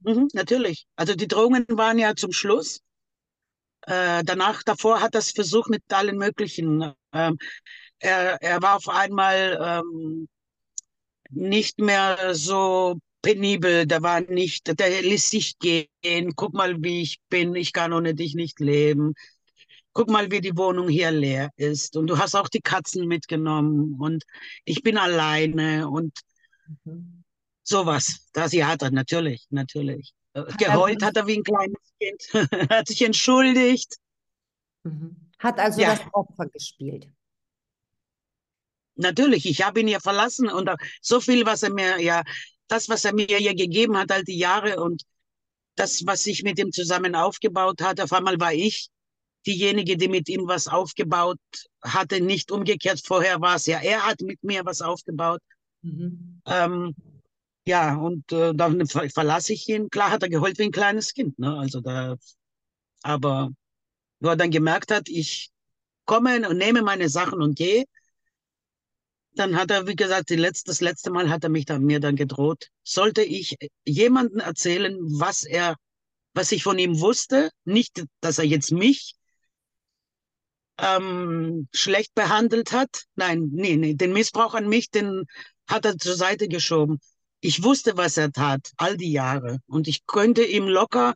Mhm, 0.00 0.28
natürlich. 0.32 0.86
Also 0.96 1.14
die 1.14 1.28
Drohungen 1.28 1.66
waren 1.68 1.98
ja 1.98 2.16
zum 2.16 2.32
Schluss. 2.32 2.80
Äh, 3.82 4.24
danach, 4.24 4.62
davor 4.62 5.02
hat 5.02 5.14
er 5.14 5.18
es 5.18 5.32
versucht 5.32 5.68
mit 5.68 5.82
allen 5.92 6.16
möglichen. 6.16 6.94
Ähm, 7.12 7.38
er, 7.98 8.40
er 8.42 8.62
war 8.62 8.76
auf 8.76 8.88
einmal 8.88 9.82
ähm, 9.84 10.28
nicht 11.30 11.78
mehr 11.80 12.34
so 12.34 12.98
penibel, 13.22 13.86
der 13.86 14.02
war 14.02 14.20
nicht, 14.20 14.78
der 14.78 15.02
ließ 15.02 15.30
sich 15.30 15.58
gehen. 15.58 16.32
Guck 16.36 16.54
mal, 16.54 16.82
wie 16.82 17.02
ich 17.02 17.20
bin, 17.28 17.54
ich 17.54 17.72
kann 17.72 17.92
ohne 17.92 18.14
dich 18.14 18.34
nicht 18.34 18.60
leben. 18.60 19.14
Guck 19.92 20.10
mal, 20.10 20.30
wie 20.30 20.40
die 20.40 20.56
Wohnung 20.56 20.88
hier 20.88 21.10
leer 21.10 21.50
ist. 21.56 21.96
Und 21.96 22.06
du 22.06 22.18
hast 22.18 22.34
auch 22.34 22.48
die 22.48 22.60
Katzen 22.60 23.06
mitgenommen 23.06 23.96
und 23.98 24.24
ich 24.64 24.82
bin 24.82 24.96
alleine 24.96 25.88
und 25.88 26.18
mhm. 26.84 27.24
sowas. 27.62 28.28
Das 28.32 28.52
ja 28.52 28.68
hat 28.68 28.82
er, 28.82 28.90
natürlich, 28.90 29.46
natürlich. 29.50 30.14
Geheult 30.58 31.02
hat 31.02 31.16
er 31.16 31.26
wie 31.26 31.38
ein 31.38 31.42
kleines 31.42 31.80
Kind, 31.98 32.22
hat 32.70 32.86
sich 32.86 33.02
entschuldigt. 33.02 33.96
Mhm. 34.84 35.16
Hat 35.38 35.58
also 35.58 35.80
ja. 35.80 35.96
das 35.96 36.06
Opfer 36.12 36.46
gespielt. 36.46 37.08
Natürlich, 38.94 39.46
ich 39.46 39.62
habe 39.62 39.80
ihn 39.80 39.88
ja 39.88 40.00
verlassen 40.00 40.48
und 40.48 40.68
so 41.00 41.20
viel, 41.20 41.46
was 41.46 41.62
er 41.62 41.72
mir 41.72 42.00
ja 42.00 42.24
das, 42.68 42.88
was 42.88 43.04
er 43.04 43.14
mir 43.14 43.40
ja 43.40 43.52
gegeben 43.52 43.96
hat, 43.96 44.12
all 44.12 44.24
die 44.24 44.38
Jahre 44.38 44.80
und 44.80 45.02
das, 45.74 46.04
was 46.06 46.24
sich 46.24 46.42
mit 46.42 46.58
ihm 46.58 46.72
zusammen 46.72 47.14
aufgebaut 47.14 47.80
hat. 47.82 48.00
Auf 48.00 48.12
einmal 48.12 48.38
war 48.40 48.52
ich 48.52 48.90
diejenige, 49.46 49.96
die 49.96 50.08
mit 50.08 50.28
ihm 50.28 50.46
was 50.46 50.68
aufgebaut 50.68 51.38
hatte, 51.82 52.20
nicht 52.20 52.50
umgekehrt. 52.50 53.00
Vorher 53.04 53.40
war 53.40 53.56
es 53.56 53.66
ja, 53.66 53.78
er 53.78 54.06
hat 54.06 54.20
mit 54.20 54.42
mir 54.42 54.64
was 54.64 54.82
aufgebaut. 54.82 55.40
Mhm. 55.82 56.40
Ähm, 56.46 56.94
ja, 57.66 57.96
und 57.96 58.32
äh, 58.32 58.54
dann 58.54 58.86
verlasse 58.86 59.52
ich 59.52 59.68
ihn. 59.68 59.90
Klar 59.90 60.10
hat 60.10 60.22
er 60.22 60.28
geheult 60.28 60.58
wie 60.58 60.64
ein 60.64 60.72
kleines 60.72 61.12
Kind, 61.14 61.38
ne? 61.38 61.58
Also 61.58 61.80
da, 61.80 62.16
aber 63.02 63.50
wo 64.20 64.28
er 64.28 64.36
dann 64.36 64.50
gemerkt 64.50 64.90
hat, 64.90 65.08
ich 65.08 65.50
komme 66.04 66.48
und 66.48 66.56
nehme 66.58 66.82
meine 66.82 67.08
Sachen 67.08 67.40
und 67.42 67.56
gehe, 67.56 67.84
dann 69.34 69.56
hat 69.56 69.70
er, 69.70 69.86
wie 69.86 69.96
gesagt, 69.96 70.30
letzte, 70.30 70.70
das 70.70 70.80
letzte 70.80 71.10
Mal 71.10 71.30
hat 71.30 71.44
er 71.44 71.50
mich 71.50 71.64
dann, 71.64 71.84
mir 71.84 72.00
dann 72.00 72.16
gedroht. 72.16 72.68
Sollte 72.82 73.22
ich 73.22 73.56
jemanden 73.84 74.40
erzählen, 74.40 74.96
was 75.00 75.44
er, 75.44 75.76
was 76.34 76.52
ich 76.52 76.62
von 76.62 76.78
ihm 76.78 77.00
wusste, 77.00 77.50
nicht, 77.64 78.04
dass 78.20 78.38
er 78.38 78.46
jetzt 78.46 78.72
mich 78.72 79.14
ähm, 80.78 81.68
schlecht 81.72 82.14
behandelt 82.14 82.72
hat. 82.72 83.04
Nein, 83.16 83.50
nee, 83.52 83.76
nee, 83.76 83.94
den 83.94 84.12
Missbrauch 84.12 84.54
an 84.54 84.68
mich, 84.68 84.90
den 84.90 85.24
hat 85.68 85.84
er 85.84 85.98
zur 85.98 86.16
Seite 86.16 86.48
geschoben. 86.48 86.98
Ich 87.40 87.62
wusste, 87.62 87.96
was 87.96 88.16
er 88.16 88.32
tat, 88.32 88.72
all 88.76 88.96
die 88.96 89.12
Jahre. 89.12 89.58
Und 89.66 89.86
ich 89.86 90.06
könnte 90.06 90.44
ihm 90.44 90.66
locker 90.66 91.14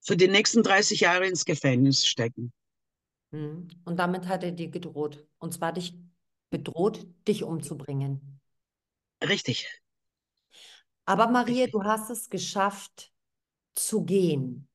für 0.00 0.16
die 0.16 0.28
nächsten 0.28 0.62
30 0.62 1.00
Jahre 1.00 1.26
ins 1.26 1.44
Gefängnis 1.44 2.06
stecken. 2.06 2.52
Hm. 3.32 3.68
Und 3.84 3.96
damit 3.96 4.26
hat 4.26 4.42
er 4.42 4.52
dir 4.52 4.68
gedroht. 4.68 5.24
Und 5.38 5.54
zwar 5.54 5.72
dich 5.72 5.94
bedroht, 6.50 7.06
dich 7.26 7.44
umzubringen. 7.44 8.40
Richtig. 9.22 9.68
Aber 11.04 11.28
Maria, 11.28 11.64
Richtig. 11.64 11.72
du 11.72 11.84
hast 11.84 12.10
es 12.10 12.28
geschafft 12.28 13.12
zu 13.74 14.04
gehen. 14.04 14.68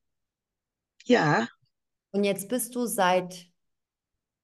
Ja. 1.04 1.48
Und 2.10 2.24
jetzt 2.24 2.48
bist 2.48 2.74
du 2.74 2.86
seit 2.86 3.50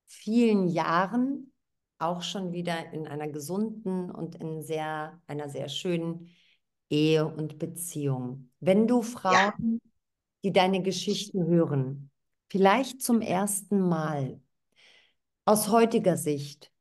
vielen 0.06 0.68
Jahren 0.68 1.52
auch 1.98 2.22
schon 2.22 2.52
wieder 2.52 2.92
in 2.92 3.06
einer 3.06 3.28
gesunden 3.28 4.10
und 4.10 4.34
in 4.36 4.62
sehr, 4.62 5.20
einer 5.26 5.48
sehr 5.48 5.68
schönen 5.68 6.30
Ehe 6.90 7.26
und 7.26 7.58
Beziehung. 7.58 8.50
Wenn 8.60 8.86
du 8.86 9.02
Frauen, 9.02 9.34
ja. 9.34 9.90
die 10.44 10.52
deine 10.52 10.82
Geschichten 10.82 11.46
hören, 11.46 12.10
vielleicht 12.48 13.02
zum 13.02 13.20
ersten 13.20 13.80
Mal 13.80 14.40
aus 15.44 15.68
heutiger 15.68 16.16
Sicht, 16.16 16.71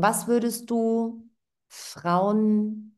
was 0.00 0.28
würdest 0.28 0.70
du 0.70 1.28
Frauen 1.66 2.96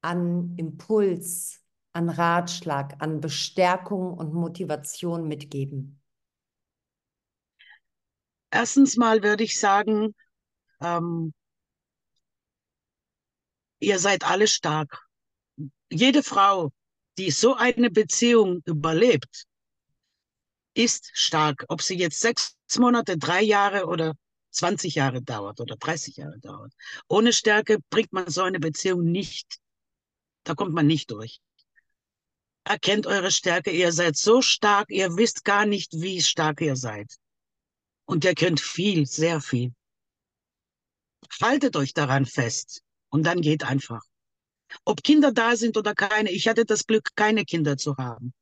an 0.00 0.56
Impuls, 0.56 1.60
an 1.92 2.08
Ratschlag, 2.08 3.00
an 3.00 3.20
Bestärkung 3.20 4.14
und 4.14 4.34
Motivation 4.34 5.28
mitgeben? 5.28 6.00
Erstens 8.50 8.96
mal 8.96 9.22
würde 9.22 9.44
ich 9.44 9.58
sagen, 9.58 10.14
ähm, 10.80 11.32
ihr 13.78 14.00
seid 14.00 14.24
alle 14.24 14.48
stark. 14.48 15.06
Jede 15.90 16.24
Frau, 16.24 16.72
die 17.18 17.30
so 17.30 17.54
eine 17.54 17.90
Beziehung 17.90 18.62
überlebt, 18.64 19.44
ist 20.74 21.10
stark. 21.14 21.64
Ob 21.68 21.82
sie 21.82 21.96
jetzt 21.96 22.20
sechs 22.20 22.56
Monate, 22.76 23.16
drei 23.16 23.42
Jahre 23.42 23.86
oder 23.86 24.14
20 24.52 24.94
Jahre 24.94 25.22
dauert 25.22 25.60
oder 25.60 25.76
30 25.76 26.16
Jahre 26.16 26.38
dauert. 26.38 26.72
Ohne 27.08 27.32
Stärke 27.32 27.78
bringt 27.90 28.12
man 28.12 28.30
so 28.30 28.42
eine 28.42 28.60
Beziehung 28.60 29.04
nicht. 29.04 29.58
Da 30.44 30.54
kommt 30.54 30.74
man 30.74 30.86
nicht 30.86 31.10
durch. 31.10 31.40
Erkennt 32.64 33.06
eure 33.06 33.30
Stärke. 33.30 33.70
Ihr 33.70 33.92
seid 33.92 34.16
so 34.16 34.42
stark, 34.42 34.90
ihr 34.90 35.16
wisst 35.16 35.44
gar 35.44 35.66
nicht, 35.66 36.00
wie 36.00 36.22
stark 36.22 36.60
ihr 36.60 36.76
seid. 36.76 37.16
Und 38.04 38.24
ihr 38.24 38.34
könnt 38.34 38.60
viel, 38.60 39.06
sehr 39.06 39.40
viel. 39.40 39.72
Haltet 41.40 41.76
euch 41.76 41.94
daran 41.94 42.26
fest 42.26 42.82
und 43.08 43.24
dann 43.24 43.40
geht 43.40 43.64
einfach. 43.64 44.02
Ob 44.84 45.02
Kinder 45.02 45.32
da 45.32 45.56
sind 45.56 45.76
oder 45.76 45.94
keine, 45.94 46.30
ich 46.30 46.48
hatte 46.48 46.64
das 46.64 46.86
Glück, 46.86 47.10
keine 47.14 47.44
Kinder 47.44 47.76
zu 47.76 47.96
haben. 47.96 48.32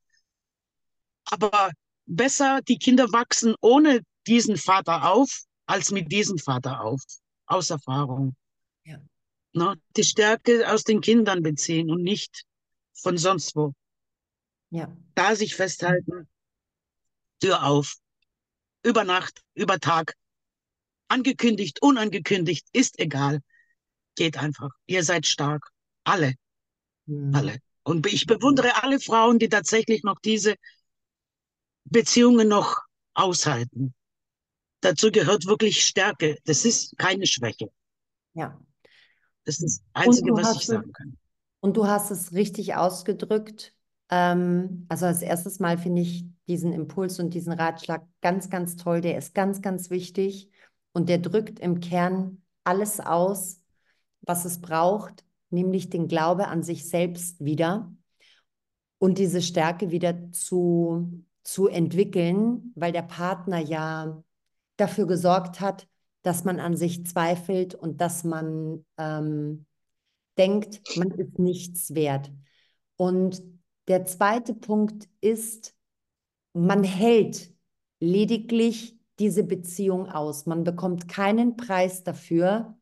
Aber 1.25 1.71
besser, 2.07 2.61
die 2.63 2.79
Kinder 2.79 3.13
wachsen 3.13 3.55
ohne 3.61 4.01
diesen 4.27 4.57
Vater 4.57 5.11
auf, 5.11 5.45
als 5.71 5.93
mit 5.93 6.11
diesem 6.11 6.37
Vater 6.39 6.83
auf, 6.83 7.01
aus 7.47 7.71
Erfahrung. 7.71 8.35
Ja. 8.85 8.99
Ne? 9.53 9.81
Die 9.97 10.03
Stärke 10.03 10.69
aus 10.71 10.83
den 10.83 11.01
Kindern 11.01 11.43
beziehen 11.43 11.91
und 11.93 12.03
nicht 12.03 12.43
von 12.93 13.17
sonst 13.17 13.55
wo. 13.55 13.73
Ja. 14.71 14.95
Da 15.15 15.37
sich 15.37 15.55
festhalten, 15.55 16.29
Tür 17.41 17.65
auf, 17.65 17.97
über 18.83 19.05
Nacht, 19.05 19.43
über 19.55 19.79
Tag, 19.79 20.15
angekündigt, 21.07 21.81
unangekündigt, 21.81 22.67
ist 22.73 22.99
egal. 22.99 23.41
Geht 24.17 24.39
einfach. 24.39 24.71
Ihr 24.87 25.05
seid 25.05 25.25
stark. 25.27 25.71
Alle. 26.03 26.35
Mhm. 27.07 27.35
Alle. 27.35 27.59
Und 27.85 28.07
ich 28.07 28.27
bewundere 28.27 28.83
alle 28.83 28.99
Frauen, 28.99 29.39
die 29.39 29.49
tatsächlich 29.49 30.03
noch 30.03 30.19
diese 30.19 30.57
Beziehungen 31.85 32.49
noch 32.49 32.81
aushalten. 33.15 33.95
Dazu 34.81 35.11
gehört 35.11 35.47
wirklich 35.47 35.85
Stärke. 35.85 36.37
Das 36.45 36.65
ist 36.65 36.97
keine 36.97 37.27
Schwäche. 37.27 37.71
Ja. 38.35 38.59
Das 39.45 39.61
ist 39.61 39.83
das 39.95 40.05
Einzige, 40.05 40.33
was 40.33 40.57
ich 40.57 40.67
sagen 40.67 40.93
kann. 40.93 41.17
Und 41.61 41.77
du 41.77 41.87
hast 41.87 42.11
es 42.11 42.33
richtig 42.33 42.75
ausgedrückt. 42.75 43.75
Ähm, 44.11 44.87
also 44.89 45.07
als 45.07 45.23
erstes 45.23 45.61
Mal 45.61 45.79
finde 45.79 46.03
ich 46.03 46.25
diesen 46.49 46.73
Impuls 46.73 47.21
und 47.21 47.35
diesen 47.35 47.53
Ratschlag 47.53 48.07
ganz, 48.21 48.51
ganz 48.51 48.77
toll. 48.77 49.01
Der 49.01 49.19
ist 49.19 49.35
ganz, 49.35 49.61
ganz 49.61 49.91
wichtig 49.91 50.51
und 50.93 51.09
der 51.09 51.19
drückt 51.19 51.61
im 51.61 51.81
Kern 51.81 52.43
alles 52.65 53.01
aus, 53.01 53.61
was 54.23 54.45
es 54.45 54.61
braucht, 54.61 55.25
nämlich 55.51 55.91
den 55.91 56.09
Glaube 56.09 56.49
an 56.49 56.63
sich 56.63 56.89
selbst 56.89 57.45
wieder 57.45 57.93
und 58.99 59.19
diese 59.19 59.43
Stärke 59.43 59.91
wieder 59.91 60.31
zu, 60.33 61.25
zu 61.43 61.69
entwickeln, 61.69 62.73
weil 62.75 62.93
der 62.93 63.03
Partner 63.03 63.59
ja 63.59 64.23
dafür 64.81 65.07
gesorgt 65.07 65.61
hat, 65.61 65.87
dass 66.23 66.45
man 66.45 66.61
an 66.61 66.77
sich 66.77 67.07
zweifelt 67.07 67.75
und 67.75 68.01
dass 68.01 68.25
man 68.25 68.85
ähm, 68.99 69.67
denkt, 70.37 70.81
man 70.97 71.11
ist 71.13 71.39
nichts 71.39 71.95
wert. 71.95 72.31
Und 72.97 73.43
der 73.89 74.05
zweite 74.05 74.55
Punkt 74.55 75.09
ist, 75.21 75.75
man 76.53 76.85
hält 76.85 77.53
lediglich 78.01 78.97
diese 79.19 79.45
Beziehung 79.45 80.09
aus. 80.09 80.47
Man 80.47 80.65
bekommt 80.65 81.09
keinen 81.09 81.57
Preis 81.57 82.03
dafür, 82.03 82.79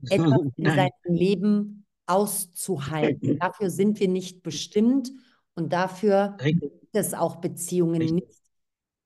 etwas 0.10 0.40
in 0.56 0.66
seinem 0.66 0.90
Leben 1.04 1.86
auszuhalten. 2.06 3.38
Dafür 3.38 3.70
sind 3.70 4.00
wir 4.00 4.08
nicht 4.08 4.42
bestimmt 4.42 5.12
und 5.54 5.72
dafür 5.72 6.36
gibt 6.40 6.88
es 6.92 7.14
auch 7.14 7.36
Beziehungen 7.36 8.14
nicht. 8.14 8.47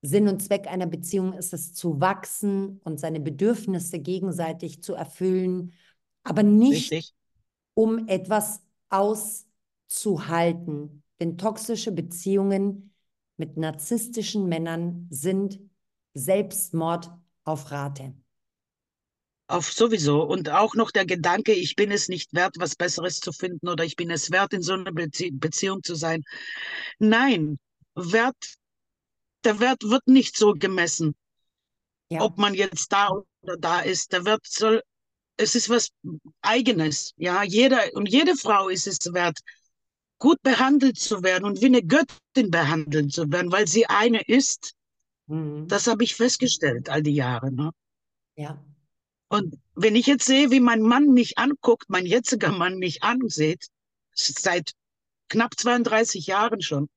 Sinn 0.02 0.28
und 0.28 0.42
Zweck 0.42 0.66
einer 0.66 0.86
Beziehung 0.86 1.32
ist 1.32 1.54
es 1.54 1.74
zu 1.74 2.00
wachsen 2.00 2.80
und 2.84 2.98
seine 2.98 3.20
Bedürfnisse 3.20 4.00
gegenseitig 4.00 4.82
zu 4.82 4.94
erfüllen, 4.94 5.72
aber 6.24 6.42
nicht 6.42 6.92
Richtig. 6.92 7.14
um 7.74 8.08
etwas 8.08 8.60
auszuhalten. 8.90 11.02
Denn 11.20 11.38
toxische 11.38 11.92
Beziehungen 11.92 12.92
mit 13.36 13.56
narzisstischen 13.56 14.48
Männern 14.48 15.06
sind 15.10 15.60
Selbstmord 16.14 17.10
auf 17.44 17.70
Rate. 17.70 18.12
Auf 19.46 19.72
sowieso. 19.72 20.22
Und 20.22 20.48
auch 20.48 20.74
noch 20.74 20.90
der 20.90 21.06
Gedanke, 21.06 21.52
ich 21.52 21.76
bin 21.76 21.90
es 21.90 22.08
nicht 22.08 22.34
wert, 22.34 22.56
was 22.58 22.74
Besseres 22.74 23.20
zu 23.20 23.32
finden 23.32 23.68
oder 23.68 23.84
ich 23.84 23.96
bin 23.96 24.10
es 24.10 24.30
wert, 24.30 24.52
in 24.52 24.62
so 24.62 24.72
einer 24.72 24.92
Bezie 24.92 25.30
Beziehung 25.30 25.82
zu 25.82 25.94
sein. 25.94 26.24
Nein, 26.98 27.58
Wert, 27.94 28.56
der 29.44 29.60
Wert 29.60 29.82
wird 29.82 30.06
nicht 30.06 30.36
so 30.36 30.52
gemessen, 30.52 31.14
ja. 32.08 32.20
ob 32.20 32.38
man 32.38 32.54
jetzt 32.54 32.92
da 32.92 33.10
oder 33.42 33.56
da 33.56 33.80
ist. 33.80 34.12
Der 34.12 34.24
Wert 34.24 34.46
soll, 34.46 34.82
es 35.36 35.54
ist 35.54 35.68
was 35.68 35.90
Eigenes. 36.40 37.12
Ja, 37.16 37.42
jeder 37.42 37.80
und 37.94 38.08
jede 38.08 38.36
Frau 38.36 38.68
ist 38.68 38.86
es 38.86 39.12
wert, 39.12 39.38
gut 40.18 40.40
behandelt 40.42 40.98
zu 40.98 41.22
werden 41.22 41.44
und 41.44 41.60
wie 41.60 41.66
eine 41.66 41.82
Göttin 41.82 42.50
behandelt 42.50 43.12
zu 43.12 43.30
werden, 43.32 43.50
weil 43.50 43.66
sie 43.66 43.86
eine 43.86 44.22
ist. 44.22 44.74
Mhm. 45.26 45.66
Das 45.68 45.86
habe 45.86 46.04
ich 46.04 46.14
festgestellt 46.14 46.88
all 46.88 47.02
die 47.02 47.14
Jahre. 47.14 47.52
Ne? 47.52 47.70
Ja. 48.36 48.64
Und 49.28 49.58
wenn 49.74 49.96
ich 49.96 50.06
jetzt 50.06 50.26
sehe, 50.26 50.50
wie 50.50 50.60
mein 50.60 50.82
Mann 50.82 51.08
mich 51.08 51.38
anguckt, 51.38 51.86
mein 51.88 52.06
jetziger 52.06 52.52
Mann 52.52 52.78
mich 52.78 53.02
ansieht, 53.02 53.68
seit 54.14 54.72
knapp 55.28 55.58
32 55.58 56.26
Jahren 56.26 56.60
schon, 56.60 56.88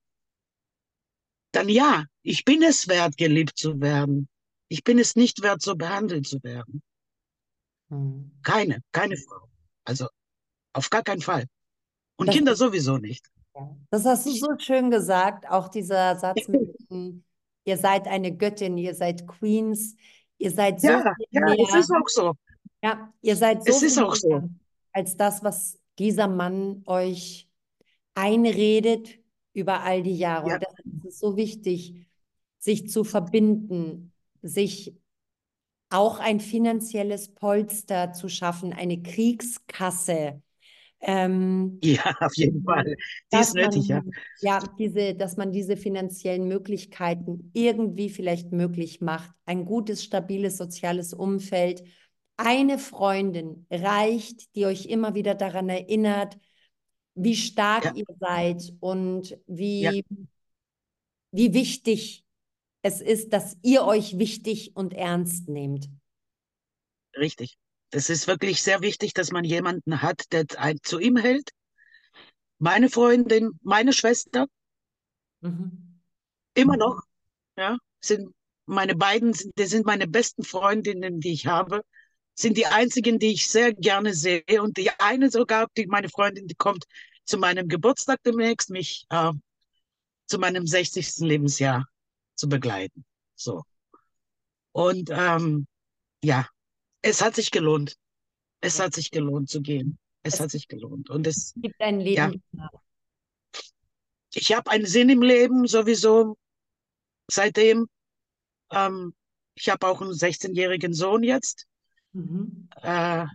dann 1.56 1.70
ja, 1.70 2.06
ich 2.24 2.46
bin 2.46 2.64
es 2.64 2.88
wert, 2.88 3.18
geliebt 3.18 3.58
zu 3.58 3.80
werden. 3.82 4.28
Ich 4.68 4.84
bin 4.84 5.00
es 5.00 5.16
nicht 5.16 5.42
wert, 5.42 5.62
so 5.62 5.76
behandelt 5.76 6.28
zu 6.28 6.42
werden. 6.44 6.82
Hm. 7.90 8.32
Keine, 8.44 8.82
keine 8.92 9.18
Frau. 9.18 9.48
Also 9.84 10.08
auf 10.74 10.90
gar 10.90 11.04
keinen 11.04 11.22
Fall. 11.22 11.46
Und 12.18 12.28
das, 12.28 12.36
Kinder 12.36 12.56
sowieso 12.56 12.98
nicht. 12.98 13.26
Das 13.90 14.06
hast 14.06 14.26
du 14.26 14.32
so 14.32 14.58
schön 14.58 14.90
gesagt, 14.90 15.50
auch 15.50 15.70
dieser 15.70 16.18
Satz 16.18 16.48
mit, 16.48 16.76
ihr 17.66 17.78
seid 17.78 18.08
eine 18.08 18.36
Göttin, 18.36 18.78
ihr 18.78 18.96
seid 18.96 19.28
Queens, 19.28 19.96
Ihr 20.38 20.52
seid 20.52 20.82
so 20.82 20.88
ja, 20.88 21.14
ja, 21.30 21.42
mehr, 21.42 21.56
es 21.60 21.76
ist 21.76 21.92
auch 21.92 22.08
so. 22.08 22.34
Ja, 22.84 23.12
ihr 23.22 23.36
seid 23.36 23.64
so 23.64 23.70
es 23.70 23.84
ist 23.84 23.98
auch 23.98 24.16
so. 24.16 24.44
als 24.92 25.16
das, 25.18 25.44
was 25.44 25.80
dieser 25.98 26.28
Mann 26.28 26.84
euch 26.86 27.50
einredet 28.16 29.18
über 29.56 29.82
all 29.82 30.04
die 30.04 30.18
Jahre. 30.18 30.50
Ja. 30.50 30.56
Und 30.56 30.64
das 31.04 31.14
ist 31.14 31.20
so 31.20 31.36
wichtig, 31.36 32.08
sich 32.60 32.90
zu 32.90 33.04
verbinden, 33.04 34.12
sich 34.42 34.96
auch 35.90 36.20
ein 36.20 36.40
finanzielles 36.40 37.34
Polster 37.34 38.12
zu 38.12 38.28
schaffen, 38.28 38.74
eine 38.74 39.02
Kriegskasse, 39.02 40.42
ähm, 41.08 41.78
ja, 41.84 42.16
auf 42.20 42.36
jeden 42.36 42.64
Fall. 42.64 42.96
Die 43.32 43.38
ist 43.38 43.54
nötig, 43.54 43.90
man, 43.90 44.12
ja. 44.42 44.60
Ja, 44.60 44.64
diese, 44.80 45.14
dass 45.14 45.38
man 45.38 45.52
diese 45.52 45.78
finanziellen 45.78 46.48
Möglichkeiten 46.48 47.52
irgendwie 47.54 48.10
vielleicht 48.10 48.52
möglich 48.52 49.02
macht. 49.02 49.32
Ein 49.46 49.66
gutes, 49.66 50.04
stabiles 50.04 50.58
soziales 50.58 51.14
Umfeld. 51.14 51.84
Eine 52.38 52.80
Freundin 52.80 53.68
reicht, 53.70 54.56
die 54.56 54.66
euch 54.66 54.88
immer 54.88 55.14
wieder 55.14 55.36
daran 55.36 55.70
erinnert, 55.70 56.38
wie 57.16 57.36
stark 57.36 57.86
ja. 57.86 57.94
ihr 57.96 58.06
seid 58.20 58.74
und 58.80 59.38
wie, 59.48 59.82
ja. 59.82 59.92
wie 61.32 61.54
wichtig 61.54 62.24
es 62.82 63.02
ist, 63.02 63.34
dass 63.34 63.58
ihr 63.64 63.84
euch 63.84 64.20
wichtig 64.20 64.76
und 64.76 64.94
ernst 64.94 65.50
nehmt. 65.50 65.90
Richtig. 67.18 67.58
Es 67.92 68.10
ist 68.10 68.28
wirklich 68.28 68.62
sehr 68.62 68.82
wichtig, 68.82 69.14
dass 69.14 69.32
man 69.32 69.46
jemanden 69.46 70.02
hat, 70.02 70.32
der 70.32 70.46
zu 70.84 71.00
ihm 71.00 71.16
hält. 71.16 71.50
Meine 72.58 72.90
Freundin, 72.90 73.52
meine 73.62 73.94
Schwester, 73.94 74.48
mhm. 75.42 76.02
immer 76.54 76.78
noch, 76.78 77.02
ja, 77.58 77.78
sind 78.02 78.34
meine 78.66 78.96
beiden, 78.96 79.34
die 79.58 79.66
sind 79.66 79.86
meine 79.86 80.08
besten 80.08 80.44
Freundinnen, 80.44 81.20
die 81.20 81.34
ich 81.34 81.48
habe, 81.48 81.82
sind 82.36 82.58
die 82.58 82.68
einzigen, 82.68 83.18
die 83.18 83.32
ich 83.32 83.50
sehr 83.50 83.74
gerne 83.74 84.14
sehe. 84.14 84.44
Und 84.62 84.78
die 84.78 84.92
eine 85.00 85.32
sogar, 85.32 85.68
die 85.78 85.88
meine 85.88 86.10
Freundin, 86.10 86.48
die 86.48 86.56
kommt 86.56 86.86
zu 87.24 87.38
meinem 87.38 87.68
Geburtstag 87.68 88.22
demnächst, 88.24 88.70
mich 88.70 89.06
äh, 89.10 89.32
zu 90.28 90.38
meinem 90.38 90.68
60. 90.68 91.20
Lebensjahr 91.20 91.88
zu 92.36 92.50
begleiten. 92.50 93.06
So. 93.36 93.64
Und 94.74 95.10
ähm, 95.12 95.66
ja, 96.24 96.48
es 97.02 97.22
hat 97.22 97.36
sich 97.36 97.52
gelohnt. 97.52 97.96
Es 98.62 98.80
hat 98.80 98.94
sich 98.94 99.12
gelohnt 99.12 99.50
zu 99.50 99.62
gehen. 99.62 99.98
Es, 100.24 100.36
es 100.36 100.40
hat 100.42 100.52
sich 100.52 100.68
gelohnt. 100.68 101.10
Und 101.10 101.26
es 101.28 101.54
gibt 101.56 101.80
ein 101.80 102.00
Leben. 102.00 102.44
Ja. 102.52 102.70
Ich 104.34 104.54
habe 104.54 104.70
einen 104.72 104.86
Sinn 104.86 105.10
im 105.10 105.22
Leben 105.22 105.66
sowieso 105.66 106.38
seitdem. 107.32 107.88
Ähm, 108.72 109.14
ich 109.54 109.70
habe 109.70 109.88
auch 109.88 110.02
einen 110.02 110.12
16-jährigen 110.12 110.94
Sohn 110.94 111.24
jetzt. 111.24 111.68
Mhm. 112.16 112.70
Äh, 112.82 113.26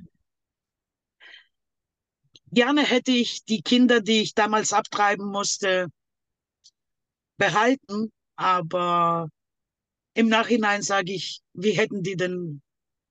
gerne 2.50 2.82
hätte 2.82 3.12
ich 3.12 3.44
die 3.44 3.60
Kinder, 3.62 4.00
die 4.00 4.22
ich 4.22 4.34
damals 4.34 4.72
abtreiben 4.72 5.26
musste, 5.26 5.88
behalten, 7.36 8.12
aber 8.36 9.28
im 10.14 10.28
Nachhinein 10.28 10.82
sage 10.82 11.12
ich, 11.12 11.40
wie 11.54 11.72
hätten 11.72 12.02
die 12.02 12.16
denn 12.16 12.62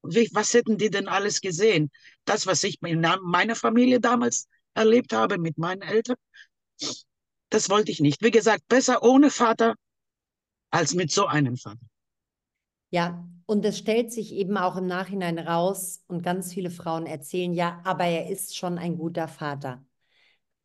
wie, 0.04 0.30
was 0.34 0.54
hätten 0.54 0.78
die 0.78 0.90
denn 0.90 1.08
alles 1.08 1.42
gesehen? 1.42 1.92
Das, 2.26 2.48
was 2.48 2.64
ich 2.64 2.82
in 2.84 3.06
meiner 3.24 3.56
Familie 3.56 4.00
damals 4.00 4.48
erlebt 4.74 5.14
habe 5.14 5.38
mit 5.38 5.58
meinen 5.58 5.82
Eltern, 5.82 6.16
das 7.50 7.70
wollte 7.70 7.92
ich 7.92 8.00
nicht. 8.00 8.24
Wie 8.24 8.32
gesagt, 8.32 8.68
besser 8.70 9.04
ohne 9.04 9.30
Vater 9.30 9.76
als 10.72 10.94
mit 10.96 11.12
so 11.12 11.26
einem 11.28 11.58
Vater. 11.58 11.80
Ja, 12.92 13.28
und 13.46 13.66
es 13.66 13.78
stellt 13.78 14.12
sich 14.12 14.34
eben 14.34 14.58
auch 14.58 14.78
im 14.78 14.88
Nachhinein 14.88 15.40
raus 15.40 16.04
und 16.08 16.22
ganz 16.24 16.54
viele 16.54 16.70
Frauen 16.70 17.06
erzählen, 17.06 17.54
ja, 17.54 17.82
aber 17.84 18.06
er 18.06 18.30
ist 18.30 18.56
schon 18.56 18.78
ein 18.78 18.98
guter 18.98 19.28
Vater. 19.28 19.84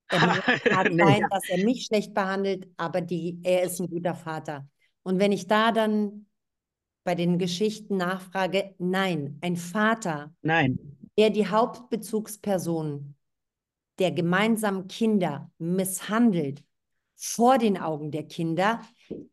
Er 0.08 0.18
kann 0.18 0.98
sein, 0.98 1.26
dass 1.30 1.48
er 1.48 1.64
mich 1.64 1.86
schlecht 1.86 2.14
behandelt, 2.14 2.68
aber 2.76 3.00
die, 3.00 3.40
er 3.42 3.62
ist 3.62 3.80
ein 3.80 3.88
guter 3.88 4.14
Vater. 4.14 4.68
Und 5.02 5.18
wenn 5.18 5.32
ich 5.32 5.46
da 5.46 5.72
dann 5.72 6.26
bei 7.04 7.14
den 7.14 7.38
Geschichten 7.38 7.96
nachfrage, 7.96 8.74
nein, 8.78 9.38
ein 9.42 9.56
Vater, 9.56 10.34
nein. 10.42 10.78
der 11.18 11.30
die 11.30 11.46
Hauptbezugsperson 11.46 13.14
der 13.98 14.10
gemeinsamen 14.10 14.88
Kinder 14.88 15.50
misshandelt 15.58 16.64
vor 17.14 17.58
den 17.58 17.78
Augen 17.78 18.10
der 18.10 18.24
Kinder, 18.24 18.80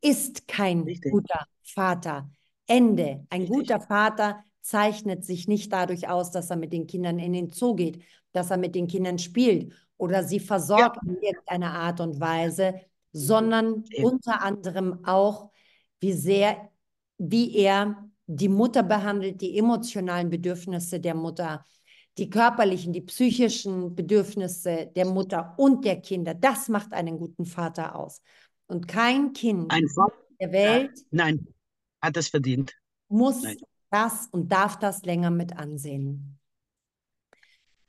ist 0.02 0.48
kein 0.48 0.82
Richtig. 0.82 1.12
guter 1.12 1.46
Vater. 1.64 2.30
Ende. 2.68 3.26
Ein 3.30 3.42
Richtig. 3.42 3.50
guter 3.50 3.80
Vater 3.82 4.44
zeichnet 4.62 5.26
sich 5.26 5.48
nicht 5.48 5.72
dadurch 5.74 6.08
aus, 6.08 6.32
dass 6.32 6.50
er 6.50 6.58
mit 6.58 6.72
den 6.74 6.88
Kindern 6.88 7.20
in 7.20 7.34
den 7.34 7.50
Zoo 7.50 7.76
geht, 7.76 8.04
dass 8.32 8.52
er 8.52 8.58
mit 8.58 8.76
den 8.76 8.88
Kindern 8.88 9.18
spielt 9.20 9.74
oder 9.98 10.24
sie 10.24 10.40
versorgt 10.40 11.00
ja. 11.04 11.12
in 11.12 11.22
irgendeiner 11.22 11.74
Art 11.74 12.00
und 12.00 12.20
Weise, 12.20 12.76
sondern 13.12 13.84
Ja. 13.92 14.04
unter 14.06 14.42
anderem 14.42 15.04
auch, 15.06 15.52
wie 16.00 16.14
sehr, 16.14 16.70
wie 17.18 17.56
er 17.58 18.10
die 18.26 18.50
Mutter 18.50 18.84
behandelt, 18.84 19.42
die 19.42 19.58
emotionalen 19.58 20.30
Bedürfnisse 20.30 21.00
der 21.00 21.16
Mutter, 21.16 21.66
die 22.18 22.30
körperlichen, 22.30 22.94
die 22.94 23.02
psychischen 23.02 23.96
Bedürfnisse 23.96 24.92
der 24.96 25.06
Mutter 25.06 25.54
und 25.58 25.86
der 25.86 26.02
Kinder. 26.02 26.34
Das 26.34 26.70
macht 26.70 26.94
einen 26.94 27.18
guten 27.18 27.46
Vater 27.46 27.96
aus. 27.96 28.22
Und 28.68 28.88
kein 28.88 29.34
Kind 29.34 29.72
Ein 29.72 29.88
Vater, 29.90 30.16
der 30.40 30.52
Welt 30.52 30.92
nein, 31.12 31.48
hat 32.02 32.18
es 32.18 32.30
verdient. 32.30 32.76
muss 33.08 33.42
Nein. 33.44 33.58
das 33.90 34.28
und 34.32 34.52
darf 34.52 34.80
das 34.80 35.04
länger 35.04 35.32
mit 35.32 35.56
ansehen. 35.58 36.40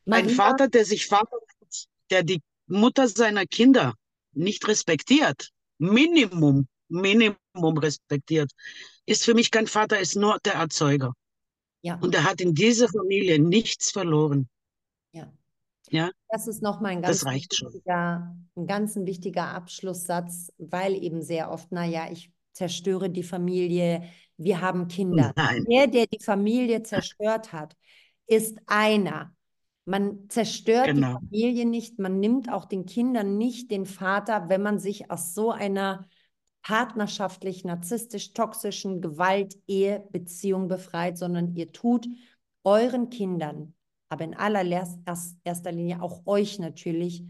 Ein 0.04 0.24
Maria, 0.24 0.34
Vater, 0.34 0.68
der 0.68 0.84
sich 0.84 1.06
Vater, 1.06 1.36
der 2.10 2.22
die 2.22 2.42
Mutter 2.66 3.08
seiner 3.08 3.46
Kinder 3.46 3.94
nicht 4.32 4.66
respektiert, 4.66 5.50
Minimum, 5.78 6.66
Minimum 6.88 7.78
respektiert, 7.78 8.50
ist 9.06 9.24
für 9.24 9.34
mich 9.34 9.50
kein 9.50 9.66
Vater, 9.66 9.98
ist 9.98 10.16
nur 10.16 10.38
der 10.44 10.54
Erzeuger. 10.54 11.12
ja, 11.82 11.96
Und 11.96 12.14
er 12.14 12.24
hat 12.24 12.40
in 12.40 12.54
dieser 12.54 12.88
Familie 12.88 13.38
nichts 13.38 13.90
verloren. 13.90 14.48
ja. 15.12 15.32
Ja, 15.90 16.10
Das 16.28 16.46
ist 16.46 16.62
nochmal 16.62 16.92
ein 16.92 17.02
ganz 17.02 17.20
schon. 17.20 17.82
ein 17.84 18.66
ganz 18.66 18.96
wichtiger 18.96 19.48
Abschlusssatz, 19.48 20.50
weil 20.56 20.94
eben 20.94 21.20
sehr 21.20 21.50
oft, 21.50 21.70
naja, 21.70 22.10
ich 22.10 22.32
zerstöre 22.53 23.11
die 23.11 23.22
Familie, 23.22 24.03
wir 24.36 24.61
haben 24.61 24.88
Kinder. 24.88 25.32
Nein. 25.36 25.64
Der, 25.70 25.86
der 25.86 26.07
die 26.07 26.22
Familie 26.22 26.82
zerstört 26.82 27.53
hat, 27.53 27.76
ist 28.26 28.59
einer. 28.66 29.34
Man 29.84 30.28
zerstört 30.28 30.88
die 30.88 30.92
Genau. 30.94 31.14
Familie 31.14 31.66
nicht, 31.66 31.98
man 31.98 32.20
nimmt 32.20 32.50
auch 32.50 32.66
den 32.66 32.86
Kindern 32.86 33.36
nicht 33.36 33.70
den 33.70 33.86
Vater, 33.86 34.48
wenn 34.48 34.62
man 34.62 34.78
sich 34.78 35.11
aus 35.11 35.34
so 35.34 35.50
einer 35.50 36.07
partnerschaftlich, 36.62 37.64
narzisstisch, 37.64 38.32
toxischen 38.32 39.00
Gewalt-Ehe-Beziehung 39.00 40.68
befreit, 40.68 41.18
sondern 41.18 41.57
ihr 41.57 41.72
tut 41.72 42.07
euren 42.62 43.11
Kindern, 43.11 43.74
aber 44.09 44.24
in 44.24 44.34
allererster 44.36 45.72
Linie 45.72 46.00
auch 46.00 46.22
euch 46.26 46.61
natürlich, 46.61 47.24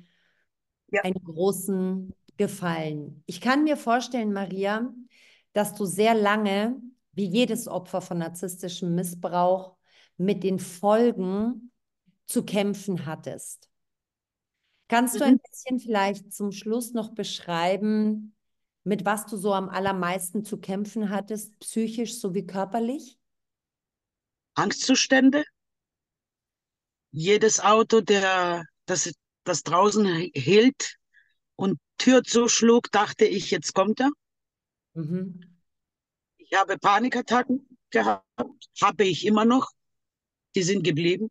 Ja. 0.90 1.00
einen 1.02 1.24
großen 1.24 2.12
Gefallen. 2.36 3.22
Ich 3.24 3.40
kann 3.40 3.64
mir 3.64 3.78
vorstellen, 3.78 4.32
Maria, 4.34 4.92
dass 5.52 5.74
du 5.74 5.84
sehr 5.84 6.14
lange, 6.14 6.80
wie 7.12 7.26
jedes 7.26 7.68
Opfer 7.68 8.00
von 8.00 8.18
narzisstischem 8.18 8.94
Missbrauch, 8.94 9.76
mit 10.16 10.44
den 10.44 10.58
Folgen 10.58 11.72
zu 12.26 12.44
kämpfen 12.44 13.06
hattest. 13.06 13.70
Kannst 14.88 15.20
du 15.20 15.24
Mhm. 15.24 15.30
ein 15.32 15.38
bisschen 15.38 15.78
vielleicht 15.80 16.32
zum 16.32 16.52
Schluss 16.52 16.92
noch 16.92 17.10
beschreiben, 17.14 18.34
mit 18.84 19.04
was 19.04 19.26
du 19.26 19.36
so 19.36 19.54
am 19.54 19.68
allermeisten 19.68 20.44
zu 20.44 20.58
kämpfen 20.58 21.10
hattest, 21.10 21.58
psychisch 21.60 22.18
sowie 22.20 22.46
körperlich? 22.46 23.18
Angstzustände. 24.54 25.44
Jedes 27.12 27.60
Auto, 27.60 28.00
der, 28.00 28.64
das, 28.86 29.12
das 29.44 29.62
draußen 29.62 30.06
hielt 30.34 30.96
und 31.56 31.78
Tür 31.98 32.24
zuschlug, 32.24 32.90
dachte 32.92 33.24
ich, 33.26 33.50
jetzt 33.50 33.74
kommt 33.74 34.00
er. 34.00 34.10
Mhm. 34.94 35.40
Ich 36.38 36.52
habe 36.54 36.78
Panikattacken 36.78 37.66
gehabt, 37.90 38.24
habe 38.80 39.04
ich 39.04 39.26
immer 39.26 39.44
noch. 39.44 39.70
Die 40.54 40.62
sind 40.62 40.82
geblieben. 40.84 41.30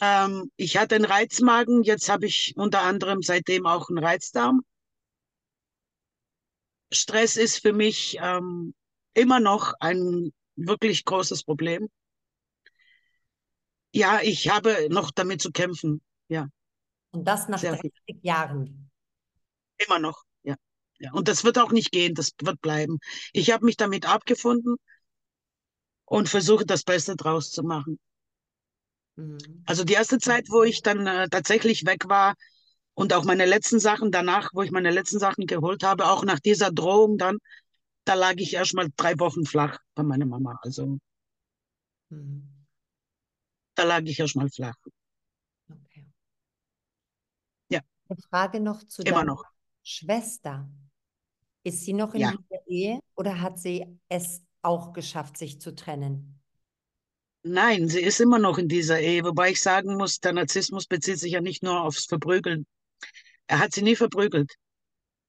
Ähm, 0.00 0.50
ich 0.56 0.76
hatte 0.76 0.96
einen 0.96 1.04
Reizmagen, 1.04 1.82
jetzt 1.84 2.08
habe 2.08 2.26
ich 2.26 2.54
unter 2.56 2.82
anderem 2.82 3.22
seitdem 3.22 3.66
auch 3.66 3.88
einen 3.88 3.98
Reizdarm. 3.98 4.62
Stress 6.92 7.36
ist 7.36 7.60
für 7.62 7.72
mich 7.72 8.18
ähm, 8.20 8.74
immer 9.14 9.40
noch 9.40 9.74
ein 9.80 10.32
wirklich 10.56 11.04
großes 11.04 11.44
Problem. 11.44 11.88
Ja, 13.94 14.20
ich 14.22 14.48
habe 14.48 14.88
noch 14.90 15.10
damit 15.10 15.40
zu 15.40 15.52
kämpfen. 15.52 16.02
Ja, 16.28 16.48
Und 17.12 17.24
das 17.26 17.48
nach 17.48 17.58
Sehr 17.58 17.76
viel. 17.78 17.92
30 18.06 18.24
Jahren. 18.24 18.90
immer 19.78 19.98
noch. 19.98 20.24
Ja. 21.02 21.12
Und 21.12 21.28
das 21.28 21.44
wird 21.44 21.58
auch 21.58 21.72
nicht 21.72 21.90
gehen, 21.92 22.14
das 22.14 22.32
wird 22.40 22.60
bleiben. 22.62 22.98
Ich 23.32 23.50
habe 23.50 23.64
mich 23.64 23.76
damit 23.76 24.08
abgefunden 24.08 24.76
und 26.04 26.28
versuche 26.28 26.64
das 26.64 26.84
Beste 26.84 27.16
draus 27.16 27.50
zu 27.50 27.64
machen. 27.64 27.98
Mhm. 29.16 29.62
Also 29.66 29.84
die 29.84 29.94
erste 29.94 30.18
Zeit, 30.18 30.46
wo 30.48 30.62
ich 30.62 30.82
dann 30.82 31.06
äh, 31.06 31.28
tatsächlich 31.28 31.84
weg 31.86 32.08
war 32.08 32.34
und 32.94 33.12
auch 33.12 33.24
meine 33.24 33.46
letzten 33.46 33.80
Sachen 33.80 34.10
danach, 34.10 34.50
wo 34.52 34.62
ich 34.62 34.70
meine 34.70 34.90
letzten 34.90 35.18
Sachen 35.18 35.46
geholt 35.46 35.82
habe, 35.82 36.06
auch 36.06 36.24
nach 36.24 36.40
dieser 36.40 36.70
Drohung 36.70 37.18
dann, 37.18 37.38
da 38.04 38.14
lag 38.14 38.34
ich 38.36 38.54
erst 38.54 38.74
mal 38.74 38.88
drei 38.96 39.18
Wochen 39.18 39.46
flach 39.46 39.78
bei 39.94 40.02
meiner 40.02 40.26
Mama. 40.26 40.58
Also 40.62 40.98
Mhm. 42.10 42.42
da 43.74 43.84
lag 43.84 44.02
ich 44.04 44.18
erst 44.18 44.36
mal 44.36 44.48
flach. 44.50 44.76
Okay. 45.70 46.06
Ja. 47.68 47.80
Eine 48.08 48.18
Frage 48.30 48.60
noch 48.60 48.84
zu 48.84 49.02
Immer 49.02 49.18
deiner 49.18 49.32
noch. 49.34 49.44
Schwester. 49.82 50.68
Ist 51.64 51.84
sie 51.84 51.92
noch 51.92 52.14
in 52.14 52.20
Ja. 52.20 52.32
dieser 52.32 52.66
Ehe 52.66 53.00
oder 53.14 53.40
hat 53.40 53.58
sie 53.58 53.86
es 54.08 54.42
auch 54.62 54.92
geschafft, 54.92 55.36
sich 55.36 55.60
zu 55.60 55.74
trennen? 55.74 56.40
Nein, 57.44 57.88
sie 57.88 58.00
ist 58.00 58.20
immer 58.20 58.38
noch 58.38 58.58
in 58.58 58.68
dieser 58.68 59.00
Ehe, 59.00 59.24
wobei 59.24 59.50
ich 59.50 59.60
sagen 59.60 59.96
muss, 59.96 60.20
der 60.20 60.32
Narzissmus 60.32 60.86
bezieht 60.86 61.18
sich 61.18 61.32
ja 61.32 61.40
nicht 61.40 61.62
nur 61.62 61.80
aufs 61.82 62.06
Verprügeln. 62.06 62.66
Er 63.48 63.58
hat 63.58 63.72
sie 63.72 63.82
nie 63.82 63.96
verprügelt. 63.96 64.52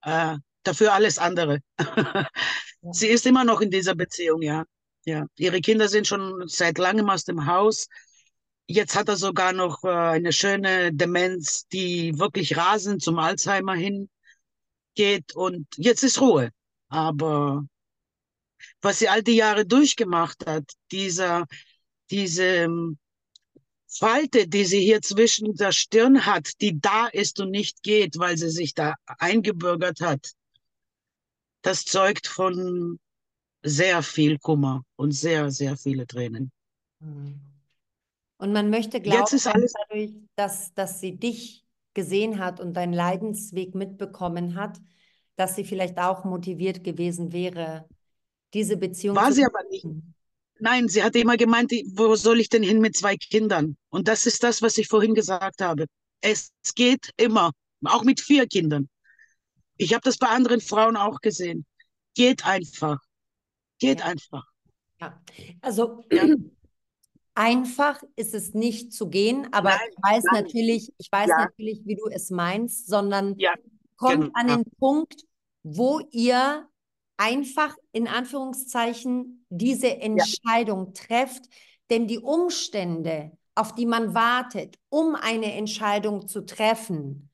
Äh, 0.03 0.37
dafür 0.63 0.93
alles 0.93 1.17
andere. 1.19 1.59
Sie 2.91 3.07
ist 3.07 3.25
immer 3.25 3.43
noch 3.45 3.61
in 3.61 3.71
dieser 3.71 3.95
Beziehung, 3.95 4.41
ja. 4.41 4.65
Ja. 5.05 5.25
Ihre 5.37 5.61
Kinder 5.61 5.87
sind 5.87 6.07
schon 6.07 6.47
seit 6.47 6.77
langem 6.77 7.09
aus 7.09 7.23
dem 7.23 7.45
Haus. 7.47 7.87
Jetzt 8.67 8.95
hat 8.95 9.09
er 9.09 9.17
sogar 9.17 9.53
noch 9.53 9.83
äh, 9.83 9.89
eine 9.89 10.33
schöne 10.33 10.93
Demenz, 10.93 11.67
die 11.67 12.17
wirklich 12.19 12.57
rasend 12.57 13.01
zum 13.01 13.19
Alzheimer 13.19 13.73
hingeht. 14.95 15.35
Und 15.35 15.67
jetzt 15.77 16.03
ist 16.03 16.21
Ruhe. 16.21 16.51
Aber 16.89 17.65
was 18.81 18.99
sie 18.99 19.09
all 19.09 19.23
die 19.23 19.35
Jahre 19.35 19.65
durchgemacht 19.65 20.45
hat, 20.45 20.63
dieser, 20.91 21.45
diese 22.09 22.43
ähm, 22.43 22.97
Falte, 23.87 24.47
die 24.47 24.65
sie 24.65 24.81
hier 24.81 25.01
zwischen 25.01 25.53
der 25.55 25.71
Stirn 25.71 26.25
hat, 26.25 26.61
die 26.61 26.79
da 26.79 27.07
ist 27.07 27.39
und 27.39 27.51
nicht 27.51 27.83
geht, 27.83 28.17
weil 28.17 28.37
sie 28.37 28.49
sich 28.49 28.73
da 28.73 28.95
eingebürgert 29.05 30.01
hat, 30.01 30.31
das 31.61 31.85
zeugt 31.85 32.27
von 32.27 32.99
sehr 33.61 34.03
viel 34.03 34.39
Kummer 34.39 34.83
und 34.95 35.11
sehr, 35.11 35.51
sehr 35.51 35.77
viele 35.77 36.05
Tränen. 36.07 36.51
Mhm. 36.99 37.39
Und 38.37 38.51
man 38.51 38.69
möchte 38.69 38.99
glauben, 38.99 39.39
dadurch, 39.41 40.11
dass, 40.35 40.73
dass 40.73 40.99
sie 40.99 41.15
dich 41.15 41.62
gesehen 41.93 42.39
hat 42.39 42.59
und 42.59 42.73
deinen 42.73 42.93
Leidensweg 42.93 43.75
mitbekommen 43.75 44.55
hat, 44.55 44.79
dass 45.35 45.55
sie 45.55 45.63
vielleicht 45.63 45.97
auch 45.99 46.23
motiviert 46.25 46.83
gewesen 46.83 47.31
wäre, 47.31 47.87
diese 48.53 48.77
Beziehung 48.77 49.15
war 49.15 49.31
sie 49.31 49.45
aber 49.45 49.63
nicht. 49.69 49.85
Nein, 50.59 50.87
sie 50.87 51.03
hat 51.03 51.15
immer 51.15 51.35
gemeint, 51.35 51.71
wo 51.95 52.15
soll 52.15 52.39
ich 52.39 52.49
denn 52.49 52.63
hin 52.63 52.79
mit 52.79 52.95
zwei 52.95 53.17
Kindern? 53.17 53.75
Und 53.89 54.07
das 54.07 54.25
ist 54.25 54.43
das, 54.43 54.61
was 54.61 54.77
ich 54.77 54.87
vorhin 54.87 55.15
gesagt 55.15 55.61
habe. 55.61 55.87
Es 56.21 56.51
geht 56.75 57.09
immer, 57.17 57.51
auch 57.83 58.03
mit 58.03 58.21
vier 58.21 58.47
Kindern. 58.47 58.87
Ich 59.77 59.93
habe 59.93 60.01
das 60.03 60.17
bei 60.17 60.27
anderen 60.27 60.61
Frauen 60.61 60.95
auch 60.95 61.19
gesehen. 61.19 61.65
Geht 62.15 62.45
einfach. 62.45 62.99
Geht 63.79 63.99
Ja. 63.99 64.05
einfach. 64.05 64.45
Ja, 65.01 65.21
also. 65.61 66.05
einfach 67.35 68.01
ist 68.15 68.33
es 68.33 68.53
nicht 68.53 68.93
zu 68.93 69.09
gehen, 69.09 69.47
aber 69.53 69.69
Nein, 69.69 69.89
ich 69.89 69.95
weiß 70.03 70.29
nein. 70.31 70.43
natürlich, 70.43 70.93
ich 70.97 71.11
weiß 71.11 71.29
Ja. 71.29 71.37
natürlich, 71.37 71.81
wie 71.85 71.95
du 71.95 72.07
es 72.09 72.29
meinst, 72.29 72.87
sondern 72.87 73.37
Ja, 73.37 73.53
kommt 73.97 74.29
an 74.35 74.47
genau. 74.47 74.57
den 74.57 74.65
Punkt, 74.79 75.23
wo 75.63 75.99
ihr 76.11 76.67
einfach 77.17 77.75
in 77.91 78.07
Anführungszeichen 78.07 79.45
diese 79.49 79.97
Entscheidung 80.01 80.93
trefft, 80.93 81.45
denn 81.89 82.07
die 82.07 82.19
Umstände, 82.19 83.31
auf 83.55 83.75
die 83.75 83.85
man 83.85 84.13
wartet, 84.13 84.77
um 84.89 85.15
eine 85.15 85.53
Entscheidung 85.53 86.27
zu 86.27 86.45
treffen, 86.45 87.29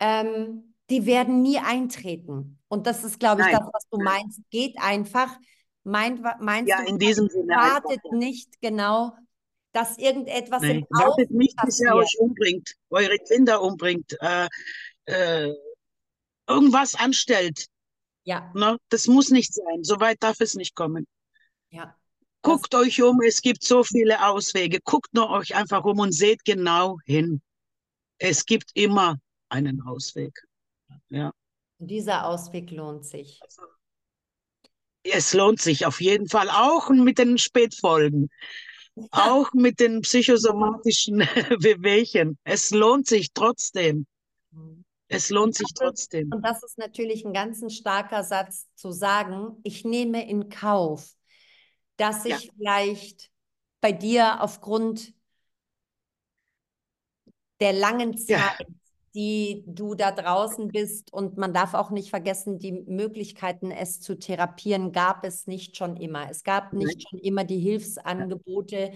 ähm, 0.00 0.74
die 0.90 1.06
werden 1.06 1.42
nie 1.42 1.58
eintreten. 1.58 2.58
Und 2.68 2.86
das 2.86 3.04
ist, 3.04 3.20
glaube 3.20 3.42
ich, 3.42 3.48
Nein. 3.48 3.50
das, 3.50 3.68
was 3.72 3.84
du 3.90 3.98
meinst. 3.98 4.40
Geht 4.50 4.78
einfach. 4.80 5.36
Meint, 5.84 6.20
meinst 6.40 6.78
Ja, 6.78 6.78
du, 6.78 6.84
in 6.86 6.98
diesem 6.98 7.28
Sinne. 7.28 7.58
einfach. 7.60 7.82
wartet 7.82 8.10
nicht 8.10 8.60
genau, 8.60 9.12
dass 9.72 9.98
irgendetwas 9.98 10.62
Nee, 10.62 10.70
im 10.70 10.86
wartet 10.90 11.30
Außen 11.30 11.36
nicht, 11.36 11.56
bis 11.64 11.80
er 11.80 11.92
passiert. 11.92 11.94
euch 11.94 12.16
umbringt, 12.18 12.74
eure 12.90 13.18
Kinder 13.18 13.62
umbringt, 13.62 14.16
äh, 14.20 14.48
äh, 15.06 15.54
irgendwas 16.46 16.94
anstellt. 16.94 17.66
Ja, 18.24 18.50
Ne? 18.54 18.78
Das 18.90 19.06
muss 19.06 19.30
nicht 19.30 19.54
sein. 19.54 19.84
So 19.84 20.00
weit 20.00 20.22
darf 20.22 20.40
es 20.40 20.54
nicht 20.54 20.74
kommen. 20.74 21.06
ja. 21.70 21.94
Guckt 22.42 22.74
euch 22.74 23.02
um, 23.02 23.20
es 23.22 23.42
gibt 23.42 23.64
so 23.64 23.82
viele 23.82 24.24
Auswege. 24.26 24.78
Guckt 24.84 25.12
nur 25.12 25.28
euch 25.30 25.56
einfach 25.56 25.84
um 25.84 25.98
und 25.98 26.12
seht 26.12 26.44
genau 26.44 26.98
hin. 27.04 27.42
Es 28.18 28.46
gibt 28.46 28.70
immer 28.74 29.18
einen 29.48 29.82
Ausweg. 29.82 30.46
Ja. 31.10 31.32
Dieser 31.78 32.26
Ausweg 32.26 32.70
lohnt 32.70 33.04
sich. 33.04 33.40
Also, 33.42 33.62
es 35.02 35.34
lohnt 35.34 35.60
sich 35.60 35.84
auf 35.86 36.00
jeden 36.00 36.28
Fall 36.28 36.48
auch 36.50 36.90
mit 36.90 37.18
den 37.18 37.38
Spätfolgen, 37.38 38.30
auch 39.10 39.52
mit 39.52 39.80
den 39.80 40.02
psychosomatischen 40.02 41.20
Wehwehchen. 41.60 42.38
Es 42.44 42.70
lohnt 42.70 43.06
sich 43.06 43.32
trotzdem. 43.32 44.06
Es 45.08 45.30
lohnt 45.30 45.54
sich 45.54 45.72
trotzdem. 45.74 46.30
Und 46.32 46.42
das 46.42 46.62
ist 46.62 46.76
natürlich 46.78 47.24
ein 47.24 47.32
ganz 47.32 47.62
starker 47.74 48.22
Satz 48.24 48.66
zu 48.74 48.92
sagen, 48.92 49.56
ich 49.62 49.84
nehme 49.84 50.28
in 50.28 50.50
Kauf, 50.50 51.10
dass 51.96 52.24
ich 52.24 52.44
ja. 52.44 52.50
vielleicht 52.56 53.30
bei 53.80 53.92
dir 53.92 54.42
aufgrund 54.42 55.14
der 57.60 57.72
langen 57.72 58.16
Zeit, 58.16 58.60
ja. 58.60 58.66
Die 59.14 59.64
du 59.66 59.94
da 59.94 60.12
draußen 60.12 60.68
bist, 60.68 61.12
und 61.12 61.36
man 61.36 61.52
darf 61.52 61.74
auch 61.74 61.90
nicht 61.90 62.10
vergessen, 62.10 62.58
die 62.58 62.72
Möglichkeiten, 62.72 63.70
es 63.70 64.00
zu 64.00 64.18
therapieren, 64.18 64.92
gab 64.92 65.24
es 65.24 65.46
nicht 65.46 65.76
schon 65.76 65.96
immer. 65.96 66.30
Es 66.30 66.44
gab 66.44 66.72
nicht 66.72 67.08
schon 67.08 67.18
immer 67.18 67.44
die 67.44 67.58
Hilfsangebote, 67.58 68.92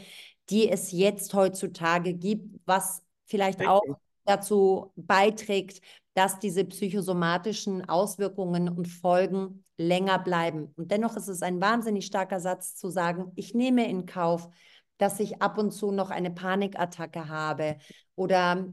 die 0.51 0.69
es 0.69 0.93
jetzt 0.93 1.35
heutzutage 1.35 2.15
gibt, 2.15 2.61
was 2.67 3.03
vielleicht 3.27 3.67
auch 3.67 3.83
dazu 4.25 4.93
beiträgt, 4.97 5.81
dass 6.15 6.39
diese 6.39 6.65
psychosomatischen 6.65 7.89
Auswirkungen 7.89 8.69
und 8.69 8.87
Folgen 8.87 9.65
länger 9.79 10.19
bleiben. 10.19 10.73
Und 10.77 10.91
dennoch 10.91 11.17
ist 11.17 11.29
es 11.29 11.43
ein 11.43 11.61
wahnsinnig 11.61 12.07
starker 12.07 12.39
Satz 12.39 12.77
zu 12.77 12.91
sagen, 12.91 13.33
ich 13.35 13.55
nehme 13.55 13.89
in 13.89 14.07
Kauf, 14.07 14.49
dass 14.99 15.19
ich 15.21 15.41
ab 15.43 15.59
und 15.59 15.73
zu 15.73 15.91
noch 15.91 16.11
eine 16.11 16.31
Panikattacke 16.31 17.29
habe 17.29 17.79
oder 18.15 18.73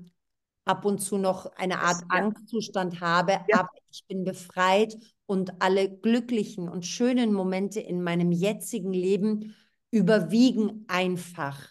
ab 0.69 0.85
und 0.85 0.99
zu 0.99 1.17
noch 1.17 1.47
eine 1.57 1.79
Art 1.79 2.01
ja. 2.01 2.07
Angstzustand 2.09 3.01
habe, 3.01 3.39
ja. 3.47 3.59
aber 3.59 3.69
ich 3.91 4.05
bin 4.07 4.23
befreit 4.23 4.95
und 5.25 5.61
alle 5.61 5.89
glücklichen 5.89 6.69
und 6.69 6.85
schönen 6.85 7.33
Momente 7.33 7.79
in 7.79 8.03
meinem 8.03 8.31
jetzigen 8.31 8.93
Leben 8.93 9.55
überwiegen 9.91 10.85
einfach. 10.87 11.69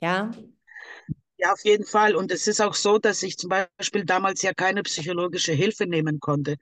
Ja, 0.00 0.30
ja, 1.42 1.52
auf 1.52 1.64
jeden 1.64 1.84
Fall. 1.84 2.14
Und 2.14 2.30
es 2.30 2.46
ist 2.46 2.60
auch 2.60 2.74
so, 2.74 2.98
dass 2.98 3.24
ich 3.24 3.36
zum 3.36 3.50
Beispiel 3.50 4.04
damals 4.04 4.42
ja 4.42 4.54
keine 4.54 4.84
psychologische 4.84 5.52
Hilfe 5.52 5.86
nehmen 5.88 6.20
konnte. 6.20 6.56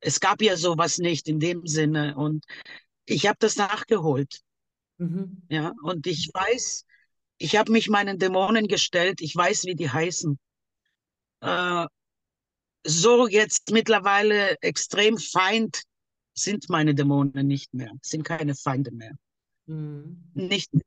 Es 0.00 0.18
gab 0.18 0.42
ja 0.42 0.56
sowas 0.56 0.98
nicht 0.98 1.28
in 1.28 1.38
dem 1.38 1.64
Sinne. 1.68 2.16
Und 2.16 2.44
ich 3.04 3.28
habe 3.28 3.36
das 3.38 3.54
nachgeholt. 3.54 4.40
Mhm. 4.96 5.42
Ja, 5.48 5.72
und 5.84 6.08
ich 6.08 6.30
weiß, 6.34 6.84
ich 7.38 7.56
habe 7.56 7.70
mich 7.70 7.88
meinen 7.88 8.18
Dämonen 8.18 8.66
gestellt. 8.66 9.20
Ich 9.20 9.36
weiß, 9.36 9.66
wie 9.66 9.76
die 9.76 9.88
heißen. 9.88 10.36
Äh, 11.40 11.86
so 12.84 13.28
jetzt 13.28 13.70
mittlerweile 13.70 14.56
extrem 14.60 15.18
Feind 15.18 15.82
sind 16.34 16.68
meine 16.68 16.94
Dämonen 16.94 17.46
nicht 17.46 17.74
mehr, 17.74 17.92
sind 18.02 18.22
keine 18.22 18.54
Feinde 18.54 18.92
mehr. 18.92 19.14
Mhm. 19.66 20.30
Nicht 20.34 20.72
mehr. 20.72 20.84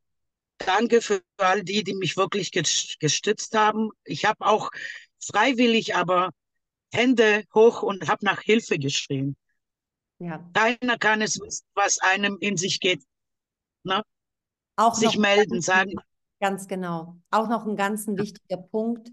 Danke 0.58 1.02
für 1.02 1.22
all 1.38 1.64
die, 1.64 1.84
die 1.84 1.96
mich 1.96 2.18
wirklich 2.18 2.52
gestützt 2.52 3.56
haben. 3.56 3.90
Ich 4.04 4.26
habe 4.26 4.46
auch 4.46 4.70
freiwillig 5.20 5.96
aber 5.96 6.32
Hände 6.94 7.44
hoch 7.54 7.82
und 7.82 8.08
habe 8.08 8.26
nach 8.26 8.42
Hilfe 8.42 8.78
geschrien. 8.78 9.36
Ja. 10.20 10.48
Keiner 10.54 10.98
kann 11.00 11.22
es 11.22 11.40
wissen, 11.40 11.66
was 11.74 12.00
einem 12.00 12.38
in 12.40 12.58
sich 12.58 12.80
geht. 12.80 13.04
Ne? 13.84 14.04
Auch 14.76 14.94
sich 14.94 15.18
melden, 15.18 15.62
sagen. 15.62 15.96
Ganz 16.40 16.68
genau. 16.68 17.18
Auch 17.32 17.50
noch 17.50 17.66
ein 17.66 17.76
ganz 17.76 18.08
wichtiger 18.08 18.58
Punkt. 18.58 19.10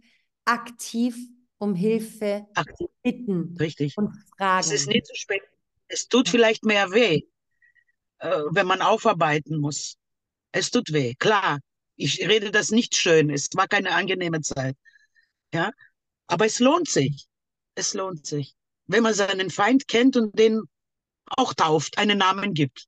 Aktiv 0.48 1.16
um 1.58 1.74
Hilfe 1.74 2.46
Aktiv. 2.54 2.88
bitten 3.02 3.56
Richtig. 3.58 3.96
und 3.98 4.14
fragen. 4.36 4.60
Es 4.60 4.72
ist 4.72 4.86
nicht 4.88 5.06
zu 5.06 5.14
spät. 5.14 5.42
Es 5.88 6.08
tut 6.08 6.28
vielleicht 6.28 6.64
mehr 6.64 6.90
weh, 6.92 7.22
äh, 8.18 8.42
wenn 8.50 8.66
man 8.66 8.80
aufarbeiten 8.82 9.58
muss. 9.58 9.96
Es 10.52 10.70
tut 10.70 10.92
weh, 10.92 11.14
klar. 11.14 11.58
Ich 11.96 12.26
rede 12.26 12.50
das 12.50 12.70
nicht 12.70 12.94
schön. 12.94 13.28
Es 13.30 13.48
war 13.54 13.66
keine 13.66 13.94
angenehme 13.94 14.40
Zeit. 14.40 14.76
Ja, 15.52 15.72
aber 16.26 16.46
es 16.46 16.60
lohnt 16.60 16.88
sich. 16.88 17.26
Es 17.74 17.94
lohnt 17.94 18.26
sich. 18.26 18.54
Wenn 18.86 19.02
man 19.02 19.14
seinen 19.14 19.50
Feind 19.50 19.88
kennt 19.88 20.16
und 20.16 20.38
den 20.38 20.62
auch 21.26 21.52
tauft, 21.54 21.98
einen 21.98 22.18
Namen 22.18 22.54
gibt, 22.54 22.86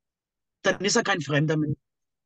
dann 0.63 0.81
ist 0.85 0.97
er 0.97 1.03
kein 1.03 1.21
Fremder 1.21 1.57
mehr. 1.57 1.75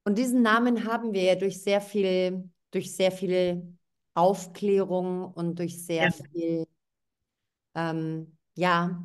Und 0.04 0.18
diesen 0.18 0.42
Namen 0.42 0.84
haben 0.84 1.12
wir 1.12 1.22
ja 1.22 1.34
durch 1.34 1.60
sehr 1.60 1.80
viel, 1.80 2.50
durch 2.70 2.94
sehr 2.94 3.10
viel 3.10 3.76
Aufklärung 4.14 5.32
und 5.32 5.58
durch 5.58 5.84
sehr 5.84 6.04
ja. 6.04 6.10
viel, 6.10 6.66
ähm, 7.74 8.36
ja, 8.54 9.04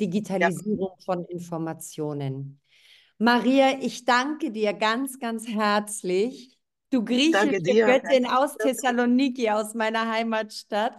Digitalisierung 0.00 0.92
ja. 0.98 1.04
von 1.04 1.24
Informationen. 1.26 2.60
Maria, 3.18 3.78
ich 3.80 4.04
danke 4.04 4.50
dir 4.50 4.72
ganz, 4.74 5.18
ganz 5.18 5.46
herzlich. 5.46 6.58
Du 6.90 7.04
griechische 7.04 7.62
Göttin 7.62 8.26
aus 8.26 8.56
Thessaloniki, 8.56 9.50
aus 9.50 9.74
meiner 9.74 10.10
Heimatstadt, 10.10 10.96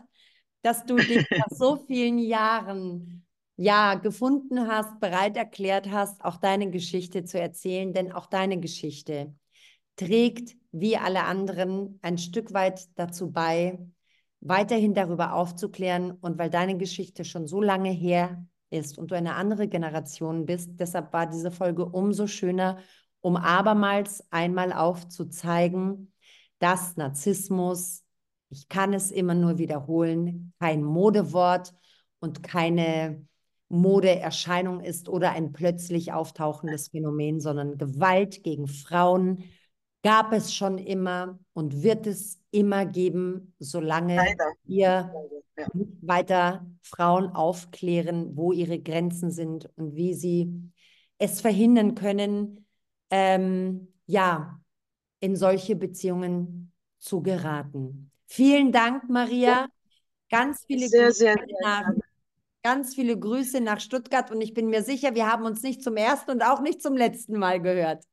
dass 0.61 0.85
du 0.85 0.95
dich 0.95 1.25
nach 1.31 1.49
so 1.49 1.77
vielen 1.87 2.19
Jahren 2.19 3.25
ja 3.55 3.95
gefunden 3.95 4.67
hast, 4.67 4.99
bereit 4.99 5.37
erklärt 5.37 5.89
hast, 5.89 6.23
auch 6.23 6.37
deine 6.37 6.69
Geschichte 6.69 7.23
zu 7.23 7.39
erzählen, 7.39 7.93
denn 7.93 8.11
auch 8.11 8.27
deine 8.27 8.59
Geschichte 8.59 9.33
trägt 9.95 10.55
wie 10.71 10.97
alle 10.97 11.23
anderen 11.23 11.99
ein 12.01 12.17
Stück 12.17 12.53
weit 12.53 12.87
dazu 12.95 13.31
bei, 13.31 13.79
weiterhin 14.39 14.93
darüber 14.93 15.33
aufzuklären 15.33 16.11
und 16.11 16.37
weil 16.37 16.49
deine 16.49 16.77
Geschichte 16.77 17.25
schon 17.25 17.47
so 17.47 17.61
lange 17.61 17.89
her 17.89 18.45
ist 18.69 18.97
und 18.97 19.11
du 19.11 19.15
eine 19.15 19.35
andere 19.35 19.67
Generation 19.67 20.45
bist. 20.45 20.71
Deshalb 20.79 21.13
war 21.13 21.27
diese 21.27 21.51
Folge 21.51 21.85
umso 21.85 22.27
schöner, 22.27 22.77
um 23.21 23.35
abermals 23.35 24.23
einmal 24.31 24.73
aufzuzeigen, 24.73 26.11
dass 26.59 26.97
Narzissmus, 26.97 28.03
ich 28.49 28.67
kann 28.67 28.93
es 28.93 29.11
immer 29.11 29.33
nur 29.33 29.57
wiederholen, 29.57 30.53
kein 30.59 30.83
Modewort 30.83 31.73
und 32.19 32.43
keine 32.43 33.25
Modeerscheinung 33.69 34.79
ist 34.79 35.09
oder 35.09 35.31
ein 35.31 35.51
plötzlich 35.51 36.13
auftauchendes 36.13 36.89
Phänomen, 36.89 37.39
sondern 37.39 37.77
Gewalt 37.77 38.43
gegen 38.43 38.67
Frauen 38.67 39.43
gab 40.07 40.31
es 40.31 40.55
schon 40.55 40.77
immer 40.77 41.37
und 41.51 41.83
wird 41.83 42.07
es 42.07 42.39
immer 42.51 42.85
geben, 42.85 43.53
solange 43.59 44.15
Leider. 44.15 44.53
wir 44.63 45.11
ja. 45.57 45.67
weiter 45.99 46.65
Frauen 46.81 47.27
aufklären, 47.27 48.37
wo 48.37 48.53
ihre 48.53 48.79
Grenzen 48.79 49.31
sind 49.31 49.69
und 49.75 49.97
wie 49.97 50.13
sie 50.13 50.71
es 51.17 51.41
verhindern 51.41 51.93
können, 51.93 52.65
ähm, 53.09 53.91
ja, 54.05 54.61
in 55.19 55.35
solche 55.35 55.75
Beziehungen 55.75 56.71
zu 56.99 57.21
geraten. 57.21 58.09
Vielen 58.27 58.71
Dank, 58.71 59.09
Maria. 59.09 59.67
Ganz 60.29 60.63
viele 60.67 60.87
sehr, 60.87 61.07
Grüße 61.07 61.17
sehr, 61.17 61.35
nach, 61.63 61.89
ganz 62.63 62.95
viele 62.95 63.19
Grüße 63.19 63.59
nach 63.59 63.81
Stuttgart 63.81 64.31
und 64.31 64.39
ich 64.39 64.53
bin 64.53 64.67
mir 64.69 64.83
sicher, 64.83 65.15
wir 65.15 65.29
haben 65.29 65.43
uns 65.43 65.63
nicht 65.63 65.83
zum 65.83 65.97
ersten 65.97 66.31
und 66.31 66.43
auch 66.43 66.61
nicht 66.61 66.81
zum 66.81 66.95
letzten 66.95 67.37
Mal 67.37 67.61
gehört. 67.61 68.05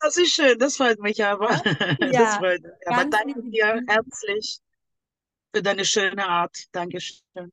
Das 0.00 0.16
ist 0.16 0.32
schön, 0.32 0.58
das 0.58 0.76
freut 0.76 0.98
mich 0.98 1.22
aber. 1.24 1.50
Ja, 2.00 2.24
das 2.24 2.36
freut 2.36 2.62
mich. 2.62 2.72
Aber 2.86 3.04
danke 3.04 3.42
dir 3.50 3.82
herzlich 3.86 4.60
für 5.54 5.62
deine 5.62 5.84
schöne 5.84 6.26
Art. 6.26 6.56
Dankeschön. 6.72 7.52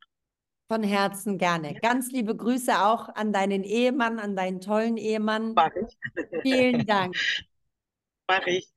Von 0.69 0.83
Herzen 0.83 1.37
gerne. 1.37 1.75
Ganz 1.81 2.11
liebe 2.11 2.35
Grüße 2.35 2.83
auch 2.85 3.09
an 3.09 3.33
deinen 3.33 3.63
Ehemann, 3.63 4.19
an 4.19 4.35
deinen 4.35 4.61
tollen 4.61 4.97
Ehemann. 4.97 5.53
Mach 5.53 5.71
ich. 5.75 5.97
Vielen 6.41 6.85
Dank. 6.85 7.15
Mach 8.27 8.45
ich. 8.47 8.67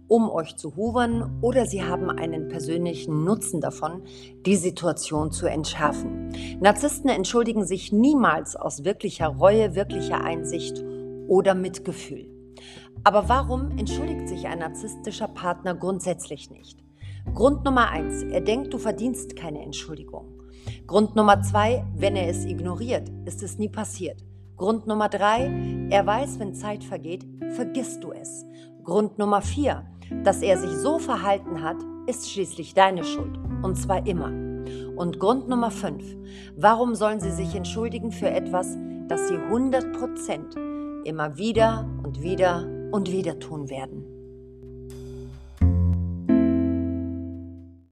um 0.10 0.30
euch 0.30 0.58
zu 0.58 0.76
hovern 0.76 1.40
oder 1.42 1.66
sie 1.66 1.84
haben 1.84 2.10
einen 2.10 2.50
persönlichen 2.50 3.24
Nutzen 3.24 3.62
davon, 3.62 4.02
die 4.46 4.58
Situation 4.58 5.32
zu 5.32 5.46
entschärfen. 5.46 6.34
Narzissten 6.60 7.10
entschuldigen 7.10 7.66
sich 7.66 7.94
niemals 7.94 8.58
aus 8.58 8.84
wirklicher 8.84 9.28
Reue, 9.28 9.76
wirklicher 9.76 10.22
Einsicht 10.22 10.84
oder 11.28 11.54
Mitgefühl. 11.54 12.28
Aber 13.04 13.30
warum 13.30 13.78
entschuldigt 13.78 14.28
sich 14.28 14.48
ein 14.48 14.60
narzisstischer 14.60 15.30
Partner 15.30 15.76
grundsätzlich 15.76 16.50
nicht? 16.50 16.84
Grund 17.34 17.64
Nummer 17.64 17.90
eins, 17.90 18.24
er 18.24 18.42
denkt, 18.42 18.74
du 18.74 18.80
verdienst 18.80 19.36
keine 19.36 19.62
Entschuldigung. 19.62 20.42
Grund 20.88 21.16
Nummer 21.16 21.42
zwei, 21.44 21.86
wenn 21.96 22.16
er 22.16 22.28
es 22.28 22.46
ignoriert, 22.46 23.10
ist 23.26 23.44
es 23.44 23.60
nie 23.60 23.70
passiert. 23.70 24.26
Grund 24.58 24.88
Nummer 24.88 25.08
drei, 25.08 25.88
er 25.90 26.06
weiß, 26.06 26.40
wenn 26.40 26.56
Zeit 26.56 26.84
vergeht, 26.84 27.26
vergisst 27.52 28.04
du 28.04 28.12
es. 28.12 28.46
Grund 28.84 29.20
Nummer 29.20 29.42
vier, 29.42 29.86
dass 30.24 30.42
er 30.42 30.58
sich 30.58 30.72
so 30.72 31.00
verhalten 31.00 31.64
hat, 31.64 31.78
ist 32.08 32.30
schließlich 32.30 32.74
deine 32.74 33.04
Schuld. 33.04 33.38
Und 33.62 33.76
zwar 33.76 34.06
immer. 34.06 34.32
Und 34.96 35.20
Grund 35.20 35.48
Nummer 35.48 35.72
5. 35.72 36.04
Warum 36.56 36.96
sollen 36.96 37.20
sie 37.20 37.32
sich 37.32 37.56
entschuldigen 37.56 38.12
für 38.12 38.30
etwas, 38.30 38.78
das 39.08 39.28
sie 39.28 39.36
100% 39.36 41.06
immer 41.06 41.38
wieder 41.38 41.88
und 42.04 42.22
wieder 42.22 42.68
und 42.92 43.12
wieder 43.12 43.40
tun 43.40 43.70
werden? 43.70 44.19